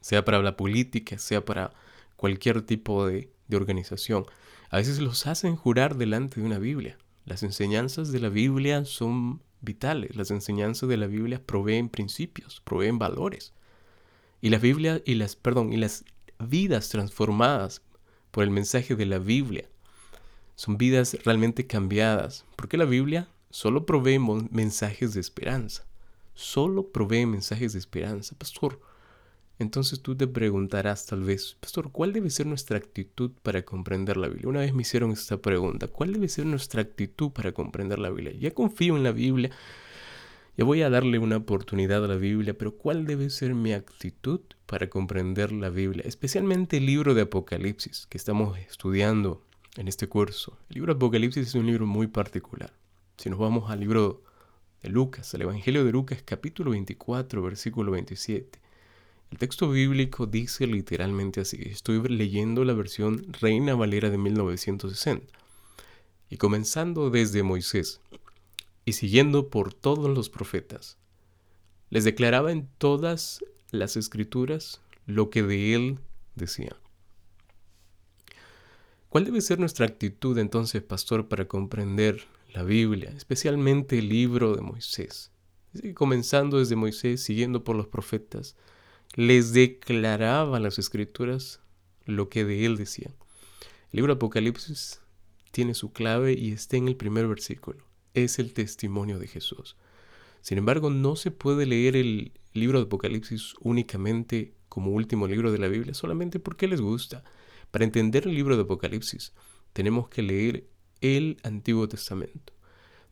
sea 0.00 0.24
para 0.24 0.42
la 0.42 0.56
política, 0.56 1.16
sea 1.18 1.44
para 1.44 1.72
cualquier 2.16 2.60
tipo 2.62 3.06
de, 3.06 3.30
de 3.46 3.56
organización, 3.56 4.26
a 4.68 4.78
veces 4.78 4.98
los 4.98 5.28
hacen 5.28 5.54
jurar 5.54 5.94
delante 5.96 6.40
de 6.40 6.46
una 6.46 6.58
Biblia. 6.58 6.98
Las 7.24 7.44
enseñanzas 7.44 8.10
de 8.10 8.18
la 8.18 8.30
Biblia 8.30 8.84
son 8.84 9.42
vitales. 9.64 10.16
Las 10.16 10.30
enseñanzas 10.30 10.88
de 10.88 10.96
la 10.96 11.06
Biblia 11.06 11.42
proveen 11.44 11.88
principios, 11.88 12.60
proveen 12.64 12.98
valores. 12.98 13.52
Y 14.40 14.50
la 14.50 14.58
Biblia 14.58 15.02
y 15.04 15.14
las, 15.14 15.36
perdón, 15.36 15.72
y 15.72 15.76
las 15.76 16.04
vidas 16.38 16.88
transformadas 16.88 17.82
por 18.30 18.44
el 18.44 18.50
mensaje 18.50 18.96
de 18.96 19.06
la 19.06 19.18
Biblia 19.18 19.68
son 20.56 20.78
vidas 20.78 21.16
realmente 21.24 21.66
cambiadas, 21.66 22.44
porque 22.56 22.76
la 22.76 22.84
Biblia 22.84 23.28
solo 23.50 23.86
provee 23.86 24.18
mensajes 24.18 25.14
de 25.14 25.20
esperanza. 25.20 25.86
Solo 26.34 26.90
provee 26.90 27.26
mensajes 27.26 27.72
de 27.72 27.78
esperanza, 27.78 28.36
pastor. 28.36 28.80
Entonces 29.58 30.00
tú 30.00 30.16
te 30.16 30.26
preguntarás 30.26 31.06
tal 31.06 31.22
vez, 31.22 31.56
pastor, 31.60 31.92
¿cuál 31.92 32.12
debe 32.12 32.30
ser 32.30 32.46
nuestra 32.46 32.76
actitud 32.76 33.30
para 33.42 33.64
comprender 33.64 34.16
la 34.16 34.28
Biblia? 34.28 34.48
Una 34.48 34.60
vez 34.60 34.74
me 34.74 34.82
hicieron 34.82 35.12
esta 35.12 35.36
pregunta, 35.36 35.86
¿cuál 35.86 36.12
debe 36.12 36.28
ser 36.28 36.46
nuestra 36.46 36.82
actitud 36.82 37.30
para 37.30 37.52
comprender 37.52 38.00
la 38.00 38.10
Biblia? 38.10 38.32
Ya 38.32 38.50
confío 38.50 38.96
en 38.96 39.04
la 39.04 39.12
Biblia, 39.12 39.50
ya 40.56 40.64
voy 40.64 40.82
a 40.82 40.90
darle 40.90 41.18
una 41.20 41.36
oportunidad 41.36 42.04
a 42.04 42.08
la 42.08 42.16
Biblia, 42.16 42.56
pero 42.58 42.76
¿cuál 42.76 43.06
debe 43.06 43.30
ser 43.30 43.54
mi 43.54 43.72
actitud 43.72 44.40
para 44.66 44.90
comprender 44.90 45.52
la 45.52 45.70
Biblia? 45.70 46.02
Especialmente 46.04 46.78
el 46.78 46.86
libro 46.86 47.14
de 47.14 47.22
Apocalipsis 47.22 48.06
que 48.08 48.18
estamos 48.18 48.58
estudiando 48.58 49.44
en 49.76 49.86
este 49.86 50.08
curso. 50.08 50.58
El 50.68 50.74
libro 50.74 50.94
de 50.94 50.96
Apocalipsis 50.96 51.48
es 51.48 51.54
un 51.54 51.66
libro 51.66 51.86
muy 51.86 52.08
particular. 52.08 52.72
Si 53.16 53.30
nos 53.30 53.38
vamos 53.38 53.70
al 53.70 53.80
libro 53.80 54.24
de 54.82 54.88
Lucas, 54.88 55.32
al 55.34 55.42
Evangelio 55.42 55.84
de 55.84 55.92
Lucas 55.92 56.22
capítulo 56.24 56.72
24, 56.72 57.40
versículo 57.42 57.92
27. 57.92 58.63
El 59.30 59.38
texto 59.38 59.68
bíblico 59.68 60.26
dice 60.26 60.66
literalmente 60.66 61.40
así. 61.40 61.58
Estoy 61.62 62.00
leyendo 62.08 62.64
la 62.64 62.72
versión 62.72 63.32
Reina 63.40 63.74
Valera 63.74 64.10
de 64.10 64.18
1960. 64.18 65.26
Y 66.30 66.36
comenzando 66.36 67.10
desde 67.10 67.42
Moisés 67.42 68.00
y 68.84 68.92
siguiendo 68.92 69.48
por 69.48 69.74
todos 69.74 70.14
los 70.14 70.30
profetas, 70.30 70.98
les 71.90 72.04
declaraba 72.04 72.52
en 72.52 72.68
todas 72.78 73.44
las 73.70 73.96
escrituras 73.96 74.80
lo 75.06 75.30
que 75.30 75.42
de 75.42 75.74
él 75.74 75.98
decía. 76.34 76.76
¿Cuál 79.08 79.24
debe 79.24 79.40
ser 79.40 79.60
nuestra 79.60 79.86
actitud 79.86 80.36
entonces, 80.38 80.82
pastor, 80.82 81.28
para 81.28 81.46
comprender 81.46 82.24
la 82.52 82.64
Biblia, 82.64 83.12
especialmente 83.16 83.98
el 83.98 84.08
libro 84.08 84.56
de 84.56 84.62
Moisés? 84.62 85.30
Comenzando 85.94 86.58
desde 86.58 86.74
Moisés, 86.74 87.22
siguiendo 87.22 87.62
por 87.62 87.76
los 87.76 87.86
profetas, 87.86 88.56
les 89.14 89.52
declaraba 89.52 90.60
las 90.60 90.78
escrituras 90.78 91.60
lo 92.04 92.28
que 92.28 92.44
de 92.44 92.66
él 92.66 92.76
decía. 92.76 93.14
El 93.90 93.98
libro 93.98 94.14
de 94.14 94.16
Apocalipsis 94.16 95.00
tiene 95.52 95.74
su 95.74 95.92
clave 95.92 96.32
y 96.32 96.52
está 96.52 96.76
en 96.76 96.88
el 96.88 96.96
primer 96.96 97.28
versículo. 97.28 97.84
Es 98.12 98.38
el 98.38 98.52
testimonio 98.52 99.18
de 99.18 99.28
Jesús. 99.28 99.76
Sin 100.40 100.58
embargo, 100.58 100.90
no 100.90 101.16
se 101.16 101.30
puede 101.30 101.64
leer 101.64 101.96
el 101.96 102.32
libro 102.52 102.78
de 102.78 102.86
Apocalipsis 102.86 103.54
únicamente 103.60 104.54
como 104.68 104.90
último 104.90 105.28
libro 105.28 105.52
de 105.52 105.58
la 105.58 105.68
Biblia 105.68 105.94
solamente 105.94 106.40
porque 106.40 106.66
les 106.66 106.80
gusta. 106.80 107.22
Para 107.70 107.84
entender 107.84 108.26
el 108.26 108.34
libro 108.34 108.56
de 108.56 108.62
Apocalipsis 108.62 109.32
tenemos 109.72 110.08
que 110.08 110.22
leer 110.22 110.66
el 111.00 111.38
Antiguo 111.44 111.88
Testamento. 111.88 112.52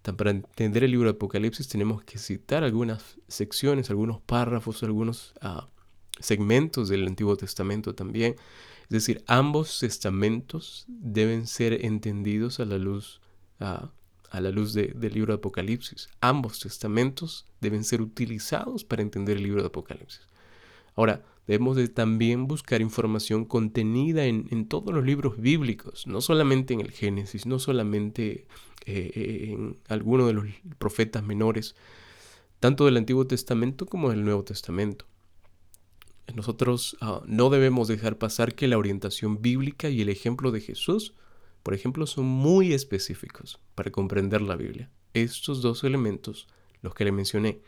Para 0.03 0.31
entender 0.31 0.83
el 0.83 0.91
libro 0.91 1.09
de 1.09 1.15
Apocalipsis 1.15 1.69
tenemos 1.69 2.03
que 2.03 2.19
citar 2.19 2.65
algunas 2.65 3.19
secciones, 3.29 3.89
algunos 3.91 4.21
párrafos, 4.21 4.83
algunos 4.83 5.35
uh, 5.43 5.63
segmentos 6.21 6.89
del 6.89 7.07
Antiguo 7.07 7.37
Testamento 7.37 7.95
también. 7.95 8.37
Es 8.85 8.91
decir, 8.91 9.25
ambos 9.27 9.79
testamentos 9.81 10.85
deben 10.89 11.47
ser 11.47 11.85
entendidos 11.85 12.61
a 12.61 12.65
la 12.65 12.79
luz, 12.79 13.21
a, 13.59 13.91
la 14.33 14.51
luz 14.51 14.75
del 14.75 15.13
libro 15.15 15.33
de 15.33 15.39
Apocalipsis. 15.39 16.09
Ambos 16.21 16.61
testamentos 16.61 17.47
deben 17.61 17.85
ser 17.85 18.03
utilizados 18.03 18.85
para 18.85 19.03
entender 19.03 19.37
el 19.37 19.45
libro 19.45 19.63
de 19.63 19.69
Apocalipsis. 19.69 20.29
Ahora, 20.95 21.25
debemos 21.47 21.77
de 21.77 21.89
también 21.89 22.47
buscar 22.47 22.83
información 22.83 23.45
contenida 23.45 24.27
en, 24.27 24.69
todos 24.69 24.95
los 24.95 25.05
libros 25.05 25.41
bíblicos, 25.41 26.07
no 26.07 26.21
solamente 26.21 26.75
en 26.75 26.81
el 26.81 26.91
Génesis, 26.91 27.47
no 27.47 27.59
solamente 27.59 28.47
eh, 28.85 29.49
en 29.53 29.79
alguno 29.89 30.27
de 30.27 30.35
los 30.35 30.47
profetas 30.79 31.23
menores, 31.23 31.75
tanto 32.61 32.85
del 32.85 32.97
Antiguo 32.99 33.27
Testamento 33.27 33.87
como 33.87 34.11
del 34.11 34.25
Nuevo 34.25 34.45
Testamento. 34.45 35.07
Nosotros 36.35 36.97
ah, 37.01 37.23
no 37.27 37.51
debemos 37.51 37.89
dejar 37.89 38.19
pasar 38.19 38.55
que 38.55 38.69
la 38.69 38.79
orientación 38.79 39.43
bíblica 39.43 39.89
y 39.89 40.01
el 40.01 40.09
ejemplo 40.09 40.51
de 40.51 40.61
Jesús, 40.61 41.15
por 41.63 41.75
ejemplo, 41.75 42.07
son 42.07 42.25
muy 42.25 42.73
específicos 42.73 43.61
para 43.75 43.91
comprender 43.91 44.41
la 44.41 44.57
Biblia. 44.57 44.91
Estos 45.15 45.63
dos 45.63 45.85
elementos, 45.85 46.49
los 46.81 46.95
que 46.95 47.05
le 47.05 47.13
mencioné, 47.13 47.61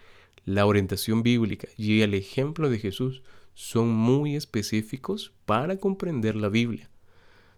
la 0.44 0.66
orientación 0.66 1.22
bíblica 1.22 1.68
y 1.76 2.00
el 2.00 2.14
ejemplo 2.14 2.70
de 2.70 2.78
Jesús, 2.78 3.22
son 3.54 3.88
muy 3.88 4.34
específicos 4.34 5.32
para 5.44 5.76
comprender 5.76 6.34
la 6.34 6.48
Biblia. 6.48 6.90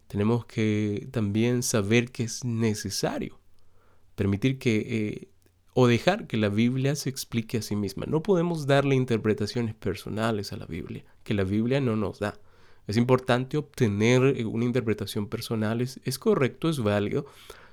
Tenemos 0.09 0.45
que 0.47 1.09
también 1.11 1.63
saber 1.63 2.11
que 2.11 2.25
es 2.25 2.45
necesario 2.45 3.41
permitir 4.15 4.59
que 4.59 4.77
eh, 4.77 5.29
o 5.79 5.87
dejar 5.87 6.27
que 6.27 6.39
la 6.39 6.49
Biblia 6.49 6.97
se 6.97 7.11
explique 7.11 7.59
a 7.59 7.63
sí 7.63 7.77
misma. 7.77 8.07
No 8.09 8.23
podemos 8.23 8.67
darle 8.67 8.95
interpretaciones 8.95 9.75
personales 9.75 10.55
a 10.55 10.57
la 10.57 10.65
Biblia, 10.65 11.05
que 11.23 11.35
la 11.35 11.45
Biblia 11.45 11.83
no 11.83 11.97
nos 11.97 12.19
da. 12.19 12.41
Es 12.87 12.97
importante 12.97 13.59
obtener 13.59 14.23
eh, 14.39 14.47
una 14.47 14.65
interpretación 14.65 15.27
personal, 15.29 15.83
es, 15.83 16.19
correcto, 16.19 16.71
es 16.71 16.79
válido. 16.79 17.27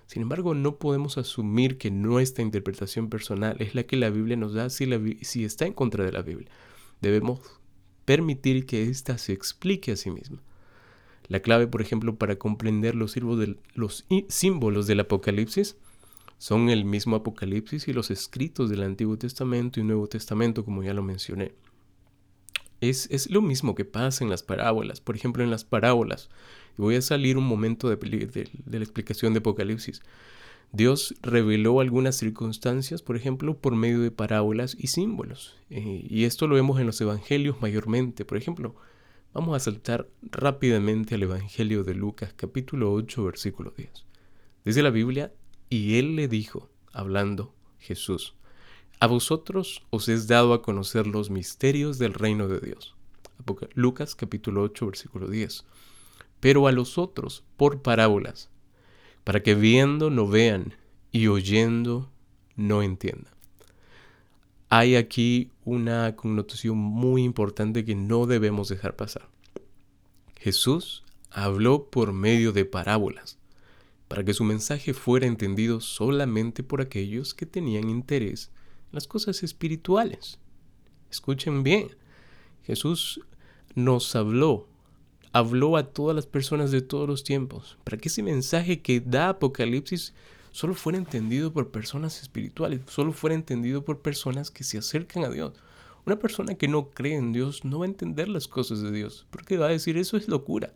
Sin 0.06 0.22
embargo, 0.22 0.54
no 0.54 0.80
podemos 0.80 1.18
asumir 1.18 1.78
que 1.78 1.92
nuestra 1.92 2.44
interpretación 2.44 3.10
personal 3.10 3.56
es 3.60 3.74
la 3.74 3.84
que 3.84 3.96
la 3.96 4.10
Biblia 4.10 4.36
nos 4.36 4.54
da 4.54 4.70
si, 4.70 4.86
si 5.22 5.46
está 5.46 5.66
en 5.66 5.72
contra 5.72 6.04
de 6.04 6.12
la 6.12 6.24
Biblia. 6.24 6.52
Debemos 7.00 7.40
permitir 8.04 8.66
que 8.66 8.84
ésta 8.84 9.18
se 9.18 9.32
explique 9.32 9.94
a 9.94 9.96
sí 9.96 10.12
misma. 10.12 10.42
La 11.30 11.40
clave, 11.40 11.68
por 11.68 11.82
ejemplo, 11.82 12.18
para 12.18 12.36
comprender 12.36 12.96
los 12.96 13.16
símbolos 14.28 14.88
del 14.88 15.00
Apocalipsis 15.00 15.78
son 16.44 16.70
el 16.70 16.84
mismo 16.84 17.16
Apocalipsis 17.16 17.88
y 17.88 17.94
los 17.94 18.12
escritos 18.12 18.70
del 18.70 18.84
Antiguo 18.84 19.18
Testamento 19.18 19.80
y 19.80 19.84
Nuevo 19.84 20.08
Testamento, 20.08 20.66
como 20.66 20.84
ya 20.84 20.94
lo 20.94 21.02
mencioné. 21.02 21.54
Es, 22.82 23.30
lo 23.30 23.42
mismo 23.42 23.76
que 23.76 23.86
pasa 23.86 24.26
en 24.26 24.30
las 24.30 24.44
parábolas. 24.44 25.00
Por 25.00 25.16
ejemplo, 25.16 25.42
en 25.42 25.52
las 25.52 25.64
parábolas, 25.64 26.30
y 26.78 26.82
voy 26.82 26.96
a 26.96 27.02
salir 27.02 27.38
un 27.38 27.46
momento 27.46 27.90
de, 27.90 28.50
la 28.66 28.78
explicación 28.80 29.32
de 29.32 29.40
Apocalipsis. 29.40 30.02
Dios 30.74 31.16
reveló 31.22 31.80
algunas 31.80 32.18
circunstancias, 32.18 33.02
por 33.02 33.16
ejemplo, 33.16 33.56
por 33.56 33.78
medio 33.78 34.02
de 34.02 34.12
parábolas 34.12 34.76
y 34.78 34.88
símbolos. 34.88 35.56
Eh, 35.70 36.06
y 36.10 36.26
esto 36.26 36.48
lo 36.48 36.56
vemos 36.56 36.78
en 36.78 36.88
los 36.88 37.00
evangelios 37.00 37.62
mayormente. 37.62 38.26
Por 38.26 38.38
ejemplo, 38.38 38.76
vamos 39.34 39.56
a 39.56 39.62
saltar 39.62 40.10
rápidamente 40.24 41.16
al 41.16 41.24
Evangelio 41.24 41.86
de 41.86 41.96
Lucas, 41.96 42.34
capítulo 42.36 42.92
8, 42.92 43.24
versículo 43.24 43.74
10. 43.78 43.90
Dice 44.66 44.84
la 44.84 44.90
Biblia, 44.90 45.32
y 45.74 45.98
él 45.98 46.16
le 46.16 46.28
dijo, 46.28 46.70
hablando 46.92 47.56
Jesús, 47.80 48.36
a 49.00 49.08
vosotros 49.08 49.82
os 49.90 50.08
es 50.08 50.28
dado 50.28 50.54
a 50.54 50.62
conocer 50.62 51.08
los 51.08 51.32
misterios 51.32 51.98
del 51.98 52.14
reino 52.14 52.48
de 52.48 52.60
Dios. 52.60 52.96
Lucas 53.74 54.14
capítulo 54.14 54.62
8, 54.62 54.86
versículo 54.86 55.28
10. 55.28 55.66
Pero 56.40 56.68
a 56.68 56.72
los 56.72 57.00
otros 57.00 57.44
por 57.58 57.82
parábolas 57.82 58.52
para 59.24 59.42
que 59.42 59.56
viendo 59.56 60.12
no 60.12 60.28
vean 60.28 60.76
y 61.12 61.26
oyendo 61.28 62.12
no 62.56 62.84
entiendan. 62.84 63.34
Hay 64.70 64.96
aquí 64.96 65.50
una 65.66 66.16
connotación 66.16 66.78
muy 66.78 67.24
importante 67.24 67.84
que 67.84 67.96
no 67.96 68.28
debemos 68.28 68.70
dejar 68.70 68.96
pasar. 68.96 69.28
Jesús 70.40 71.04
habló 71.32 71.90
por 71.90 72.14
medio 72.14 72.52
de 72.52 72.66
parábolas, 72.66 73.40
para 74.14 74.24
que 74.24 74.36
su 74.36 74.44
mensaje 74.44 74.94
fuera 74.94 75.26
entendido 75.26 75.82
solamente 75.82 76.62
por 76.62 76.82
aquellos 76.82 77.34
que 77.34 77.48
tenían 77.48 77.90
interés 77.90 78.52
en 78.92 78.92
las 78.92 79.08
cosas 79.08 79.42
espirituales. 79.42 80.38
Escuchen 81.10 81.64
bien, 81.64 81.88
Jesús 82.62 83.22
nos 83.74 84.16
habló 84.16 84.68
habló 85.32 85.78
a 85.78 85.88
todas 85.92 86.16
las 86.16 86.28
personas 86.28 86.70
de 86.70 86.84
todos 86.84 87.10
los 87.10 87.24
tiempos, 87.24 87.80
para 87.84 87.98
que 87.98 88.10
ese 88.10 88.22
mensaje 88.22 88.84
que 88.84 89.00
da 89.00 89.30
Apocalipsis 89.30 90.14
solo 90.52 90.76
fuera 90.76 91.00
entendido 91.00 91.52
por 91.52 91.72
personas 91.72 92.22
espirituales, 92.22 92.82
solo 92.86 93.14
fuera 93.14 93.34
entendido 93.34 93.84
por 93.84 94.04
personas 94.04 94.52
que 94.52 94.64
se 94.64 94.78
acercan 94.78 95.24
a 95.24 95.30
Dios. 95.30 95.54
Una 96.06 96.20
persona 96.20 96.54
que 96.54 96.68
no 96.68 96.92
cree 96.92 97.16
en 97.16 97.34
Dios 97.34 97.66
no 97.66 97.80
va 97.80 97.86
a 97.86 97.90
entender 97.90 98.30
las 98.30 98.48
cosas 98.48 98.84
de 98.84 98.92
Dios, 98.92 99.26
porque 99.32 99.58
va 99.58 99.66
a 99.66 99.70
decir, 99.70 99.98
eso 99.98 100.18
es 100.18 100.28
locura, 100.28 100.72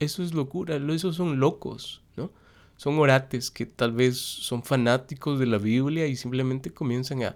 eso 0.00 0.24
es 0.24 0.34
locura, 0.34 0.74
esos 0.92 1.14
son 1.14 1.38
locos, 1.38 2.02
¿no? 2.16 2.32
Son 2.76 2.98
orates 2.98 3.50
que 3.50 3.66
tal 3.66 3.92
vez 3.92 4.18
son 4.18 4.62
fanáticos 4.62 5.38
de 5.38 5.46
la 5.46 5.58
Biblia 5.58 6.06
y 6.06 6.16
simplemente 6.16 6.72
comienzan 6.72 7.22
a, 7.22 7.34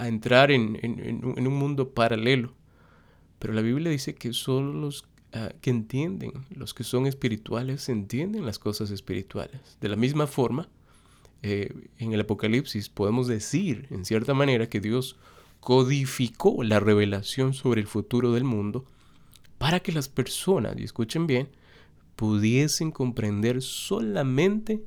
entrar 0.00 0.50
en, 0.50 0.78
en 0.82 1.46
un 1.46 1.54
mundo 1.54 1.90
paralelo. 1.90 2.52
Pero 3.38 3.54
la 3.54 3.62
Biblia 3.62 3.90
dice 3.90 4.14
que 4.14 4.32
solo 4.32 4.72
los 4.72 5.06
Ah, 5.36 5.52
que 5.60 5.70
entienden, 5.70 6.32
los 6.54 6.74
que 6.74 6.84
son 6.84 7.08
espirituales 7.08 7.88
entienden 7.88 8.46
las 8.46 8.60
cosas 8.60 8.92
espirituales. 8.92 9.76
De 9.80 9.88
la 9.88 9.96
misma 9.96 10.28
forma, 10.28 10.68
eh, 11.42 11.74
en 11.98 12.12
el 12.12 12.20
Apocalipsis 12.20 12.88
podemos 12.88 13.26
decir, 13.26 13.88
en 13.90 14.04
cierta 14.04 14.32
manera, 14.32 14.68
que 14.68 14.78
Dios 14.78 15.16
codificó 15.58 16.62
la 16.62 16.78
revelación 16.78 17.52
sobre 17.52 17.80
el 17.80 17.88
futuro 17.88 18.30
del 18.30 18.44
mundo 18.44 18.84
para 19.58 19.80
que 19.80 19.90
las 19.90 20.08
personas, 20.08 20.76
y 20.78 20.84
escuchen 20.84 21.26
bien, 21.26 21.48
pudiesen 22.16 22.90
comprender 22.90 23.62
solamente 23.62 24.82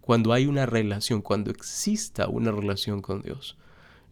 cuando 0.00 0.32
hay 0.32 0.46
una 0.46 0.66
relación, 0.66 1.20
cuando 1.20 1.50
exista 1.50 2.28
una 2.28 2.52
relación 2.52 3.02
con 3.02 3.22
Dios. 3.22 3.56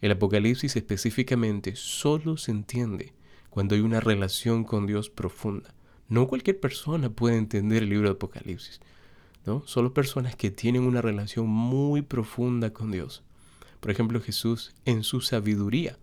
El 0.00 0.12
Apocalipsis 0.12 0.77
específicamente 0.77 1.77
solo 1.77 2.37
se 2.37 2.50
entiende 2.50 3.14
cuando 3.48 3.74
hay 3.74 3.81
una 3.81 4.00
relación 4.00 4.64
con 4.64 4.87
Dios 4.87 5.09
profunda. 5.09 5.72
No 6.09 6.27
cualquier 6.27 6.59
persona 6.61 7.11
puede 7.11 7.37
entender 7.37 7.85
el 7.85 7.90
libro 7.90 8.09
de 8.09 8.14
Apocalipsis, 8.14 8.81
¿no? 9.46 9.62
Solo 9.66 9.94
personas 9.94 10.37
que 10.37 10.50
tienen 10.50 10.83
una 10.83 11.00
relación 11.00 11.46
muy 11.46 12.03
profunda 12.03 12.72
con 12.72 12.90
Dios. 12.90 13.22
Por 13.81 13.90
ejemplo, 13.90 14.20
Jesús 14.20 14.74
en 14.85 15.05
su 15.05 15.20
sabiduría 15.20 15.98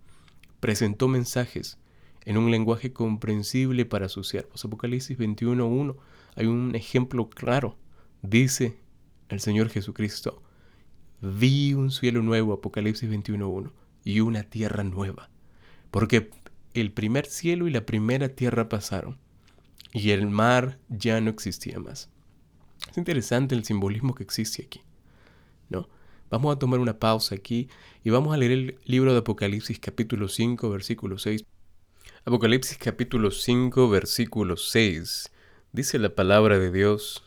presentó 0.60 1.08
mensajes 1.08 1.78
en 2.25 2.38
un 2.38 2.51
lenguaje 2.51 2.93
comprensible 2.93 3.86
para 3.86 4.10
sus 4.10 4.27
siervos. 4.27 4.63
Apocalipsis 4.63 5.17
21.1 5.17 5.95
hay 6.36 6.45
un 6.45 6.75
ejemplo 6.75 7.29
claro. 7.29 7.77
Dice 8.21 8.77
el 9.29 9.39
Señor 9.39 9.69
Jesucristo, 9.69 10.41
vi 11.21 11.73
un 11.73 11.91
cielo 11.91 12.21
nuevo, 12.21 12.53
Apocalipsis 12.53 13.10
21.1, 13.10 13.71
y 14.03 14.19
una 14.19 14.43
tierra 14.43 14.84
nueva. 14.84 15.29
Porque 15.89 16.29
el 16.73 16.91
primer 16.91 17.25
cielo 17.25 17.67
y 17.67 17.71
la 17.71 17.86
primera 17.86 18.29
tierra 18.29 18.69
pasaron, 18.69 19.17
y 19.93 20.12
el 20.12 20.27
mar 20.27 20.79
ya 20.89 21.19
no 21.21 21.29
existía 21.29 21.79
más. 21.79 22.10
Es 22.89 22.97
interesante 22.97 23.55
el 23.55 23.63
simbolismo 23.63 24.15
que 24.15 24.23
existe 24.23 24.63
aquí, 24.63 24.81
¿no? 25.69 25.88
Vamos 26.29 26.55
a 26.55 26.60
tomar 26.60 26.79
una 26.79 26.97
pausa 26.97 27.36
aquí 27.36 27.67
y 28.05 28.10
vamos 28.10 28.34
a 28.34 28.38
leer 28.38 28.51
el 28.51 28.79
libro 28.86 29.12
de 29.12 29.19
Apocalipsis 29.19 29.79
capítulo 29.79 30.29
5, 30.29 30.69
versículo 30.69 31.17
6. 31.17 31.45
Apocalipsis 32.23 32.77
capítulo 32.77 33.31
5, 33.31 33.89
versículo 33.89 34.55
6. 34.55 35.31
Dice 35.71 35.97
la 35.97 36.13
palabra 36.13 36.60
de 36.60 36.71
Dios, 36.71 37.23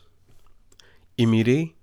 y 1.17 1.27
miré 1.27 1.75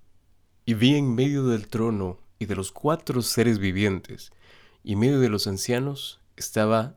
y 0.65 0.73
vi 0.73 0.95
en 0.95 1.15
medio 1.15 1.45
del 1.45 1.69
trono 1.69 2.19
y 2.39 2.47
de 2.47 2.57
los 2.57 2.73
cuatro 2.73 3.21
seres 3.21 3.59
vivientes, 3.59 4.33
y 4.83 4.95
en 4.95 5.01
medio 5.01 5.21
de 5.21 5.29
los 5.29 5.47
ancianos 5.47 6.21
estaba 6.37 6.97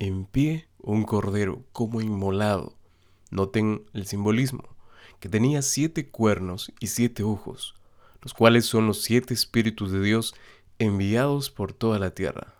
en 0.00 0.24
pie 0.24 0.66
un 0.80 1.04
cordero 1.04 1.62
como 1.70 2.00
inmolado. 2.00 2.74
Noten 3.30 3.84
el 3.92 4.06
simbolismo, 4.06 4.64
que 5.20 5.28
tenía 5.28 5.62
siete 5.62 6.08
cuernos 6.08 6.72
y 6.80 6.88
siete 6.88 7.22
ojos, 7.22 7.76
los 8.20 8.34
cuales 8.34 8.66
son 8.66 8.88
los 8.88 9.02
siete 9.02 9.32
espíritus 9.32 9.92
de 9.92 10.02
Dios 10.02 10.34
enviados 10.80 11.52
por 11.52 11.72
toda 11.72 12.00
la 12.00 12.10
tierra. 12.10 12.52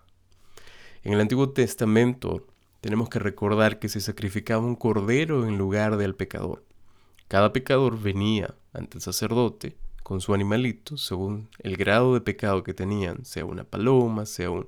En 1.03 1.11
el 1.11 1.19
Antiguo 1.19 1.49
Testamento 1.49 2.47
tenemos 2.83 3.07
que 3.07 3.17
recordar 3.17 3.79
que 3.79 3.87
se 3.87 4.01
sacrificaba 4.01 4.65
un 4.65 4.75
cordero 4.75 5.47
en 5.47 5.57
lugar 5.57 5.95
del 5.95 6.15
pecador. 6.15 6.65
Cada 7.29 7.53
pecador 7.53 7.97
venía 7.97 8.55
ante 8.73 8.97
el 8.97 9.01
sacerdote 9.01 9.77
con 10.03 10.19
su 10.19 10.33
animalito 10.33 10.97
según 10.97 11.47
el 11.59 11.77
grado 11.77 12.13
de 12.13 12.19
pecado 12.19 12.61
que 12.61 12.73
tenían, 12.73 13.23
sea 13.23 13.45
una 13.45 13.63
paloma, 13.63 14.25
sea 14.25 14.51
un, 14.51 14.67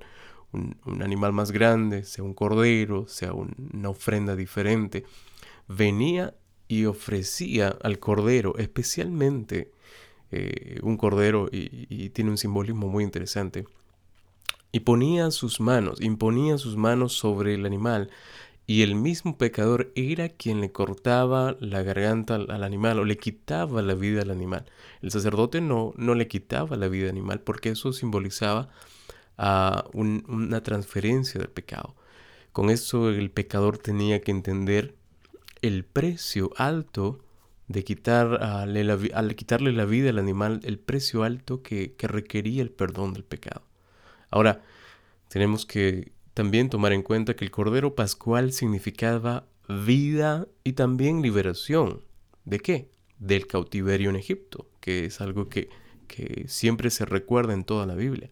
animal 1.01 1.33
más 1.33 1.51
grande, 1.51 2.05
sea 2.05 2.23
un 2.23 2.33
cordero, 2.33 3.05
sea 3.09 3.33
una 3.33 3.89
ofrenda 3.89 4.37
diferente, 4.37 5.03
venía 5.67 6.35
y 6.69 6.85
ofrecía 6.85 7.77
al 7.81 7.99
cordero, 7.99 8.57
especialmente 8.57 9.73
eh, 10.31 10.79
un 10.83 10.95
cordero, 10.95 11.49
y, 11.51 12.09
tiene 12.11 12.31
un 12.31 12.37
simbolismo 12.37 12.87
muy 12.87 13.03
interesante, 13.03 13.65
y 14.75 14.81
ponía 14.81 15.31
sus 15.31 15.61
manos, 15.61 16.01
imponía 16.01 16.57
sus 16.57 16.75
manos 16.75 17.13
sobre 17.13 17.53
el 17.53 17.65
animal, 17.65 18.09
y 18.67 18.81
el 18.81 18.95
mismo 18.95 19.37
pecador 19.37 19.93
era 19.95 20.27
quien 20.27 20.59
le 20.59 20.73
cortaba 20.73 21.55
la 21.61 21.81
garganta 21.81 22.35
al, 22.35 22.61
animal 22.61 22.99
o 22.99 23.05
le 23.05 23.15
quitaba 23.17 23.81
la 23.81 23.93
vida 23.93 24.23
al 24.23 24.31
animal. 24.31 24.65
El 25.01 25.11
sacerdote 25.11 25.61
no, 25.61 25.93
no 25.95 26.13
le 26.13 26.27
quitaba 26.27 26.75
la 26.75 26.89
vida 26.89 27.05
al 27.05 27.11
animal 27.11 27.39
porque 27.39 27.69
eso 27.69 27.93
simbolizaba 27.93 28.67
a 29.37 29.85
una 29.93 30.61
transferencia 30.61 31.39
del 31.39 31.51
pecado. 31.51 31.95
Con 32.51 32.69
eso 32.69 33.09
el 33.09 33.31
pecador 33.31 33.77
tenía 33.77 34.19
que 34.19 34.31
entender 34.31 34.93
el 35.61 35.85
precio 35.85 36.51
alto 36.57 37.19
de 37.69 37.85
quitar, 37.85 38.43
al 38.43 39.35
quitarle 39.37 39.71
la 39.71 39.85
vida 39.85 40.09
al 40.09 40.19
animal, 40.19 40.59
el 40.63 40.79
precio 40.79 41.23
alto 41.23 41.63
que 41.63 41.95
requería 41.97 42.61
el 42.61 42.71
perdón 42.71 43.13
del 43.13 43.23
pecado. 43.23 43.61
Ahora, 44.35 44.61
tenemos 45.29 45.65
que 45.65 46.11
también 46.33 46.69
tomar 46.69 46.91
en 46.91 47.03
cuenta 47.03 47.37
que 47.37 47.45
el 47.45 47.51
Cordero 47.51 47.95
Pascual 47.95 48.51
significaba 48.51 49.47
vida 49.69 50.45
y 50.65 50.73
también 50.73 51.21
liberación. 51.21 52.01
¿De 52.43 52.59
qué? 52.59 52.89
Del 53.17 53.47
cautiverio 53.47 54.09
en 54.09 54.17
Egipto, 54.17 54.67
que 54.81 55.05
es 55.05 55.21
algo 55.21 55.47
que, 55.47 55.69
que 56.09 56.43
siempre 56.49 56.89
se 56.89 57.05
recuerda 57.05 57.53
en 57.53 57.63
toda 57.63 57.85
la 57.85 57.95
Biblia. 57.95 58.29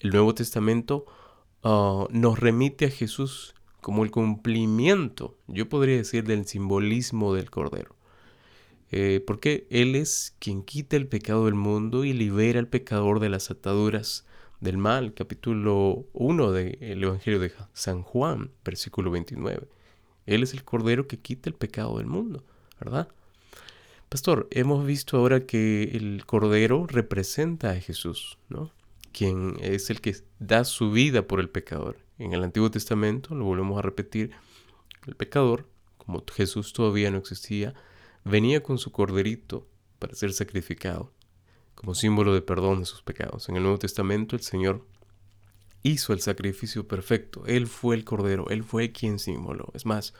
El 0.00 0.10
Nuevo 0.10 0.34
Testamento 0.34 1.06
ah, 1.62 2.08
nos 2.10 2.40
remite 2.40 2.86
a 2.86 2.90
Jesús 2.90 3.54
como 3.80 4.02
el 4.02 4.10
cumplimiento, 4.10 5.38
yo 5.46 5.68
podría 5.68 5.98
decir, 5.98 6.24
del 6.24 6.44
simbolismo 6.46 7.34
del 7.34 7.52
Cordero. 7.52 7.94
Eh, 8.90 9.22
porque 9.24 9.68
Él 9.70 9.94
es 9.94 10.34
quien 10.40 10.64
quita 10.64 10.96
el 10.96 11.06
pecado 11.06 11.44
del 11.44 11.54
mundo 11.54 12.04
y 12.04 12.12
libera 12.14 12.58
al 12.58 12.66
pecador 12.66 13.20
de 13.20 13.28
las 13.28 13.52
ataduras 13.52 14.26
del 14.60 14.78
mal. 14.78 15.14
Capítulo 15.14 16.06
1 16.12 16.52
del 16.52 17.02
Evangelio 17.02 17.40
de 17.40 17.52
San 17.72 18.02
Juan, 18.02 18.50
versículo 18.64 19.10
29. 19.10 19.68
Él 20.26 20.42
es 20.42 20.52
el 20.52 20.64
Cordero 20.64 21.06
que 21.06 21.18
quita 21.18 21.48
el 21.48 21.54
pecado 21.54 21.98
del 21.98 22.06
mundo, 22.06 22.44
¿verdad? 22.80 23.08
Pastor, 24.08 24.48
hemos 24.50 24.86
visto 24.86 25.16
ahora 25.16 25.46
que 25.46 25.84
el 25.94 26.24
Cordero 26.26 26.86
representa 26.86 27.70
a 27.70 27.80
Jesús, 27.80 28.38
¿no? 28.48 28.70
quien 29.16 29.56
es 29.62 29.88
el 29.88 30.02
que 30.02 30.14
da 30.40 30.64
su 30.64 30.90
vida 30.90 31.26
por 31.26 31.40
el 31.40 31.48
pecador. 31.48 31.96
En 32.18 32.34
el 32.34 32.44
Antiguo 32.44 32.70
Testamento, 32.70 33.34
lo 33.34 33.46
volvemos 33.46 33.78
a 33.78 33.82
repetir, 33.82 34.32
el 35.06 35.16
pecador, 35.16 35.66
como 35.96 36.22
Jesús 36.30 36.74
todavía 36.74 37.10
no 37.10 37.16
existía, 37.16 37.72
venía 38.24 38.62
con 38.62 38.76
su 38.76 38.92
corderito 38.92 39.66
para 39.98 40.14
ser 40.14 40.34
sacrificado. 40.34 41.14
Como 41.76 41.94
símbolo 41.94 42.34
de 42.34 42.42
perdón 42.42 42.80
de 42.80 42.86
sus 42.86 43.02
pecados. 43.02 43.48
En 43.48 43.56
el 43.56 43.62
Nuevo 43.62 43.78
Testamento 43.78 44.34
el 44.34 44.42
Señor 44.42 44.84
hizo 45.84 46.12
el 46.12 46.20
sacrificio 46.20 46.88
perfecto. 46.88 47.44
Él 47.46 47.68
fue 47.68 47.94
el 47.94 48.04
Cordero, 48.04 48.48
Él 48.50 48.64
fue 48.64 48.90
quien 48.90 49.20
se 49.20 49.30
inmoló. 49.30 49.70
Es 49.74 49.86
más, 49.86 50.14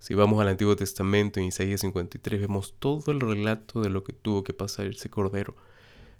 si 0.00 0.14
vamos 0.14 0.40
al 0.40 0.48
Antiguo 0.48 0.76
Testamento, 0.76 1.40
en 1.40 1.46
Isaías 1.46 1.80
53, 1.80 2.40
vemos 2.40 2.74
todo 2.78 3.10
el 3.10 3.20
relato 3.20 3.80
de 3.80 3.88
lo 3.88 4.04
que 4.04 4.12
tuvo 4.12 4.44
que 4.44 4.52
pasar 4.52 4.86
ese 4.86 5.08
Cordero, 5.08 5.56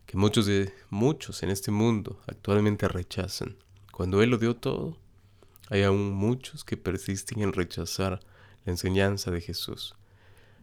que 0.06 0.16
muchos 0.16 0.46
de 0.46 0.72
muchos 0.88 1.42
en 1.42 1.50
este 1.50 1.70
mundo 1.70 2.18
actualmente 2.26 2.88
rechazan. 2.88 3.56
Cuando 3.92 4.22
Él 4.22 4.30
lo 4.30 4.38
dio 4.38 4.56
todo, 4.56 4.96
hay 5.68 5.82
aún 5.82 6.12
muchos 6.12 6.64
que 6.64 6.76
persisten 6.76 7.42
en 7.42 7.52
rechazar 7.52 8.20
la 8.64 8.72
enseñanza 8.72 9.30
de 9.30 9.42
Jesús. 9.42 9.94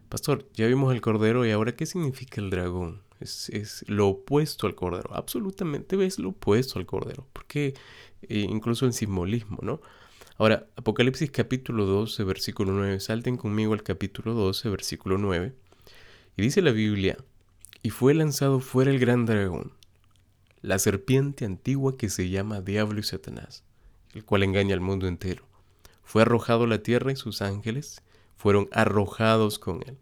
Pastor, 0.08 0.48
ya 0.54 0.66
vimos 0.66 0.92
el 0.92 1.00
Cordero 1.00 1.46
y 1.46 1.52
ahora 1.52 1.76
¿qué 1.76 1.86
significa 1.86 2.40
el 2.40 2.50
dragón? 2.50 3.05
Es, 3.20 3.84
lo 3.88 4.08
opuesto 4.08 4.66
al 4.66 4.74
Cordero. 4.74 5.14
Absolutamente 5.14 5.96
ves 5.96 6.18
lo 6.18 6.30
opuesto 6.30 6.78
al 6.78 6.86
Cordero. 6.86 7.26
Porque 7.32 7.74
eh, 8.22 8.46
incluso 8.48 8.86
el 8.86 8.92
simbolismo, 8.92 9.58
¿no? 9.62 9.80
Ahora, 10.38 10.66
Apocalipsis 10.76 11.30
capítulo 11.30 11.86
12, 11.86 12.24
versículo 12.24 12.72
9. 12.72 13.00
Salten 13.00 13.36
conmigo 13.36 13.72
al 13.72 13.82
capítulo 13.82 14.34
12, 14.34 14.68
versículo 14.68 15.16
9. 15.16 15.54
Y 16.36 16.42
dice 16.42 16.60
la 16.60 16.72
Biblia, 16.72 17.16
y 17.82 17.90
fue 17.90 18.12
lanzado 18.12 18.60
fuera 18.60 18.90
el 18.90 18.98
gran 18.98 19.24
dragón, 19.24 19.72
la 20.60 20.78
serpiente 20.78 21.44
antigua 21.44 21.96
que 21.96 22.10
se 22.10 22.28
llama 22.28 22.60
Diablo 22.60 23.00
y 23.00 23.02
Satanás, 23.04 23.64
el 24.12 24.24
cual 24.24 24.42
engaña 24.42 24.74
al 24.74 24.80
mundo 24.80 25.06
entero. 25.06 25.44
Fue 26.02 26.22
arrojado 26.22 26.64
a 26.64 26.66
la 26.66 26.82
tierra 26.82 27.12
y 27.12 27.16
sus 27.16 27.40
ángeles 27.40 28.02
fueron 28.36 28.68
arrojados 28.72 29.58
con 29.58 29.82
él. 29.86 29.96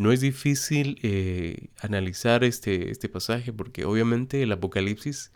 No 0.00 0.12
es 0.12 0.20
difícil 0.20 0.98
eh, 1.02 1.68
analizar 1.80 2.42
este, 2.42 2.90
este 2.90 3.10
pasaje 3.10 3.52
porque 3.52 3.84
obviamente 3.84 4.42
el 4.42 4.50
Apocalipsis 4.50 5.30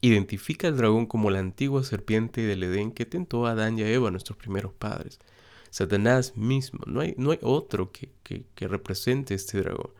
Identifica 0.00 0.68
al 0.68 0.76
dragón 0.76 1.06
como 1.06 1.28
la 1.28 1.40
antigua 1.40 1.82
serpiente 1.82 2.42
del 2.42 2.62
Edén 2.62 2.92
que 2.92 3.04
tentó 3.04 3.46
a 3.46 3.50
Adán 3.50 3.78
y 3.78 3.82
a 3.82 3.90
Eva, 3.90 4.12
nuestros 4.12 4.38
primeros 4.38 4.72
padres. 4.72 5.18
Satanás 5.70 6.36
mismo, 6.36 6.80
no 6.86 7.00
hay, 7.00 7.14
no 7.18 7.32
hay 7.32 7.38
otro 7.42 7.90
que, 7.90 8.10
que, 8.22 8.68
represente 8.68 9.34
este 9.34 9.60
dragón. 9.60 9.90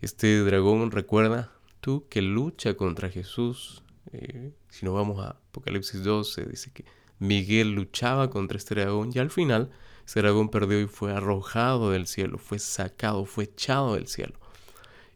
Este 0.00 0.38
dragón, 0.38 0.92
recuerda 0.92 1.52
tú, 1.80 2.06
que 2.08 2.22
lucha 2.22 2.74
contra 2.74 3.10
Jesús. 3.10 3.82
Eh, 4.12 4.52
si 4.68 4.86
nos 4.86 4.94
vamos 4.94 5.18
a 5.18 5.30
Apocalipsis 5.30 6.04
12, 6.04 6.44
dice 6.44 6.70
que 6.72 6.84
Miguel 7.18 7.72
luchaba 7.72 8.30
contra 8.30 8.56
este 8.56 8.76
dragón 8.76 9.10
y 9.12 9.18
al 9.18 9.30
final 9.30 9.72
ese 10.06 10.22
perdió 10.50 10.80
y 10.80 10.86
fue 10.86 11.12
arrojado 11.12 11.90
del 11.90 12.06
cielo, 12.06 12.38
fue 12.38 12.58
sacado, 12.58 13.24
fue 13.24 13.44
echado 13.44 13.94
del 13.94 14.06
cielo. 14.06 14.34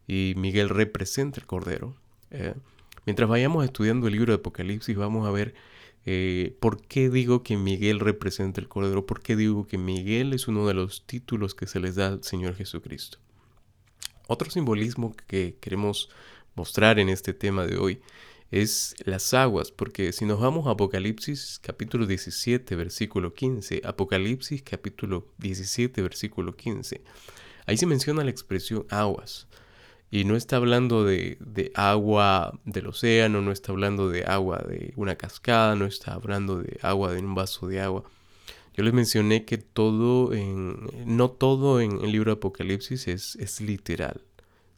Y 0.07 0.33
Miguel 0.37 0.69
representa 0.69 1.39
el 1.39 1.45
Cordero. 1.45 1.95
Eh, 2.31 2.53
Mientras 3.09 3.27
vayamos 3.27 3.65
estudiando 3.65 4.05
el 4.05 4.13
libro 4.13 4.33
de 4.33 4.37
Apocalipsis, 4.37 4.95
vamos 4.95 5.27
a 5.27 5.31
ver 5.31 5.55
eh, 6.05 6.55
por 6.59 6.79
qué 6.79 7.09
digo 7.09 7.41
que 7.41 7.57
Miguel 7.57 7.99
representa 7.99 8.61
el 8.61 8.67
Cordero, 8.67 9.07
por 9.07 9.21
qué 9.21 9.35
digo 9.35 9.65
que 9.65 9.79
Miguel 9.79 10.33
es 10.33 10.47
uno 10.47 10.67
de 10.67 10.75
los 10.75 11.07
títulos 11.07 11.55
que 11.55 11.65
se 11.65 11.79
les 11.79 11.95
da 11.95 12.07
al 12.07 12.23
Señor 12.23 12.53
Jesucristo. 12.53 13.17
Otro 14.27 14.51
simbolismo 14.51 15.15
que 15.25 15.57
queremos 15.59 16.11
mostrar 16.53 16.99
en 16.99 17.09
este 17.09 17.33
tema 17.33 17.65
de 17.65 17.77
hoy 17.77 17.99
es 18.51 18.95
las 19.05 19.33
aguas, 19.33 19.71
porque 19.71 20.11
si 20.11 20.25
nos 20.25 20.39
vamos 20.39 20.67
a 20.67 20.71
Apocalipsis 20.71 21.59
capítulo 21.61 22.07
17, 22.07 22.75
versículo 22.75 23.33
15, 23.33 23.81
Apocalipsis 23.85 24.63
capítulo 24.63 25.27
17, 25.37 26.01
versículo 26.01 26.55
15, 26.55 27.01
ahí 27.67 27.77
se 27.77 27.85
menciona 27.85 28.23
la 28.23 28.31
expresión 28.31 28.85
aguas. 28.89 29.47
Y 30.11 30.23
no 30.23 30.35
está 30.35 30.55
hablando 30.55 31.03
de, 31.05 31.37
agua 31.75 32.59
del 32.65 32.87
océano, 32.87 33.41
no 33.41 33.51
está 33.51 33.71
hablando 33.71 34.09
de 34.09 34.23
agua 34.23 34.65
de 34.67 34.93
una 34.95 35.15
cascada, 35.15 35.75
no 35.75 35.85
está 35.85 36.13
hablando 36.13 36.57
de 36.57 36.79
agua 36.81 37.13
de 37.13 37.19
un 37.19 37.35
vaso 37.35 37.67
de 37.67 37.79
agua. 37.79 38.03
Yo 38.73 38.83
les 38.83 38.93
mencioné 38.93 39.45
que 39.45 39.59
todo 39.59 40.33
en, 40.33 40.87
no 41.05 41.29
todo 41.29 41.79
en 41.79 42.01
el 42.01 42.11
libro 42.11 42.31
de 42.31 42.37
Apocalipsis 42.37 43.07
es, 43.07 43.35
es 43.35 43.61
literal. 43.61 44.23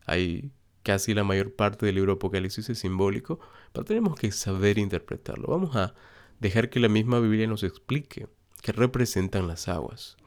Hay 0.06 0.52
casi 0.84 1.14
la 1.14 1.24
mayor 1.24 1.54
parte 1.54 1.86
del 1.86 1.96
libro 1.96 2.14
Apocalipsis 2.14 2.70
es 2.70 2.80
simbólico, 2.80 3.40
pero 3.72 3.86
tenemos 3.86 4.16
que 4.16 4.32
saber 4.32 4.78
interpretarlo. 4.78 5.48
Vamos 5.48 5.76
a 5.76 5.94
dejar 6.40 6.70
que 6.70 6.80
la 6.80 6.90
misma 6.90 7.20
Biblia 7.20 7.48
nos 7.48 7.64
explique 7.64 8.28
qué 8.62 8.72
representan 8.72 9.48
las 9.48 9.68
aguas. 9.68 10.18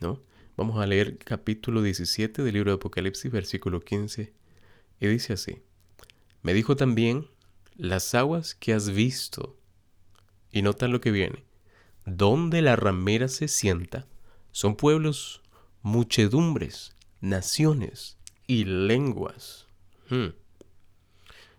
¿no? 0.00 0.20
Vamos 0.56 0.78
a 0.78 0.86
leer 0.86 1.18
capítulo 1.18 1.82
17 1.82 2.42
del 2.42 2.54
libro 2.54 2.70
de 2.70 2.76
Apocalipsis, 2.76 3.30
versículo 3.30 3.80
15 3.80 4.32
y 5.00 5.06
dice 5.06 5.32
así, 5.32 5.62
me 6.42 6.52
dijo 6.52 6.76
también, 6.76 7.28
las 7.76 8.14
aguas 8.14 8.54
que 8.54 8.74
has 8.74 8.90
visto, 8.90 9.56
y 10.52 10.62
nota 10.62 10.88
lo 10.88 11.00
que 11.00 11.10
viene, 11.10 11.44
donde 12.04 12.60
la 12.60 12.76
ramera 12.76 13.28
se 13.28 13.48
sienta, 13.48 14.06
son 14.52 14.76
pueblos, 14.76 15.40
muchedumbres, 15.80 16.94
naciones 17.20 18.18
y 18.46 18.64
lenguas. 18.64 19.68
Hmm. 20.10 20.34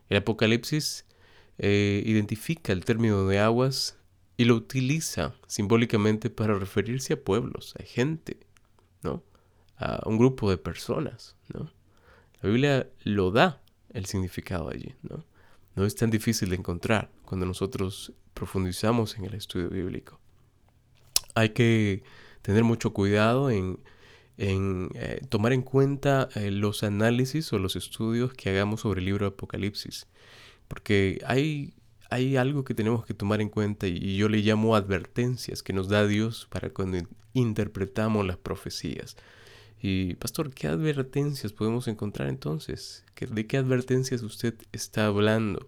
El 0.09 0.17
Apocalipsis 0.17 1.05
eh, 1.57 2.03
identifica 2.05 2.73
el 2.73 2.85
término 2.85 3.25
de 3.25 3.39
aguas 3.39 3.97
y 4.37 4.45
lo 4.45 4.55
utiliza 4.55 5.35
simbólicamente 5.47 6.29
para 6.29 6.57
referirse 6.57 7.13
a 7.13 7.23
pueblos, 7.23 7.73
a 7.79 7.83
gente, 7.83 8.39
¿no? 9.03 9.23
A 9.77 10.01
un 10.05 10.17
grupo 10.17 10.49
de 10.49 10.57
personas, 10.57 11.35
¿no? 11.53 11.71
La 12.41 12.49
Biblia 12.49 12.89
lo 13.03 13.31
da 13.31 13.61
el 13.93 14.05
significado 14.05 14.69
allí, 14.69 14.95
¿no? 15.03 15.23
No 15.75 15.85
es 15.85 15.95
tan 15.95 16.09
difícil 16.09 16.49
de 16.49 16.57
encontrar 16.57 17.09
cuando 17.23 17.45
nosotros 17.45 18.13
profundizamos 18.33 19.17
en 19.17 19.25
el 19.25 19.35
estudio 19.35 19.69
bíblico. 19.69 20.19
Hay 21.35 21.49
que 21.49 22.03
tener 22.41 22.63
mucho 22.63 22.93
cuidado 22.93 23.49
en, 23.49 23.79
eh, 24.37 25.21
tomar 25.29 25.53
en 25.53 25.61
cuenta 25.61 26.29
eh, 26.35 26.51
los 26.51 26.83
análisis 26.83 27.51
o 27.53 27.59
los 27.59 27.75
estudios 27.75 28.33
que 28.33 28.49
hagamos 28.49 28.81
sobre 28.81 28.99
el 28.99 29.05
libro 29.05 29.25
de 29.25 29.33
Apocalipsis, 29.33 30.07
porque 30.67 31.21
hay, 31.25 31.73
hay 32.09 32.37
algo 32.37 32.63
que 32.63 32.73
tenemos 32.73 33.05
que 33.05 33.13
tomar 33.13 33.41
en 33.41 33.49
cuenta 33.49 33.87
y 33.87 34.17
yo 34.17 34.29
le 34.29 34.39
llamo 34.39 34.75
advertencias 34.75 35.63
que 35.63 35.73
nos 35.73 35.89
da 35.89 36.07
Dios 36.07 36.47
para 36.49 36.69
cuando 36.69 36.97
interpretamos 37.33 38.25
las 38.25 38.37
profecías. 38.37 39.15
Y, 39.81 40.13
pastor, 40.15 40.51
¿qué 40.53 40.67
advertencias 40.67 41.53
podemos 41.53 41.87
encontrar 41.87 42.29
entonces? 42.29 43.03
¿De 43.19 43.47
qué 43.47 43.57
advertencias 43.57 44.21
usted 44.21 44.53
está 44.71 45.07
hablando? 45.07 45.65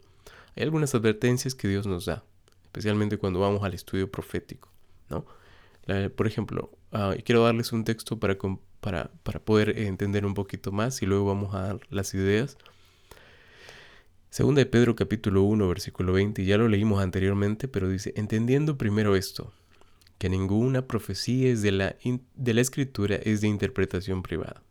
Hay 0.56 0.64
algunas 0.64 0.94
advertencias 0.94 1.56
que 1.56 1.68
Dios 1.68 1.88
nos 1.88 2.06
da, 2.06 2.24
especialmente 2.64 3.18
cuando 3.18 3.40
vamos 3.40 3.64
al 3.64 3.74
estudio 3.74 4.12
profético, 4.12 4.70
¿no? 5.10 5.26
Por 6.16 6.28
ejemplo, 6.28 6.72
uh, 6.92 7.22
quiero 7.24 7.44
darles 7.44 7.72
un 7.74 7.84
texto 7.84 8.20
para, 8.20 8.38
para, 8.80 9.12
para 9.24 9.40
poder 9.40 9.78
entender 9.78 10.26
un 10.26 10.34
poquito 10.34 10.72
más 10.72 11.02
y 11.02 11.06
luego 11.06 11.26
vamos 11.26 11.54
a 11.54 11.62
dar 11.62 11.80
las 11.90 12.14
ideas. 12.14 12.58
Segunda 14.30 14.62
de 14.62 14.66
Pedro 14.66 14.96
capítulo 14.96 15.44
1 15.44 15.68
versículo 15.68 16.14
20, 16.14 16.44
ya 16.44 16.58
lo 16.58 16.68
leímos 16.68 17.04
anteriormente, 17.04 17.68
pero 17.68 17.88
dice, 17.88 18.14
entendiendo 18.16 18.78
primero 18.78 19.16
esto, 19.16 19.54
que 20.18 20.30
ninguna 20.30 20.88
profecía 20.88 21.52
es 21.52 21.62
de 21.62 21.72
la, 21.72 21.96
de 22.34 22.54
la 22.54 22.62
escritura 22.62 23.18
es 23.18 23.42
de 23.42 23.48
interpretación 23.48 24.24
privada. 24.24 24.64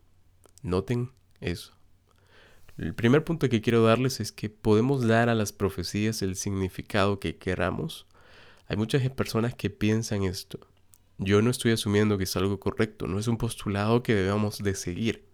Noten 0.63 1.11
eso. 1.41 1.75
El 2.79 2.95
primer 2.95 3.23
punto 3.23 3.49
que 3.49 3.61
quiero 3.61 3.85
darles 3.85 4.19
es 4.19 4.33
que 4.33 4.49
podemos 4.49 5.07
dar 5.07 5.29
a 5.29 5.35
las 5.35 5.53
profecías 5.53 6.23
el 6.23 6.37
significado 6.37 7.21
que 7.21 7.37
queramos. 7.37 8.07
Hay 8.67 8.77
muchas 8.77 9.09
personas 9.11 9.55
que 9.55 9.71
piensan 9.71 10.23
esto. 10.23 10.59
Yo 11.25 11.43
no 11.43 11.51
estoy 11.51 11.73
asumiendo 11.73 12.19
que 12.19 12.25
es 12.25 12.37
algo 12.37 12.59
correcto, 12.59 13.07
no 13.07 13.19
es 13.19 13.29
un 13.29 13.37
postulado 13.37 14.03
que 14.03 14.15
debamos 14.15 14.59
de 14.59 14.75
seguir. 14.75 15.25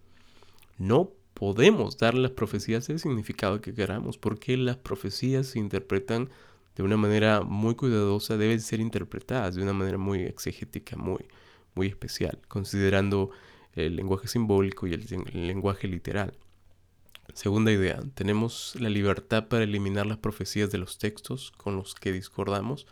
No 0.77 1.11
podemos 1.33 1.97
dar 1.97 2.15
las 2.15 2.31
profecías 2.31 2.89
el 2.89 2.99
significado 2.99 3.61
que 3.61 3.73
queramos 3.73 4.17
porque 4.17 4.57
las 4.57 4.77
profecías 4.77 5.47
se 5.47 5.59
interpretan 5.59 6.29
de 6.75 6.83
una 6.83 6.95
manera 6.95 7.41
muy 7.41 7.75
cuidadosa 7.75 8.37
deben 8.37 8.61
ser 8.61 8.79
interpretadas 8.79 9.55
de 9.55 9.63
una 9.63 9.73
manera 9.73 9.97
muy 9.97 10.21
exegética, 10.23 10.95
muy, 10.95 11.25
muy 11.75 11.87
especial, 11.87 12.39
considerando 12.47 13.31
el 13.73 13.95
lenguaje 13.97 14.29
simbólico 14.29 14.87
y 14.87 14.93
el, 14.93 15.47
lenguaje 15.47 15.89
literal. 15.89 16.37
Segunda 17.33 17.71
idea, 17.71 17.99
tenemos 18.15 18.75
la 18.79 18.89
libertad 18.89 19.47
para 19.49 19.65
eliminar 19.65 20.05
las 20.05 20.19
profecías 20.19 20.71
de 20.71 20.77
los 20.77 20.97
textos 20.97 21.51
con 21.51 21.75
los 21.75 21.95
que 21.95 22.11
discordamos. 22.11 22.87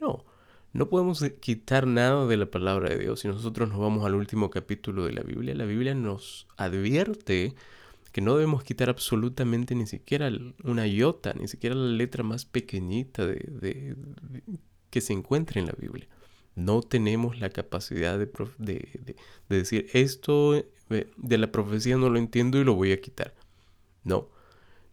No, 0.00 0.24
no 0.72 0.88
podemos 0.88 1.24
quitar 1.40 1.86
nada 1.86 2.26
de 2.26 2.36
la 2.36 2.50
palabra 2.50 2.90
de 2.90 2.98
Dios. 2.98 3.20
Si 3.20 3.28
nosotros 3.28 3.68
nos 3.68 3.78
vamos 3.78 4.04
al 4.04 4.14
último 4.14 4.50
capítulo 4.50 5.06
de 5.06 5.12
la 5.12 5.22
Biblia, 5.22 5.54
la 5.54 5.64
Biblia 5.64 5.94
nos 5.94 6.46
advierte 6.56 7.54
que 8.12 8.20
no 8.20 8.34
debemos 8.34 8.64
quitar 8.64 8.88
absolutamente 8.88 9.74
ni 9.74 9.86
siquiera 9.86 10.30
una 10.64 10.86
iota, 10.86 11.34
ni 11.34 11.48
siquiera 11.48 11.76
la 11.76 11.90
letra 11.92 12.22
más 12.22 12.44
pequeñita 12.44 13.26
de, 13.26 13.96
que 14.90 15.00
se 15.00 15.12
encuentre 15.12 15.60
en 15.60 15.66
la 15.66 15.74
Biblia. 15.78 16.08
No 16.54 16.82
tenemos 16.82 17.38
la 17.38 17.50
capacidad 17.50 18.18
de, 18.18 18.30
de, 18.58 19.16
decir 19.48 19.88
esto 19.92 20.56
eh, 20.56 21.10
de 21.16 21.38
la 21.38 21.52
profecía 21.52 21.96
no 21.96 22.10
lo 22.10 22.18
entiendo 22.18 22.58
y 22.58 22.64
lo 22.64 22.74
voy 22.74 22.92
a 22.92 23.00
quitar. 23.00 23.34
No. 24.04 24.28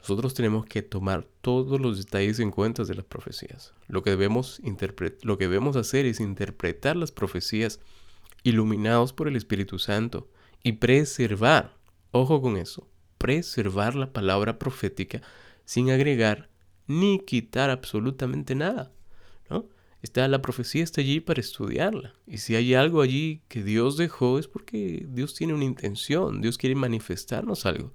Nosotros 0.06 0.36
tenemos 0.36 0.68
que 0.68 0.84
tomar 0.84 1.28
todos 1.42 1.82
los 1.82 1.98
detalles 1.98 2.40
en 2.40 2.52
cuenta 2.52 2.84
de 2.84 2.94
las 2.94 3.06
profecías. 3.06 3.74
Lo 3.88 4.04
que 4.04 4.12
debemos, 4.12 4.62
lo 5.24 5.38
que 5.40 5.46
debemos 5.46 5.76
hacer 5.78 6.06
es 6.06 6.20
interpretar 6.20 6.96
las 6.96 7.12
profecías 7.12 7.80
iluminados 8.44 9.14
por 9.14 9.28
el 9.28 9.36
Espíritu 9.36 9.80
Santo 9.80 10.30
y 10.62 10.74
preservar, 10.74 11.76
ojo 12.12 12.40
con 12.40 12.56
eso, 12.56 12.88
preservar 13.18 13.96
la 13.96 14.14
palabra 14.14 14.60
profética 14.60 15.24
sin 15.66 15.90
agregar 15.90 16.50
ni 16.86 17.18
quitar 17.18 17.72
absolutamente 17.72 18.54
nada. 18.54 18.92
¿no? 19.50 19.68
Está, 20.04 20.28
la 20.28 20.44
profecía 20.44 20.84
está 20.84 21.02
allí 21.02 21.20
para 21.20 21.42
estudiarla. 21.42 22.14
Y 22.28 22.38
si 22.38 22.56
hay 22.56 22.76
algo 22.76 23.02
allí 23.02 23.42
que 23.48 23.64
Dios 23.64 23.98
dejó 23.98 24.38
es 24.38 24.48
porque 24.48 25.04
Dios 25.10 25.34
tiene 25.34 25.56
una 25.56 25.66
intención, 25.66 26.42
Dios 26.42 26.60
quiere 26.60 26.76
manifestarnos 26.76 27.66
algo. 27.66 27.92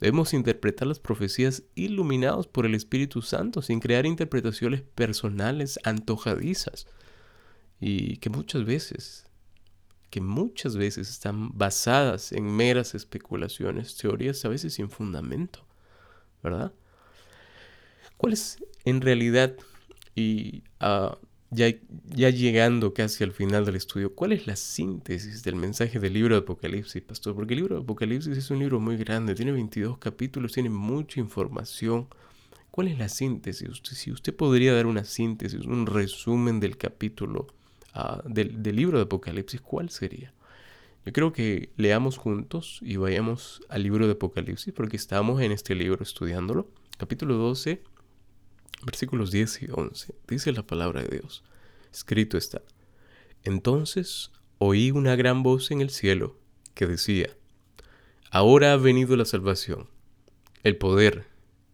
Debemos 0.00 0.34
interpretar 0.34 0.86
las 0.86 1.00
profecías 1.00 1.62
iluminados 1.74 2.46
por 2.46 2.66
el 2.66 2.74
Espíritu 2.74 3.22
Santo 3.22 3.62
sin 3.62 3.80
crear 3.80 4.04
interpretaciones 4.04 4.82
personales 4.82 5.78
antojadizas 5.84 6.86
y 7.80 8.18
que 8.18 8.28
muchas 8.28 8.64
veces, 8.64 9.26
que 10.10 10.20
muchas 10.20 10.76
veces 10.76 11.08
están 11.08 11.56
basadas 11.56 12.32
en 12.32 12.44
meras 12.44 12.94
especulaciones, 12.94 13.96
teorías 13.96 14.44
a 14.44 14.48
veces 14.48 14.74
sin 14.74 14.90
fundamento, 14.90 15.64
¿verdad? 16.42 16.72
¿Cuál 18.16 18.34
es 18.34 18.58
en 18.84 19.00
realidad, 19.00 19.56
y 20.14 20.62
uh, 20.80 21.16
ya, 21.50 21.70
llegando 22.30 22.92
casi 22.92 23.22
al 23.22 23.32
final 23.32 23.64
del 23.64 23.76
estudio, 23.76 24.14
¿cuál 24.14 24.32
es 24.32 24.46
la 24.46 24.56
síntesis 24.56 25.44
del 25.44 25.56
mensaje 25.56 26.00
del 26.00 26.14
libro 26.14 26.34
de 26.34 26.40
Apocalipsis, 26.40 27.02
pastor? 27.02 27.34
Porque 27.34 27.54
el 27.54 27.60
libro 27.60 27.76
de 27.76 27.82
Apocalipsis 27.82 28.36
es 28.36 28.50
un 28.50 28.58
libro 28.58 28.80
muy 28.80 28.96
grande, 28.96 29.34
tiene 29.34 29.52
22 29.52 29.98
capítulos, 29.98 30.52
tiene 30.52 30.70
mucha 30.70 31.20
información. 31.20 32.08
¿Cuál 32.70 32.88
es 32.88 32.98
la 32.98 33.08
síntesis? 33.08 33.68
Si 33.82 34.10
usted 34.10 34.34
podría 34.34 34.74
dar 34.74 34.86
una 34.86 35.04
síntesis, 35.04 35.60
un 35.60 35.86
resumen 35.86 36.58
del 36.58 36.76
capítulo 36.76 37.46
ah, 37.94 38.22
del, 38.26 38.62
del 38.62 38.76
libro 38.76 38.98
de 38.98 39.04
Apocalipsis, 39.04 39.60
¿cuál 39.60 39.90
sería? 39.90 40.32
Yo 41.06 41.12
creo 41.12 41.32
que 41.32 41.70
leamos 41.76 42.18
juntos 42.18 42.80
y 42.82 42.96
vayamos 42.96 43.62
al 43.68 43.84
libro 43.84 44.06
de 44.06 44.14
Apocalipsis 44.14 44.74
porque 44.74 44.96
estamos 44.96 45.40
en 45.40 45.52
este 45.52 45.76
libro 45.76 46.02
estudiándolo. 46.02 46.68
Capítulo 46.98 47.36
12, 47.36 47.82
versículos 48.84 49.30
10 49.30 49.62
y 49.62 49.66
11, 49.72 50.14
dice 50.28 50.52
la 50.52 50.66
palabra 50.66 51.02
de 51.02 51.18
Dios. 51.18 51.42
Escrito 51.92 52.36
está. 52.36 52.62
Entonces 53.42 54.30
oí 54.58 54.90
una 54.90 55.16
gran 55.16 55.42
voz 55.42 55.70
en 55.70 55.80
el 55.80 55.90
cielo 55.90 56.36
que 56.74 56.86
decía, 56.86 57.36
Ahora 58.30 58.72
ha 58.72 58.76
venido 58.76 59.16
la 59.16 59.24
salvación, 59.24 59.88
el 60.62 60.76
poder 60.76 61.26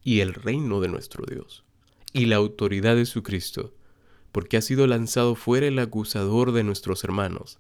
y 0.04 0.20
el 0.20 0.34
reino 0.34 0.80
de 0.80 0.88
nuestro 0.88 1.24
Dios, 1.24 1.64
y 2.12 2.26
la 2.26 2.36
autoridad 2.36 2.94
de 2.94 3.06
su 3.06 3.22
Cristo, 3.22 3.74
porque 4.32 4.56
ha 4.56 4.62
sido 4.62 4.86
lanzado 4.86 5.34
fuera 5.34 5.66
el 5.66 5.78
acusador 5.78 6.52
de 6.52 6.62
nuestros 6.62 7.04
hermanos, 7.04 7.58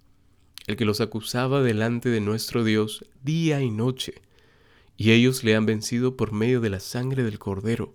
el 0.66 0.76
que 0.76 0.84
los 0.84 1.00
acusaba 1.00 1.62
delante 1.62 2.10
de 2.10 2.20
nuestro 2.20 2.64
Dios 2.64 3.04
día 3.22 3.62
y 3.62 3.70
noche, 3.70 4.22
y 4.96 5.12
ellos 5.12 5.42
le 5.42 5.56
han 5.56 5.66
vencido 5.66 6.16
por 6.16 6.32
medio 6.32 6.60
de 6.60 6.70
la 6.70 6.80
sangre 6.80 7.22
del 7.22 7.38
Cordero, 7.38 7.94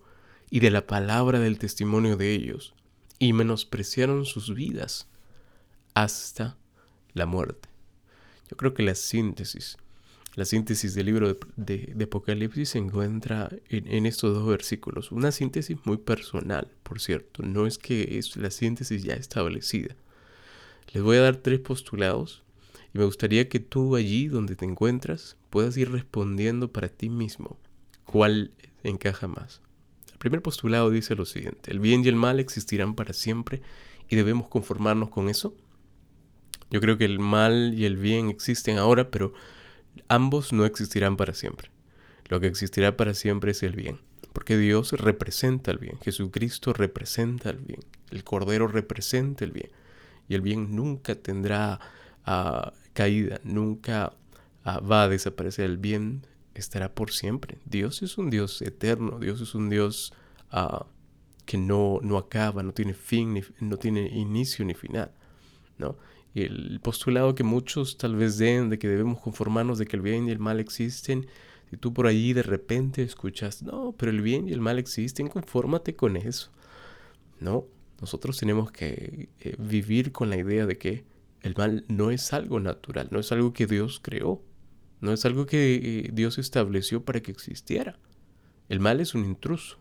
y 0.49 0.60
de 0.60 0.71
la 0.71 0.88
palabra 0.88 1.39
del 1.39 1.60
testimonio 1.60 2.17
de 2.17 2.33
ellos, 2.33 2.73
y 3.19 3.33
menospreciaron 3.33 4.25
sus 4.25 4.53
vidas 4.53 5.07
hasta 5.93 6.57
la 7.13 7.25
muerte. 7.25 7.69
Yo 8.49 8.55
creo 8.55 8.73
que 8.73 8.83
la 8.83 8.95
síntesis, 8.95 9.77
la 10.36 10.45
síntesis 10.45 10.93
del 10.93 11.07
libro 11.07 11.36
de, 11.55 11.95
Apocalipsis 12.03 12.69
se 12.69 12.77
encuentra 12.77 13.49
en, 13.69 14.05
estos 14.05 14.36
dos 14.36 14.47
versículos. 14.47 15.12
Una 15.12 15.31
síntesis 15.31 15.77
muy 15.86 15.97
personal, 15.97 16.71
por 16.83 17.01
cierto, 17.01 17.43
no 17.43 17.65
es 17.65 17.77
que 17.77 18.17
es 18.17 18.38
la 18.38 18.51
síntesis 18.51 19.03
ya 19.03 19.15
establecida. 19.15 19.95
Les 20.93 21.03
voy 21.03 21.17
a 21.17 21.21
dar 21.21 21.38
tres 21.38 21.60
postulados 21.60 22.43
y 22.93 22.99
me 22.99 23.05
gustaría 23.05 23.49
que 23.49 23.60
tú 23.60 23.95
allí 23.95 24.27
donde 24.27 24.55
te 24.55 24.65
encuentras 24.65 25.36
puedas 25.49 25.75
ir 25.75 25.91
respondiendo 25.91 26.71
para 26.71 26.88
ti 26.88 27.10
mismo 27.10 27.57
cuál 28.05 28.51
encaja 28.83 29.27
más. 29.27 29.62
El 30.17 30.19
primer 30.19 30.41
postulado 30.41 30.89
dice 30.89 31.13
lo 31.13 31.25
siguiente, 31.25 31.69
el 31.69 31.80
bien 31.80 32.03
y 32.03 32.08
el 32.08 32.15
mal 32.15 32.39
existirán 32.39 32.95
para 32.95 33.13
siempre 33.13 33.62
y 34.10 34.15
debemos 34.15 34.47
conformarnos 34.47 35.10
con 35.10 35.30
eso. 35.30 35.53
Yo 36.71 36.82
creo 36.82 36.97
que 36.97 37.06
el 37.06 37.19
mal 37.19 37.75
y 37.75 37.86
el 37.86 37.97
bien 37.97 38.30
existen 38.30 38.80
ahora, 38.80 39.12
pero 39.12 39.34
ambos 40.08 40.53
no 40.53 40.65
existirán 40.65 41.17
para 41.17 41.36
siempre. 41.36 41.69
Lo 42.30 42.39
que 42.39 42.47
existirá 42.47 42.97
para 42.97 43.13
siempre 43.13 43.51
es 43.51 43.62
el 43.62 43.75
bien, 43.75 43.99
porque 44.34 44.58
Dios 44.58 44.93
representa 44.93 45.69
el 45.69 45.77
bien, 45.77 45.99
Jesucristo 45.99 46.73
representa 46.73 47.51
el 47.51 47.60
bien, 47.60 47.82
el 48.10 48.23
Cordero 48.23 48.67
representa 48.67 49.45
el 49.45 49.51
bien, 49.51 49.69
y 50.27 50.34
el 50.34 50.41
bien 50.41 50.75
nunca 50.75 51.13
tendrá 51.13 51.80
ah, 52.25 52.73
caída, 52.93 53.39
nunca 53.43 54.13
ah, 54.63 54.80
va 54.80 55.03
a 55.03 55.10
desaparecer 55.10 55.65
el 55.65 55.77
bien, 55.77 56.25
estará 56.60 56.93
por 56.93 57.12
siempre. 57.12 57.58
Dios 57.65 58.02
es 58.02 58.17
un 58.17 58.30
Dios 58.30 58.62
eterno, 58.62 59.20
Dios 59.20 59.41
es 59.41 59.56
un 59.56 59.70
Dios 59.70 60.13
ah, 60.52 60.86
que 61.46 61.58
no, 61.58 62.00
no 62.02 62.17
acaba, 62.17 62.63
no 62.63 62.74
tiene 62.74 62.93
fin, 62.93 63.43
no 63.60 63.78
tiene 63.78 64.08
inicio 64.08 64.65
ni 64.65 64.74
final. 64.74 65.12
¿no? 65.78 65.98
Y 66.34 66.43
el 66.43 66.80
postulado 66.82 67.36
que 67.36 67.43
muchos 67.43 67.98
tal 67.98 68.15
vez 68.15 68.38
den 68.38 68.70
de 68.70 68.78
que 68.78 68.88
debemos 68.88 69.20
conformarnos 69.20 69.78
de 69.80 69.86
que 69.86 69.96
el 69.96 70.02
bien 70.02 70.28
y 70.28 70.32
el 70.32 70.39
mal 70.39 70.60
existen, 70.60 71.28
si 71.70 71.78
tú 71.78 71.93
por 71.93 72.08
allí 72.08 72.34
de 72.34 72.43
repente 72.43 73.04
escuchas, 73.04 73.63
no, 73.63 73.93
pero 73.98 74.12
el 74.12 74.22
bien 74.22 74.48
y 74.48 74.54
el 74.54 74.62
mal 74.62 74.80
existen, 74.80 75.28
confórmate 75.28 75.96
con 75.96 76.15
eso. 76.15 76.52
No, 77.39 77.65
nosotros 78.02 78.38
tenemos 78.38 78.72
que 78.72 79.30
eh, 79.39 79.56
vivir 79.58 80.12
con 80.12 80.30
la 80.30 80.38
idea 80.38 80.65
de 80.65 80.78
que 80.78 81.06
el 81.41 81.56
mal 81.56 81.86
no 81.88 82.12
es 82.12 82.34
algo 82.34 82.60
natural, 82.60 83.10
no 83.12 83.20
es 83.20 83.32
algo 83.32 83.54
que 83.54 83.67
Dios 83.67 84.00
creó. 84.02 84.41
No 85.01 85.13
es 85.13 85.25
algo 85.25 85.45
que 85.45 85.75
eh, 85.75 86.10
Dios 86.13 86.38
estableció 86.38 87.03
para 87.03 87.21
que 87.21 87.31
existiera. 87.31 87.97
El 88.69 88.79
mal 88.79 88.99
es 88.99 89.15
un 89.15 89.25
intruso. 89.25 89.77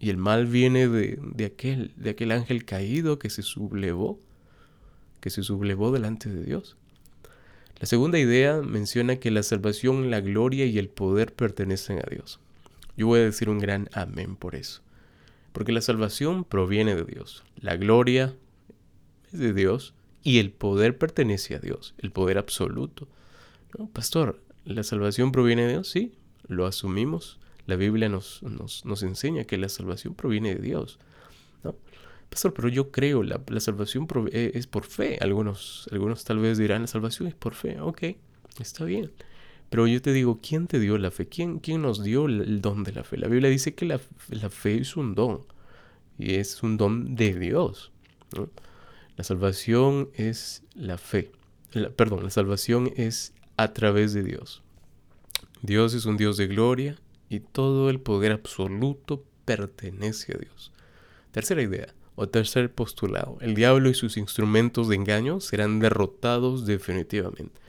Y 0.00 0.10
el 0.10 0.16
mal 0.16 0.46
viene 0.46 0.88
de, 0.88 1.44
aquel, 1.44 1.92
de 1.96 2.10
aquel 2.10 2.30
ángel 2.30 2.64
caído 2.64 3.18
que 3.18 3.30
se 3.30 3.42
sublevó, 3.42 4.20
que 5.20 5.30
se 5.30 5.42
sublevó 5.42 5.90
delante 5.90 6.28
de 6.28 6.44
Dios. 6.44 6.76
La 7.80 7.86
segunda 7.86 8.18
idea 8.18 8.60
menciona 8.60 9.16
que 9.16 9.30
la 9.30 9.42
salvación, 9.42 10.10
la 10.10 10.20
gloria 10.20 10.66
y 10.66 10.78
el 10.78 10.88
poder 10.88 11.32
pertenecen 11.32 11.98
a 11.98 12.08
Dios. 12.10 12.38
Yo 12.96 13.06
voy 13.06 13.20
a 13.20 13.24
decir 13.24 13.48
un 13.48 13.58
gran 13.58 13.88
amén 13.92 14.36
por 14.36 14.54
eso. 14.54 14.82
Porque 15.52 15.72
la 15.72 15.80
salvación 15.80 16.44
proviene 16.44 16.94
de 16.94 17.04
Dios, 17.04 17.44
la 17.60 17.76
gloria 17.76 18.36
es 19.32 19.38
de 19.38 19.52
Dios 19.52 19.94
y 20.22 20.38
el 20.38 20.50
poder 20.50 20.98
pertenece 20.98 21.54
a 21.54 21.58
Dios, 21.58 21.94
el 21.98 22.12
poder 22.12 22.38
absoluto. 22.38 23.08
pastor, 23.92 24.40
¿La 24.68 24.82
salvación 24.82 25.32
proviene 25.32 25.62
de 25.62 25.70
Dios? 25.70 25.88
Sí, 25.88 26.12
lo 26.46 26.66
asumimos. 26.66 27.38
La 27.64 27.76
Biblia 27.76 28.10
nos, 28.10 28.42
nos, 28.42 29.02
enseña 29.02 29.44
que 29.44 29.56
la 29.56 29.70
salvación 29.70 30.14
proviene 30.14 30.54
de 30.54 30.60
Dios. 30.60 30.98
¿no? 31.64 31.74
Pastor, 32.28 32.52
pero 32.52 32.68
yo 32.68 32.90
creo, 32.90 33.22
la, 33.22 33.40
la 33.46 33.60
salvación 33.60 34.06
eh, 34.30 34.52
es 34.52 34.66
por 34.66 34.84
fe. 34.84 35.16
Algunos, 35.22 35.88
algunos 35.90 36.22
tal 36.24 36.38
vez 36.40 36.58
dirán, 36.58 36.82
la 36.82 36.86
salvación 36.86 37.28
es 37.28 37.34
por 37.34 37.54
fe. 37.54 37.80
Ok, 37.80 38.02
está 38.60 38.84
bien. 38.84 39.10
Pero 39.70 39.86
yo 39.86 40.02
te 40.02 40.12
digo, 40.12 40.38
¿quién 40.42 40.66
te 40.66 40.78
dio 40.78 40.98
la 40.98 41.10
fe? 41.10 41.26
¿Quién, 41.26 41.60
quién 41.60 41.80
nos 41.80 42.04
dio 42.04 42.26
el 42.26 42.60
don 42.60 42.84
de 42.84 42.92
la 42.92 43.04
fe? 43.04 43.16
La 43.16 43.28
Biblia 43.28 43.48
dice 43.48 43.74
que 43.74 43.86
la, 43.86 43.98
la 44.28 44.50
fe 44.50 44.76
es 44.76 44.96
un 44.98 45.14
don. 45.14 45.46
Y 46.18 46.34
es 46.34 46.62
un 46.62 46.76
don 46.76 47.16
de 47.16 47.32
Dios. 47.38 47.90
La 49.16 49.24
salvación 49.24 50.10
es 50.12 50.62
la 50.74 50.98
fe. 50.98 51.32
perdón, 51.96 52.22
la 52.24 52.30
salvación 52.30 52.92
es 52.96 53.32
a 53.58 53.74
través 53.74 54.14
de 54.14 54.22
Dios. 54.22 54.62
Dios 55.60 55.92
es 55.92 56.06
un 56.06 56.16
Dios 56.16 56.36
de 56.36 56.46
gloria 56.46 56.96
y 57.28 57.40
todo 57.40 57.90
el 57.90 58.00
poder 58.00 58.32
absoluto 58.32 59.24
pertenece 59.44 60.32
a 60.32 60.38
Dios. 60.38 60.72
Tercera 61.32 61.60
idea, 61.60 61.92
o 62.14 62.28
tercer 62.28 62.72
postulado, 62.72 63.36
el 63.40 63.54
diablo 63.54 63.90
y 63.90 63.94
sus 63.94 64.16
instrumentos 64.16 64.88
de 64.88 64.94
engaño 64.94 65.40
serán 65.40 65.80
derrotados 65.80 66.66
definitivamente. 66.66 67.60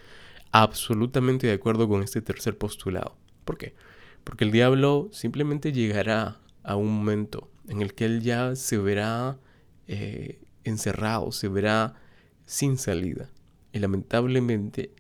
Absolutamente 0.52 1.48
de 1.48 1.54
acuerdo 1.54 1.88
con 1.90 2.04
este 2.04 2.22
tercer 2.22 2.58
postulado. 2.58 3.16
¿Por 3.44 3.58
qué? 3.58 3.74
Porque 4.24 4.44
el 4.44 4.52
diablo 4.52 5.10
simplemente 5.12 5.72
llegará 5.72 6.40
a 6.64 6.76
un 6.76 6.92
momento 6.92 7.50
en 7.68 7.82
el 7.82 7.96
que 7.96 8.06
él 8.06 8.22
ya 8.22 8.56
se 8.56 8.78
verá 8.78 9.40
eh, 9.88 10.40
encerrado, 10.64 11.32
se 11.32 11.48
verá 11.48 11.96
sin 12.46 12.78
salida. 12.78 13.30
Y 13.74 13.80
lamentablemente 13.80 14.92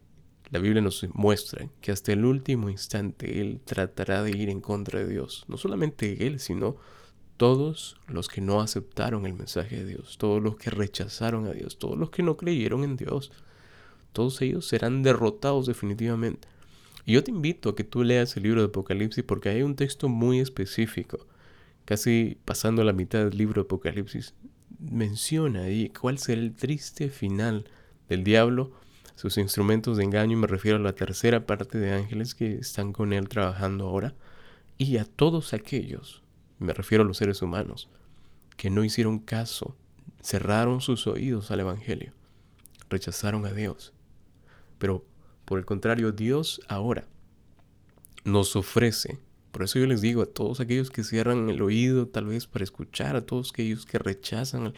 la 0.52 0.60
Biblia 0.60 0.82
nos 0.82 1.06
muestra 1.14 1.70
que 1.82 1.92
hasta 1.92 2.12
el 2.12 2.26
último 2.26 2.70
instante 2.70 3.40
Él 3.40 3.62
tratará 3.64 4.24
de 4.24 4.32
ir 4.32 4.50
en 4.50 4.62
contra 4.62 5.00
de 5.00 5.08
Dios. 5.08 5.46
No 5.48 5.58
solamente 5.58 6.26
Él, 6.26 6.40
sino 6.40 6.78
todos 7.38 7.98
los 8.08 8.28
que 8.28 8.42
no 8.42 8.60
aceptaron 8.60 9.26
el 9.26 9.34
mensaje 9.34 9.78
de 9.78 9.86
Dios, 9.86 10.18
todos 10.18 10.42
los 10.42 10.58
que 10.58 10.72
rechazaron 10.72 11.46
a 11.46 11.52
Dios, 11.52 11.78
todos 11.78 11.98
los 11.98 12.10
que 12.10 12.24
no 12.24 12.36
creyeron 12.36 12.84
en 12.84 12.96
Dios. 12.96 13.32
Todos 14.12 14.42
ellos 14.42 14.68
serán 14.68 15.04
derrotados 15.04 15.68
definitivamente. 15.68 16.48
Y 17.06 17.14
yo 17.14 17.24
te 17.24 17.32
invito 17.32 17.70
a 17.70 17.76
que 17.76 17.84
tú 17.84 18.04
leas 18.04 18.36
el 18.36 18.44
libro 18.44 18.62
de 18.62 18.68
Apocalipsis 18.68 19.24
porque 19.24 19.50
hay 19.50 19.62
un 19.62 19.76
texto 19.76 20.10
muy 20.10 20.40
específico, 20.40 21.28
casi 21.86 22.38
pasando 22.44 22.84
la 22.84 22.94
mitad 22.94 23.24
del 23.24 23.38
libro 23.38 23.62
de 23.62 23.68
Apocalipsis, 23.68 24.34
menciona 24.80 25.62
ahí 25.64 25.90
cuál 25.90 26.18
será 26.18 26.42
el 26.42 26.54
triste 26.54 27.10
final 27.10 27.66
del 28.10 28.24
diablo, 28.24 28.72
sus 29.20 29.38
instrumentos 29.38 29.98
de 29.98 30.06
engaño, 30.06 30.38
y 30.38 30.40
me 30.40 30.48
refiero 30.48 30.78
a 30.78 30.82
la 30.82 30.96
tercera 30.96 31.46
parte 31.46 31.78
de 31.78 31.92
ángeles 31.92 32.36
que 32.36 32.54
están 32.54 32.94
con 32.94 33.12
él 33.12 33.28
trabajando 33.28 33.86
ahora, 33.86 34.16
y 34.78 34.96
a 34.96 35.04
todos 35.04 35.54
aquellos, 35.54 36.24
me 36.58 36.72
refiero 36.72 37.04
a 37.04 37.06
los 37.06 37.18
seres 37.18 37.42
humanos, 37.42 37.90
que 38.56 38.70
no 38.70 38.86
hicieron 38.86 39.20
caso, 39.20 39.76
cerraron 40.22 40.80
sus 40.80 41.06
oídos 41.06 41.52
al 41.52 41.60
Evangelio, 41.60 42.14
rechazaron 42.90 43.46
a 43.46 43.52
Dios. 43.52 43.92
Pero 44.78 45.04
por 45.44 45.60
el 45.60 45.66
contrario, 45.66 46.14
Dios 46.14 46.62
ahora 46.70 47.06
nos 48.24 48.56
ofrece. 48.56 49.20
Por 49.52 49.64
eso 49.64 49.80
yo 49.80 49.86
les 49.86 50.00
digo 50.00 50.22
a 50.22 50.28
todos 50.28 50.62
aquellos 50.62 50.92
que 50.92 51.04
cierran 51.04 51.50
el 51.50 51.62
oído 51.62 52.08
tal 52.08 52.28
vez 52.28 52.48
para 52.48 52.64
escuchar, 52.64 53.18
a 53.18 53.26
todos 53.26 53.50
aquellos 53.52 53.86
que 53.86 54.00
rechazan 54.00 54.74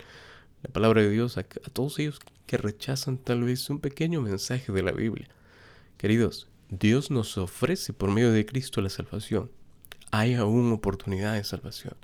la 0.64 0.70
palabra 0.72 1.02
de 1.02 1.10
Dios, 1.10 1.38
a, 1.38 1.44
todos 1.44 1.98
ellos 2.00 2.20
que 2.46 2.58
rechazan 2.58 3.18
tal 3.18 3.44
vez 3.44 3.70
un 3.70 3.80
pequeño 3.80 4.22
mensaje 4.22 4.72
de 4.72 4.84
la 4.84 4.92
Biblia. 4.92 5.28
Queridos, 5.98 6.48
Dios 6.70 7.12
nos 7.12 7.38
ofrece 7.38 7.94
por 7.94 8.12
medio 8.12 8.32
de 8.32 8.46
Cristo 8.46 8.82
la 8.82 8.90
salvación. 8.90 9.52
Hay 10.12 10.36
aún 10.36 10.72
oportunidad 10.72 11.34
de 11.34 11.44
salvación. 11.44 11.96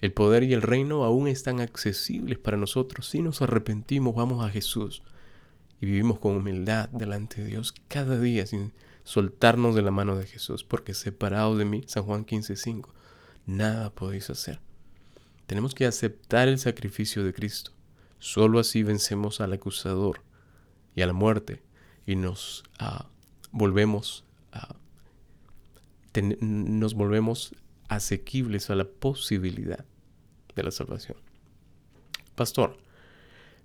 El 0.00 0.12
poder 0.12 0.44
y 0.44 0.52
el 0.52 0.62
reino 0.62 1.04
aún 1.04 1.26
están 1.26 1.60
accesibles 1.60 2.38
para 2.38 2.56
nosotros. 2.56 3.08
Si 3.08 3.20
nos 3.20 3.42
arrepentimos, 3.42 4.14
vamos 4.14 4.44
a 4.44 4.50
Jesús 4.50 5.02
y 5.80 5.86
vivimos 5.86 6.18
con 6.18 6.36
humildad 6.36 6.88
delante 6.90 7.42
de 7.42 7.48
Dios 7.48 7.74
cada 7.88 8.18
día 8.20 8.46
sin 8.46 8.72
soltarnos 9.02 9.74
de 9.74 9.82
la 9.82 9.90
mano 9.90 10.16
de 10.16 10.26
Jesús, 10.26 10.64
porque 10.64 10.94
separados 10.94 11.58
de 11.58 11.64
mí, 11.64 11.82
San 11.86 12.04
Juan 12.04 12.24
15:5, 12.24 12.90
nada 13.46 13.90
podéis 13.90 14.30
hacer. 14.30 14.60
Tenemos 15.46 15.74
que 15.74 15.86
aceptar 15.86 16.46
el 16.46 16.58
sacrificio 16.58 17.24
de 17.24 17.32
Cristo. 17.32 17.72
Solo 18.18 18.58
así 18.58 18.82
vencemos 18.82 19.40
al 19.40 19.52
acusador 19.52 20.22
y 20.94 21.02
a 21.02 21.06
la 21.06 21.12
muerte 21.12 21.62
y 22.06 22.16
nos 22.16 22.64
ah, 22.78 23.08
volvemos 23.52 24.24
a 24.52 24.76
nos 26.40 26.94
volvemos 26.94 27.54
asequibles 27.88 28.70
a 28.70 28.74
la 28.74 28.84
posibilidad 28.84 29.84
de 30.56 30.62
la 30.64 30.72
salvación. 30.72 31.16
Pastor, 32.34 32.76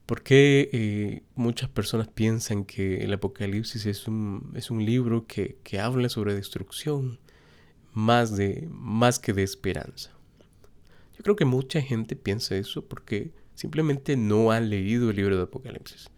¿Por 0.06 0.22
qué 0.22 0.70
eh, 0.74 1.24
muchas 1.36 1.70
personas 1.70 2.10
piensan 2.10 2.66
que 2.66 3.04
el 3.04 3.14
Apocalipsis 3.14 3.86
es 3.86 4.08
un, 4.08 4.52
es 4.54 4.70
un 4.70 4.86
libro 4.86 5.26
que, 5.28 5.58
que, 5.64 5.80
habla 5.80 6.10
sobre 6.10 6.36
destrucción 6.36 7.20
más, 7.94 8.36
de, 8.36 8.68
más 8.70 9.18
que 9.18 9.32
de 9.32 9.44
esperanza? 9.44 10.12
Yo 11.18 11.24
creo 11.24 11.38
que 11.38 11.46
mucha 11.46 11.82
gente 11.82 12.18
piensa 12.18 12.58
eso 12.58 12.86
porque 12.86 13.32
simplemente 13.56 14.18
no 14.18 14.52
ha 14.52 14.60
leído 14.60 15.10
el 15.10 15.16
libro 15.16 15.38
de 15.38 15.44
Apocalipsis. 15.44 16.10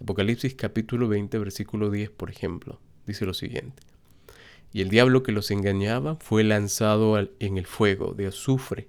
Apocalipsis 0.00 0.54
capítulo 0.54 1.08
20, 1.08 1.38
versículo 1.38 1.90
10, 1.90 2.10
por 2.10 2.30
ejemplo, 2.30 2.80
dice 3.06 3.26
lo 3.26 3.34
siguiente. 3.34 3.82
Y 4.72 4.82
el 4.82 4.88
diablo 4.88 5.22
que 5.22 5.32
los 5.32 5.50
engañaba 5.50 6.16
fue 6.16 6.44
lanzado 6.44 7.18
en 7.38 7.58
el 7.58 7.66
fuego 7.66 8.14
de 8.14 8.28
azufre, 8.28 8.88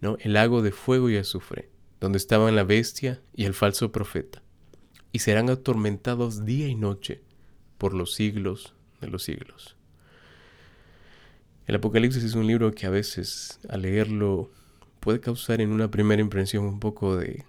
¿no? 0.00 0.16
El 0.20 0.32
lago 0.32 0.62
de 0.62 0.72
fuego 0.72 1.10
y 1.10 1.16
azufre 1.16 1.72
donde 2.02 2.18
estaban 2.18 2.56
la 2.56 2.64
bestia 2.64 3.22
y 3.32 3.44
el 3.44 3.54
falso 3.54 3.92
profeta, 3.92 4.42
y 5.12 5.20
serán 5.20 5.48
atormentados 5.50 6.44
día 6.44 6.66
y 6.66 6.74
noche 6.74 7.22
por 7.78 7.94
los 7.94 8.14
siglos 8.14 8.74
de 9.00 9.06
los 9.06 9.22
siglos. 9.22 9.76
El 11.68 11.76
Apocalipsis 11.76 12.24
es 12.24 12.34
un 12.34 12.48
libro 12.48 12.72
que 12.72 12.86
a 12.86 12.90
veces 12.90 13.60
al 13.68 13.82
leerlo 13.82 14.50
puede 15.02 15.18
causar 15.18 15.60
en 15.60 15.72
una 15.72 15.90
primera 15.90 16.22
impresión 16.22 16.64
un 16.64 16.78
poco 16.78 17.16
de, 17.16 17.44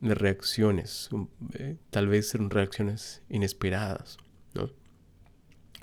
reacciones, 0.00 1.10
eh, 1.52 1.76
tal 1.90 2.08
vez 2.08 2.32
reacciones 2.34 3.20
inesperadas, 3.28 4.16
¿no? 4.54 4.70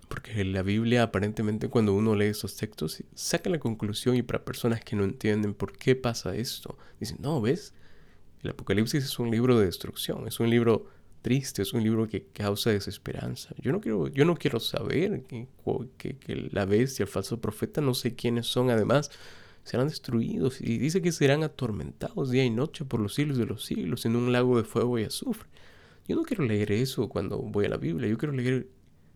Porque 0.08 0.44
la 0.44 0.64
Biblia 0.64 1.04
aparentemente 1.04 1.70
cuando 1.70 1.94
uno 1.94 2.16
lee 2.16 2.26
esos 2.26 2.56
textos 2.56 3.04
saca 3.14 3.52
la 3.52 3.60
conclusión 3.60 4.16
y 4.16 4.24
para 4.24 4.44
personas 4.44 4.84
que 4.84 4.96
no 4.96 5.04
entienden 5.04 5.54
por 5.54 5.78
qué 5.78 5.96
pasa 5.96 6.36
esto, 6.36 6.76
dicen, 7.00 7.18
no, 7.20 7.40
¿ves? 7.40 7.74
El 8.42 8.50
Apocalipsis 8.52 9.04
es 9.04 9.20
un 9.20 9.30
libro 9.30 9.60
de 9.60 9.68
destrucción, 9.68 10.28
es 10.28 10.40
un 10.40 10.50
libro 10.50 10.88
triste, 11.22 11.62
es 11.62 11.74
un 11.74 11.84
libro 11.84 12.08
que 12.08 12.26
causa 12.34 12.72
desesperanza. 12.72 13.54
Yo 13.60 13.72
no 13.72 13.80
quiero, 13.80 14.08
yo 14.08 14.26
no 14.26 14.36
quiero 14.36 14.60
saber 14.60 15.22
que, 15.24 15.48
que, 15.98 16.50
la 16.52 16.66
bestia, 16.66 17.04
el 17.04 17.10
falso 17.10 17.40
profeta, 17.40 17.80
no 17.82 17.94
sé 17.94 18.16
quiénes 18.16 18.48
son, 18.48 18.72
además, 18.72 19.12
serán 19.66 19.90
destruidos. 19.90 20.62
Y 20.62 20.78
dice 20.78 21.02
que 21.02 21.12
serán 21.12 21.44
atormentados 21.44 22.30
día 22.30 22.46
y 22.46 22.50
noche 22.50 22.86
por 22.86 23.02
los 23.02 23.16
siglos 23.16 23.38
de 23.38 23.46
los 23.46 23.66
siglos 23.66 24.06
en 24.06 24.16
un 24.16 24.32
lago 24.32 24.58
de 24.58 24.64
fuego 24.64 24.98
y 24.98 25.04
azufre. 25.04 25.50
Yo 26.08 26.16
no 26.16 26.24
quiero 26.24 26.46
leer 26.46 26.72
eso 26.72 27.10
cuando 27.10 27.40
voy 27.40 27.66
a 27.66 27.70
la 27.70 27.78
Biblia, 27.78 28.08
yo 28.08 28.18
quiero 28.18 28.34
leer 28.34 28.70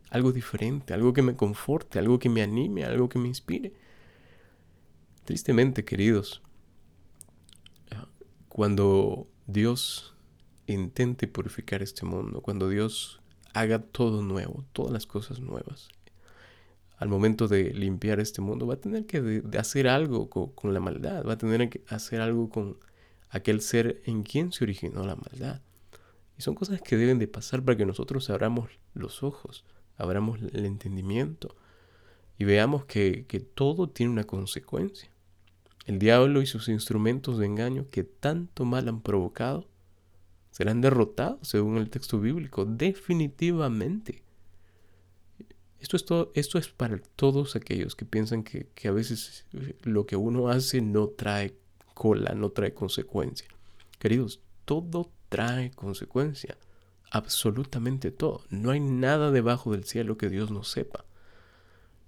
algo 0.09 0.31
diferente, 0.31 0.93
algo 0.93 1.13
que 1.13 1.21
me 1.21 1.35
conforte, 1.35 1.99
algo 1.99 2.17
que 2.17 2.29
me 2.29 2.41
anime, 2.41 2.83
algo 2.83 3.07
que 3.07 3.19
me 3.19 3.27
inspire. 3.27 3.73
Tristemente, 5.23 5.85
queridos, 5.85 6.41
cuando 8.47 9.27
Dios 9.45 10.15
intente 10.65 11.27
purificar 11.27 11.83
este 11.83 12.05
mundo, 12.05 12.41
cuando 12.41 12.67
Dios 12.67 13.21
haga 13.53 13.79
todo 13.79 14.23
nuevo, 14.23 14.65
todas 14.73 14.91
las 14.91 15.05
cosas 15.05 15.39
nuevas, 15.39 15.89
al 16.99 17.09
momento 17.09 17.47
de 17.47 17.73
limpiar 17.73 18.19
este 18.19 18.41
mundo, 18.41 18.67
va 18.67 18.75
a 18.75 18.81
tener 18.81 19.05
que 19.05 19.41
hacer 19.57 19.87
algo 19.87 20.29
con, 20.29 20.73
la 20.73 20.79
maldad, 20.79 21.25
va 21.25 21.33
a 21.33 21.37
tener 21.37 21.69
que 21.69 21.81
hacer 21.87 22.21
algo 22.21 22.49
con 22.49 22.77
aquel 23.29 23.61
ser 23.61 24.01
en 24.05 24.23
quien 24.23 24.51
se 24.51 24.65
originó 24.65 25.05
la 25.05 25.15
maldad. 25.15 25.61
Y 26.37 26.41
son 26.41 26.55
cosas 26.55 26.81
que 26.81 26.97
deben 26.97 27.17
de 27.17 27.27
pasar 27.27 27.63
para 27.63 27.77
que 27.77 27.85
nosotros 27.85 28.29
abramos 28.29 28.69
los 28.93 29.23
ojos, 29.23 29.63
abramos 29.97 30.39
el 30.53 30.65
entendimiento 30.65 31.55
y 32.37 32.43
veamos 32.43 32.85
que 32.85 33.49
todo 33.55 33.89
tiene 33.89 34.11
una 34.11 34.25
consecuencia. 34.25 35.09
El 35.85 35.99
diablo 35.99 36.41
y 36.41 36.45
sus 36.45 36.67
instrumentos 36.67 37.37
de 37.37 37.45
engaño 37.45 37.87
que 37.89 38.03
tanto 38.03 38.65
mal 38.65 38.87
han 38.89 39.01
provocado 39.01 39.67
serán 40.51 40.81
derrotados 40.81 41.47
según 41.47 41.77
el 41.77 41.89
texto 41.89 42.19
bíblico, 42.19 42.65
definitivamente. 42.65 44.21
Esto 45.79 45.95
es, 45.95 46.05
todo, 46.05 46.31
esto 46.35 46.57
es 46.57 46.67
para 46.67 46.99
todos 47.15 47.55
aquellos 47.55 47.95
que 47.95 48.05
piensan 48.05 48.43
que, 48.43 48.67
que 48.75 48.87
a 48.89 48.91
veces 48.91 49.45
lo 49.83 50.05
que 50.05 50.15
uno 50.15 50.49
hace 50.49 50.81
no 50.81 51.07
trae 51.07 51.55
cola, 51.93 52.33
no 52.35 52.49
trae 52.49 52.73
consecuencia. 52.73 53.47
Queridos, 53.97 54.41
todo 54.65 55.09
trae 55.29 55.71
consecuencia. 55.71 56.57
Absolutamente 57.11 58.11
todo. 58.11 58.43
No 58.49 58.71
hay 58.71 58.79
nada 58.79 59.31
debajo 59.31 59.71
del 59.71 59.85
cielo 59.85 60.17
que 60.17 60.29
Dios 60.29 60.51
no 60.51 60.63
sepa. 60.63 61.05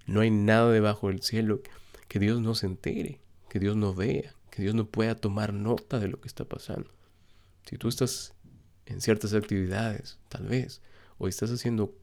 No 0.05 0.19
hay 0.19 0.32
nada 0.32 0.69
debajo 0.72 1.07
del 1.07 1.22
cielo 1.22 1.61
que 2.07 2.19
Dios 2.19 2.41
no 2.41 2.55
se 2.55 2.67
entere 2.67 3.22
que 3.51 3.59
Dios 3.59 3.76
no 3.76 3.93
vea, 3.93 4.34
que 4.49 4.61
Dios 4.61 4.76
no 4.76 4.86
pueda 4.86 5.13
tomar 5.13 5.53
nota 5.53 5.99
de 5.99 6.07
lo 6.07 6.22
que 6.22 6.30
está 6.30 6.45
pasando. 6.45 6.89
Si 7.65 7.78
tú 7.78 7.89
estás 7.89 8.34
en 8.86 9.01
ciertas 9.01 9.34
actividades, 9.34 10.19
tal 10.30 10.45
vez, 10.45 10.82
o 11.17 11.28
estás 11.28 11.51
haciendo 11.51 11.93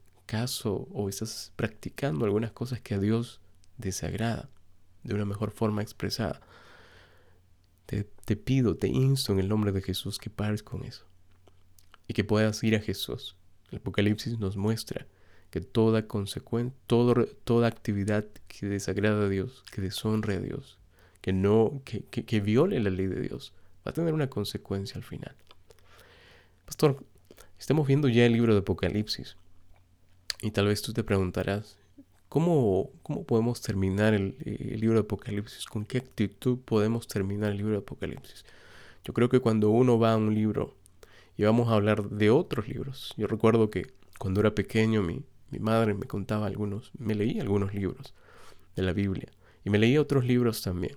o 0.64 1.08
estás 1.08 1.52
practicando 1.56 2.24
algunas 2.24 2.52
cosas 2.52 2.80
que 2.80 2.94
a 2.94 2.98
Dios 2.98 3.40
desagrada 3.78 4.48
de 5.02 5.14
una 5.14 5.24
mejor 5.24 5.50
forma 5.50 5.82
expresada, 5.82 6.40
te, 7.86 8.36
pido, 8.36 8.76
te 8.76 8.88
insto 8.88 9.32
en 9.32 9.38
el 9.38 9.48
nombre 9.48 9.72
de 9.72 9.80
Jesús 9.80 10.18
que 10.18 10.28
pares 10.28 10.62
con 10.62 10.84
eso 10.84 11.06
y 12.06 12.12
que 12.12 12.24
puedas 12.24 12.62
ir 12.62 12.76
a 12.76 12.80
Jesús. 12.80 13.36
El 13.70 13.78
Apocalipsis 13.78 14.38
nos 14.38 14.58
muestra 14.58 15.06
que 15.50 15.62
toda 15.62 16.06
consecuencia, 16.06 16.76
toda 16.86 17.66
actividad 17.66 18.26
que 18.48 18.66
desagrada 18.66 19.24
a 19.24 19.28
Dios, 19.30 19.64
que 19.72 19.80
deshonre 19.80 20.34
a 20.34 20.40
Dios, 20.40 20.78
que 21.22 21.32
no, 21.32 21.80
que, 21.86 22.02
que, 22.02 22.40
viole 22.40 22.78
la 22.80 22.90
ley 22.90 23.06
de 23.06 23.22
Dios, 23.22 23.54
va 23.86 23.92
a 23.92 23.94
tener 23.94 24.12
una 24.12 24.28
consecuencia 24.28 24.96
al 24.96 25.04
final. 25.04 25.34
Pastor, 26.66 27.02
estamos 27.58 27.86
viendo 27.86 28.08
ya 28.08 28.26
el 28.26 28.34
libro 28.34 28.52
de 28.52 28.60
Apocalipsis. 28.60 29.36
Y 30.40 30.50
tal 30.52 30.66
vez 30.66 30.82
tú 30.82 30.92
te 30.92 31.04
preguntarás, 31.04 31.76
¿cómo, 32.28 32.90
cómo 33.02 33.24
podemos 33.24 33.60
terminar 33.60 34.14
el, 34.14 34.36
el, 34.44 34.80
libro 34.80 34.94
de 34.94 35.02
Apocalipsis? 35.02 35.66
¿Con 35.66 35.84
qué 35.84 35.98
actitud 35.98 36.58
podemos 36.64 37.08
terminar 37.08 37.52
el 37.52 37.58
libro 37.58 37.72
de 37.72 37.78
Apocalipsis? 37.78 38.44
Yo 39.04 39.12
creo 39.14 39.28
que 39.28 39.40
cuando 39.40 39.70
uno 39.70 39.98
va 39.98 40.12
a 40.12 40.16
un 40.16 40.34
libro 40.34 40.76
y 41.36 41.44
vamos 41.44 41.68
a 41.68 41.74
hablar 41.74 42.08
de 42.10 42.30
otros 42.30 42.68
libros, 42.68 43.14
yo 43.16 43.26
recuerdo 43.26 43.70
que 43.70 43.86
cuando 44.18 44.40
era 44.40 44.54
pequeño 44.54 45.02
mi, 45.02 45.22
mi 45.50 45.58
madre 45.58 45.94
me 45.94 46.06
contaba 46.06 46.46
algunos, 46.46 46.90
me 46.98 47.14
leía 47.14 47.42
algunos 47.42 47.74
libros 47.74 48.14
de 48.76 48.82
la 48.82 48.92
Biblia 48.92 49.28
y 49.64 49.70
me 49.70 49.78
leía 49.78 50.00
otros 50.00 50.24
libros 50.24 50.62
también. 50.62 50.96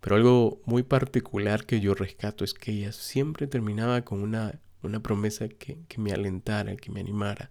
Pero 0.00 0.16
algo 0.16 0.60
muy 0.64 0.82
particular 0.82 1.64
que 1.64 1.80
yo 1.80 1.94
rescato 1.94 2.44
es 2.44 2.54
que 2.54 2.72
ella 2.72 2.92
siempre 2.92 3.46
terminaba 3.46 4.02
con 4.02 4.22
una, 4.22 4.60
una 4.82 5.00
promesa 5.00 5.48
que, 5.48 5.78
me 5.96 6.12
alentara, 6.12 6.76
que 6.76 6.90
me 6.90 7.00
animara, 7.00 7.50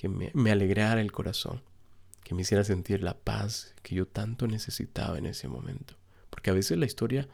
que 0.00 0.08
me, 0.08 0.50
alegrara 0.50 1.02
el 1.02 1.12
corazón. 1.12 1.60
que 2.24 2.34
me 2.34 2.40
hiciera 2.40 2.64
sentir 2.64 3.02
la 3.02 3.18
paz 3.18 3.74
que 3.82 3.94
yo 3.94 4.06
tanto 4.06 4.46
necesitaba 4.46 5.18
en 5.18 5.26
ese 5.26 5.46
momento. 5.46 5.94
Porque 6.30 6.48
a 6.48 6.54
veces 6.54 6.78
la 6.78 6.86
historia, 6.86 7.28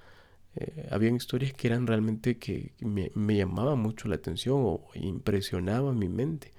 eh, 0.56 1.14
historias 1.16 1.52
que 1.52 1.68
eran 1.68 1.86
realmente 1.86 2.38
que 2.38 2.72
me, 2.80 3.12
me 3.14 3.36
llamaban 3.36 3.78
mucho 3.78 4.08
la 4.08 4.16
atención 4.16 4.56
o 4.58 4.84
impresionaban 4.94 5.96
mi 5.96 6.08
mente. 6.08 6.50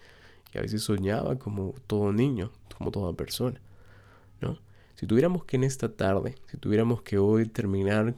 Y 0.53 0.59
a 0.59 0.61
veces 0.61 0.81
soñaba 0.81 1.37
como 1.37 1.73
todo 1.87 2.13
niño, 2.13 2.53
como 2.77 2.91
toda 2.91 3.11
persona, 3.11 3.59
¿no? 4.39 4.57
Si 4.95 5.07
tuviéramos 5.07 5.43
que 5.43 5.57
en 5.57 5.65
esta 5.65 5.93
tarde, 5.93 6.35
si 6.49 6.55
tuviéramos 6.55 7.01
que 7.01 7.17
hoy 7.17 7.47
terminar 7.47 8.15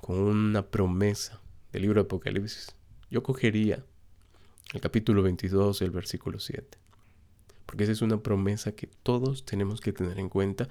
con 0.00 0.16
una 0.16 0.62
promesa 0.62 1.38
del 1.70 1.82
libro 1.82 2.00
de 2.00 2.06
Apocalipsis, 2.06 2.74
yo 3.10 3.22
cogería 3.22 3.84
el 4.74 4.80
capítulo 4.80 5.22
22, 5.22 5.82
el 5.82 5.90
versículo 5.90 6.38
7. 6.38 6.78
Porque 7.64 7.84
esa 7.84 7.92
es 7.92 8.02
una 8.02 8.22
promesa 8.22 8.72
que 8.72 8.86
todos 8.86 9.44
tenemos 9.44 9.80
que 9.80 9.92
tener 9.92 10.18
en 10.18 10.28
cuenta 10.28 10.68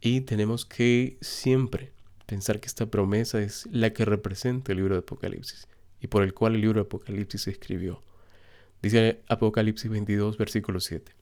y 0.00 0.22
tenemos 0.22 0.64
que 0.64 1.16
siempre 1.20 1.92
pensar 2.26 2.60
que 2.60 2.66
esta 2.66 2.86
promesa 2.86 3.40
es 3.40 3.68
la 3.70 3.92
que 3.92 4.04
representa 4.04 4.72
el 4.72 4.78
libro 4.78 4.94
de 4.94 5.00
Apocalipsis 5.00 5.68
y 6.00 6.08
por 6.08 6.22
el 6.22 6.34
cual 6.34 6.54
el 6.54 6.60
libro 6.60 6.80
de 6.80 6.86
Apocalipsis 6.86 7.42
se 7.42 7.50
escribió. 7.50 8.02
Dice 8.82 9.22
Apocalipsis 9.28 9.90
22, 9.90 10.36
versículo 10.36 10.80
7. 10.80 11.12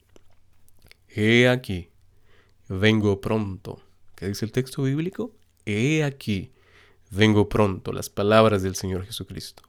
He 1.09 1.49
aquí, 1.49 1.91
vengo 2.69 3.21
pronto. 3.21 3.83
¿Qué 4.17 4.29
dice 4.29 4.45
el 4.45 4.53
texto 4.53 4.83
bíblico? 4.83 5.33
He 5.65 6.03
aquí, 6.05 6.53
vengo 7.11 7.49
pronto, 7.49 7.93
las 7.93 8.11
palabras 8.11 8.63
del 8.63 8.75
Señor 8.75 9.05
Jesucristo. 9.05 9.63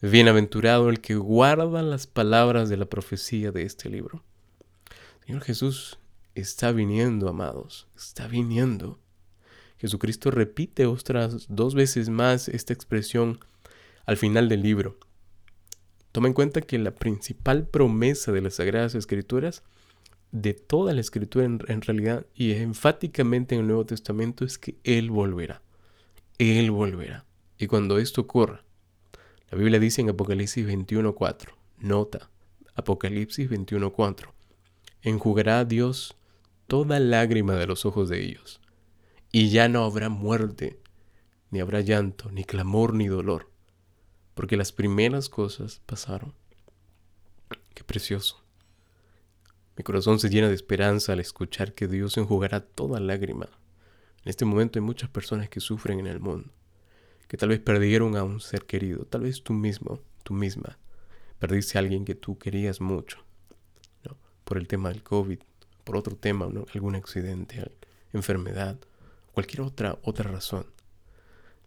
Bienaventurado 0.00 0.90
el 0.90 1.00
que 1.00 1.16
guarda 1.16 1.82
las 1.82 2.06
palabras 2.06 2.68
de 2.68 2.76
la 2.76 2.86
profecía 2.86 3.50
de 3.50 3.64
este 3.64 3.88
libro. 3.88 4.22
Señor 5.26 5.42
Jesús 5.42 5.98
está 6.36 6.70
viniendo, 6.70 7.28
amados, 7.28 7.88
está 7.96 8.28
viniendo. 8.28 9.00
Jesucristo 9.78 10.30
repite 10.30 10.86
otras 10.86 11.46
dos 11.48 11.74
veces 11.74 12.10
más 12.10 12.48
esta 12.48 12.72
expresión 12.72 13.40
al 14.06 14.16
final 14.16 14.48
del 14.48 14.62
libro. 14.62 14.98
Toma 16.12 16.28
en 16.28 16.34
cuenta 16.34 16.60
que 16.60 16.78
la 16.78 16.94
principal 16.94 17.66
promesa 17.66 18.30
de 18.30 18.40
las 18.40 18.54
Sagradas 18.54 18.94
Escrituras, 18.94 19.64
de 20.30 20.54
toda 20.54 20.94
la 20.94 21.00
Escritura 21.00 21.44
en, 21.44 21.58
en 21.66 21.82
realidad 21.82 22.24
y 22.36 22.52
enfáticamente 22.52 23.56
en 23.56 23.62
el 23.62 23.66
Nuevo 23.66 23.86
Testamento, 23.86 24.44
es 24.44 24.58
que 24.58 24.76
Él 24.84 25.10
volverá. 25.10 25.60
Él 26.38 26.70
volverá. 26.70 27.24
Y 27.58 27.66
cuando 27.66 27.98
esto 27.98 28.20
ocurra, 28.20 28.62
la 29.50 29.58
Biblia 29.58 29.78
dice 29.78 30.00
en 30.00 30.10
Apocalipsis 30.10 30.66
21.4, 30.66 31.54
nota, 31.78 32.30
Apocalipsis 32.74 33.50
21.4, 33.50 34.30
enjugará 35.02 35.64
Dios 35.64 36.16
toda 36.66 37.00
lágrima 37.00 37.54
de 37.54 37.66
los 37.66 37.86
ojos 37.86 38.08
de 38.08 38.22
ellos, 38.24 38.60
y 39.32 39.50
ya 39.50 39.68
no 39.68 39.84
habrá 39.84 40.08
muerte, 40.08 40.80
ni 41.50 41.60
habrá 41.60 41.80
llanto, 41.80 42.30
ni 42.30 42.44
clamor, 42.44 42.94
ni 42.94 43.06
dolor, 43.06 43.50
porque 44.34 44.56
las 44.56 44.72
primeras 44.72 45.28
cosas 45.28 45.80
pasaron. 45.86 46.34
Qué 47.74 47.84
precioso. 47.84 48.44
Mi 49.76 49.84
corazón 49.84 50.18
se 50.18 50.28
llena 50.28 50.48
de 50.48 50.54
esperanza 50.54 51.12
al 51.12 51.20
escuchar 51.20 51.72
que 51.72 51.86
Dios 51.86 52.16
enjugará 52.16 52.60
toda 52.60 53.00
lágrima 53.00 53.48
en 54.28 54.30
este 54.30 54.44
momento 54.44 54.78
hay 54.78 54.84
muchas 54.84 55.08
personas 55.08 55.48
que 55.48 55.58
sufren 55.58 56.00
en 56.00 56.06
el 56.06 56.20
mundo, 56.20 56.50
que 57.28 57.36
tal 57.36 57.50
vez 57.50 57.60
perdieron 57.60 58.16
a 58.16 58.24
un 58.24 58.40
ser 58.40 58.64
querido, 58.64 59.04
tal 59.04 59.22
vez 59.22 59.42
tú 59.42 59.52
mismo, 59.52 60.00
tú 60.24 60.34
misma, 60.34 60.78
perdiste 61.38 61.78
a 61.78 61.80
alguien 61.80 62.04
que 62.04 62.14
tú 62.14 62.38
querías 62.38 62.80
mucho, 62.80 63.18
¿no? 64.04 64.16
por 64.44 64.58
el 64.58 64.66
tema 64.66 64.88
del 64.88 65.02
COVID, 65.02 65.38
por 65.84 65.96
otro 65.96 66.16
tema, 66.16 66.48
¿no? 66.50 66.66
algún 66.74 66.96
accidente, 66.96 67.70
enfermedad, 68.12 68.78
cualquier 69.32 69.60
otra, 69.60 69.98
otra 70.02 70.30
razón. 70.30 70.66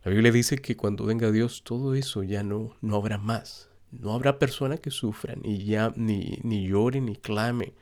La 0.04 0.12
Biblia 0.12 0.32
dice 0.32 0.58
que 0.58 0.76
cuando 0.76 1.06
venga 1.06 1.32
Dios 1.32 1.64
todo 1.64 1.94
eso 1.94 2.24
ya 2.24 2.42
no, 2.42 2.76
no 2.82 2.96
habrá 2.96 3.20
más. 3.20 3.70
No 3.92 4.14
habrá 4.14 4.40
persona 4.40 4.78
que 4.78 4.90
sufra, 4.90 5.36
ni, 5.36 5.64
ya, 5.64 5.94
ni, 5.96 6.40
ni 6.44 6.68
llore, 6.68 7.02
ni 7.02 7.16
clame, 7.18 7.74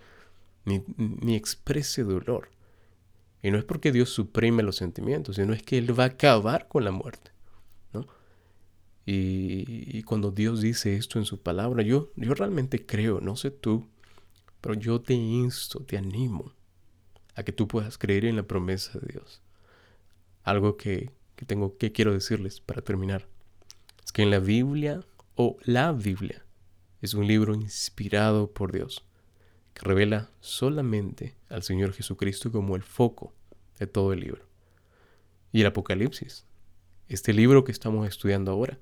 ni, 0.66 0.84
ni 0.98 1.36
exprese 1.36 2.04
dolor. 2.04 2.50
Y 3.42 3.52
no 3.52 3.58
es 3.58 3.64
porque 3.64 3.92
Dios 3.92 4.10
suprime 4.10 4.64
los 4.64 4.76
sentimientos, 4.76 5.38
sino 5.38 5.54
es 5.54 5.64
que 5.64 5.78
Él 5.78 5.98
va 5.98 6.06
a 6.06 6.08
acabar 6.08 6.68
con 6.68 6.84
la 6.84 6.92
muerte. 6.92 7.32
Y, 9.06 10.04
cuando 10.04 10.32
Dios 10.32 10.62
dice 10.62 10.96
esto 10.96 11.18
en 11.18 11.26
su 11.26 11.42
palabra, 11.42 11.82
yo, 11.82 12.12
yo 12.16 12.34
realmente 12.36 12.86
creo, 12.86 13.22
no 13.22 13.36
sé 13.36 13.50
tú, 13.50 13.88
pero 14.62 14.76
yo 14.76 15.02
te 15.02 15.14
insto, 15.14 15.80
te 15.80 15.98
animo 15.98 16.54
a 17.36 17.44
que 17.44 17.52
tú 17.52 17.68
puedas 17.68 17.98
creer 17.98 18.26
en 18.26 18.36
la 18.36 18.44
promesa 18.44 19.00
de 19.00 19.14
Dios. 19.14 19.42
Algo 20.44 20.78
que, 20.78 21.12
que 21.36 21.46
tengo 21.46 21.78
que 21.78 21.92
quiero 21.92 22.14
decirles 22.14 22.62
para 22.62 22.82
terminar. 22.82 23.28
Es 24.04 24.12
que 24.12 24.22
en 24.22 24.30
la 24.30 24.40
Biblia 24.40 25.04
o 25.36 25.58
la 25.64 25.92
Biblia 25.92 26.46
es 27.02 27.14
un 27.14 27.26
libro 27.26 27.56
inspirado 27.56 28.52
por 28.52 28.72
Dios 28.72 29.06
que 29.74 29.86
revela 29.86 30.30
solamente 30.42 31.36
al 31.48 31.64
Señor 31.64 31.94
Jesucristo 31.94 32.52
como 32.52 32.76
el 32.76 32.84
foco 32.84 33.34
de 33.80 33.88
todo 33.88 34.14
el 34.14 34.20
libro. 34.20 34.44
Y 35.52 35.62
el 35.62 35.68
Apocalipsis, 35.68 36.46
este 37.08 37.34
libro 37.34 37.64
que 37.64 37.72
estamos 37.72 38.08
estudiando 38.08 38.52
ahora, 38.52 38.78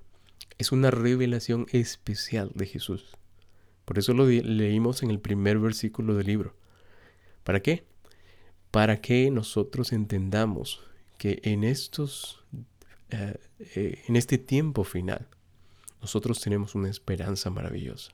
es 0.57 0.71
una 0.71 0.91
revelación 0.91 1.67
especial 1.71 2.51
de 2.55 2.65
Jesús. 2.65 3.05
Por 3.85 3.99
eso 3.99 4.13
lo 4.13 4.25
leímos 4.25 5.03
en 5.03 5.11
el 5.11 5.19
primer 5.19 5.59
versículo 5.59 6.15
del 6.15 6.27
libro. 6.27 6.55
¿Para 7.43 7.61
qué? 7.61 7.85
Para 8.71 8.99
que 8.99 9.31
nosotros 9.31 9.93
entendamos 9.93 10.81
que 11.17 11.39
en 11.43 11.63
estos 11.63 12.43
eh, 13.09 13.39
eh, 13.59 14.03
en 14.07 14.17
este 14.17 14.37
tiempo 14.37 14.83
final 14.83 15.27
nosotros 16.01 16.41
tenemos 16.41 16.75
una 16.75 16.89
esperanza 16.89 17.49
maravillosa. 17.49 18.11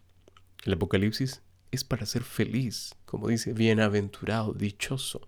El 0.64 0.74
Apocalipsis 0.74 1.42
es 1.72 1.84
para 1.84 2.06
ser 2.06 2.24
feliz, 2.24 2.96
como 3.06 3.28
dice, 3.28 3.54
bienaventurado, 3.54 4.54
dichoso. 4.54 5.28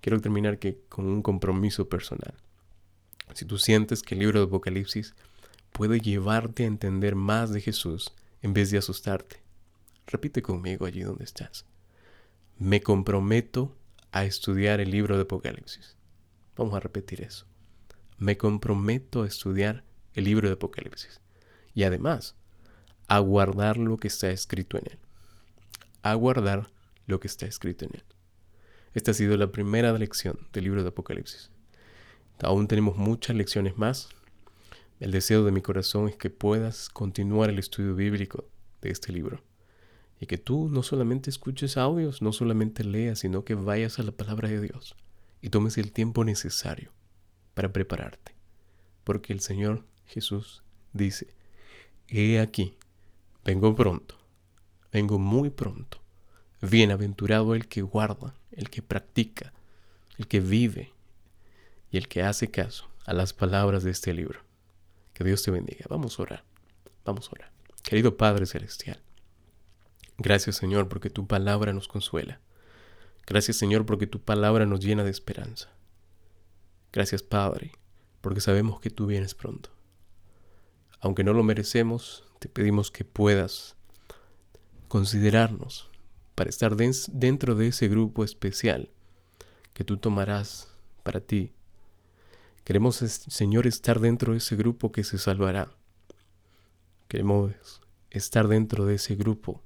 Quiero 0.00 0.20
terminar 0.20 0.58
que 0.58 0.78
con 0.88 1.06
un 1.06 1.22
compromiso 1.22 1.88
personal. 1.88 2.34
Si 3.34 3.44
tú 3.44 3.58
sientes 3.58 4.02
que 4.02 4.14
el 4.14 4.20
libro 4.20 4.38
de 4.38 4.46
Apocalipsis 4.46 5.14
puede 5.76 6.00
llevarte 6.00 6.64
a 6.64 6.66
entender 6.66 7.14
más 7.14 7.50
de 7.50 7.60
Jesús 7.60 8.12
en 8.42 8.52
vez 8.54 8.70
de 8.70 8.78
asustarte, 8.78 9.42
repite 10.06 10.42
conmigo 10.42 10.86
allí 10.86 11.02
donde 11.02 11.24
estás. 11.24 11.66
Me 12.58 12.80
comprometo 12.80 13.76
a 14.12 14.24
estudiar 14.24 14.80
el 14.80 14.90
libro 14.90 15.16
de 15.16 15.22
Apocalipsis. 15.22 15.96
Vamos 16.56 16.74
a 16.74 16.80
repetir 16.80 17.22
eso. 17.22 17.46
Me 18.18 18.38
comprometo 18.38 19.22
a 19.22 19.26
estudiar 19.26 19.84
el 20.14 20.24
libro 20.24 20.48
de 20.48 20.54
Apocalipsis. 20.54 21.20
Y 21.74 21.82
además, 21.82 22.34
a 23.08 23.18
guardar 23.18 23.76
lo 23.76 23.98
que 23.98 24.08
está 24.08 24.30
escrito 24.30 24.78
en 24.78 24.84
él 24.92 24.98
a 26.10 26.14
guardar 26.14 26.68
lo 27.06 27.18
que 27.18 27.26
está 27.26 27.46
escrito 27.46 27.84
en 27.84 27.90
él. 27.94 28.04
Esta 28.94 29.10
ha 29.10 29.14
sido 29.14 29.36
la 29.36 29.50
primera 29.50 29.92
lección 29.92 30.38
del 30.52 30.64
libro 30.64 30.82
de 30.82 30.90
Apocalipsis. 30.90 31.50
Aún 32.42 32.68
tenemos 32.68 32.96
muchas 32.96 33.34
lecciones 33.34 33.76
más. 33.76 34.08
El 35.00 35.10
deseo 35.10 35.44
de 35.44 35.52
mi 35.52 35.60
corazón 35.60 36.08
es 36.08 36.16
que 36.16 36.30
puedas 36.30 36.88
continuar 36.88 37.50
el 37.50 37.58
estudio 37.58 37.94
bíblico 37.94 38.48
de 38.80 38.90
este 38.90 39.12
libro. 39.12 39.42
Y 40.20 40.26
que 40.26 40.38
tú 40.38 40.68
no 40.70 40.82
solamente 40.82 41.28
escuches 41.28 41.76
audios, 41.76 42.22
no 42.22 42.32
solamente 42.32 42.84
leas, 42.84 43.18
sino 43.18 43.44
que 43.44 43.54
vayas 43.54 43.98
a 43.98 44.02
la 44.02 44.12
palabra 44.12 44.48
de 44.48 44.60
Dios 44.60 44.96
y 45.42 45.50
tomes 45.50 45.76
el 45.76 45.92
tiempo 45.92 46.24
necesario 46.24 46.90
para 47.54 47.72
prepararte. 47.72 48.34
Porque 49.04 49.32
el 49.32 49.40
Señor 49.40 49.84
Jesús 50.06 50.62
dice, 50.94 51.34
He 52.08 52.40
aquí, 52.40 52.76
vengo 53.44 53.74
pronto 53.74 54.16
vengo 54.96 55.18
muy 55.18 55.50
pronto. 55.50 56.00
Bienaventurado 56.62 57.54
el 57.54 57.68
que 57.68 57.82
guarda, 57.82 58.34
el 58.50 58.70
que 58.70 58.80
practica, 58.80 59.52
el 60.16 60.26
que 60.26 60.40
vive 60.40 60.90
y 61.90 61.98
el 61.98 62.08
que 62.08 62.22
hace 62.22 62.50
caso 62.50 62.88
a 63.04 63.12
las 63.12 63.34
palabras 63.34 63.84
de 63.84 63.90
este 63.90 64.14
libro. 64.14 64.45
Que 65.16 65.24
Dios 65.24 65.42
te 65.42 65.50
bendiga. 65.50 65.86
Vamos 65.88 66.18
a 66.18 66.22
orar. 66.24 66.44
Vamos 67.06 67.28
a 67.28 67.30
orar. 67.32 67.52
Querido 67.82 68.18
Padre 68.18 68.44
Celestial, 68.44 69.00
gracias 70.18 70.56
Señor 70.56 70.90
porque 70.90 71.08
tu 71.08 71.26
palabra 71.26 71.72
nos 71.72 71.88
consuela. 71.88 72.38
Gracias 73.26 73.56
Señor 73.56 73.86
porque 73.86 74.06
tu 74.06 74.20
palabra 74.20 74.66
nos 74.66 74.80
llena 74.80 75.04
de 75.04 75.10
esperanza. 75.10 75.70
Gracias 76.92 77.22
Padre 77.22 77.72
porque 78.20 78.42
sabemos 78.42 78.78
que 78.78 78.90
tú 78.90 79.06
vienes 79.06 79.34
pronto. 79.34 79.70
Aunque 81.00 81.24
no 81.24 81.32
lo 81.32 81.42
merecemos, 81.42 82.24
te 82.38 82.50
pedimos 82.50 82.90
que 82.90 83.06
puedas 83.06 83.74
considerarnos 84.88 85.88
para 86.34 86.50
estar 86.50 86.76
dentro 86.76 87.54
de 87.54 87.68
ese 87.68 87.88
grupo 87.88 88.22
especial 88.22 88.90
que 89.72 89.82
tú 89.82 89.96
tomarás 89.96 90.68
para 91.02 91.20
ti. 91.20 91.54
Queremos, 92.66 92.96
Señor, 92.96 93.68
estar 93.68 94.00
dentro 94.00 94.32
de 94.32 94.38
ese 94.38 94.56
grupo 94.56 94.90
que 94.90 95.04
se 95.04 95.18
salvará. 95.18 95.70
Queremos 97.06 97.52
estar 98.10 98.48
dentro 98.48 98.86
de 98.86 98.96
ese 98.96 99.14
grupo 99.14 99.62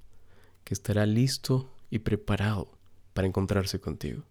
que 0.65 0.75
estará 0.75 1.07
listo 1.07 1.73
y 1.89 2.01
preparado 2.01 2.77
para 3.15 3.27
encontrarse 3.27 3.81
contigo. 3.81 4.25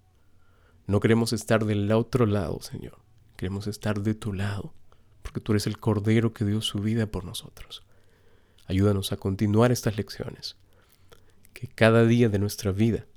No 0.86 1.00
queremos 1.00 1.34
estar 1.34 1.66
del 1.66 1.92
otro 1.92 2.28
lado, 2.28 2.62
Señor. 2.62 3.00
Queremos 3.38 3.66
estar 3.66 4.02
de 4.02 4.14
tu 4.14 4.34
lado, 4.34 4.72
porque 5.24 5.40
tú 5.40 5.54
eres 5.54 5.66
el 5.66 5.80
Cordero 5.80 6.32
que 6.32 6.46
dio 6.46 6.62
su 6.62 6.78
vida 6.78 7.08
por 7.08 7.26
nosotros. 7.26 7.82
Ayúdanos 8.68 9.12
a 9.12 9.18
continuar 9.18 9.72
estas 9.72 9.98
lecciones, 9.98 10.58
que 11.54 11.68
cada 11.68 12.06
día 12.06 12.30
de 12.30 12.38
nuestra 12.38 12.72
vida 12.72 13.08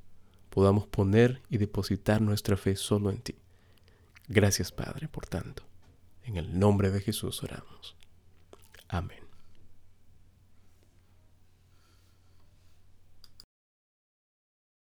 podamos 0.49 0.87
poner 0.87 1.43
y 1.51 1.59
depositar 1.59 2.23
nuestra 2.23 2.57
fe 2.57 2.75
solo 2.75 3.11
en 3.11 3.19
ti. 3.19 3.42
Gracias, 4.35 4.73
Padre, 4.73 5.09
por 5.09 5.27
tanto. 5.27 5.63
En 6.23 6.39
el 6.39 6.59
nombre 6.59 6.91
de 6.91 7.03
Jesús 7.03 7.43
oramos. 7.43 7.99
Amén. 8.89 9.22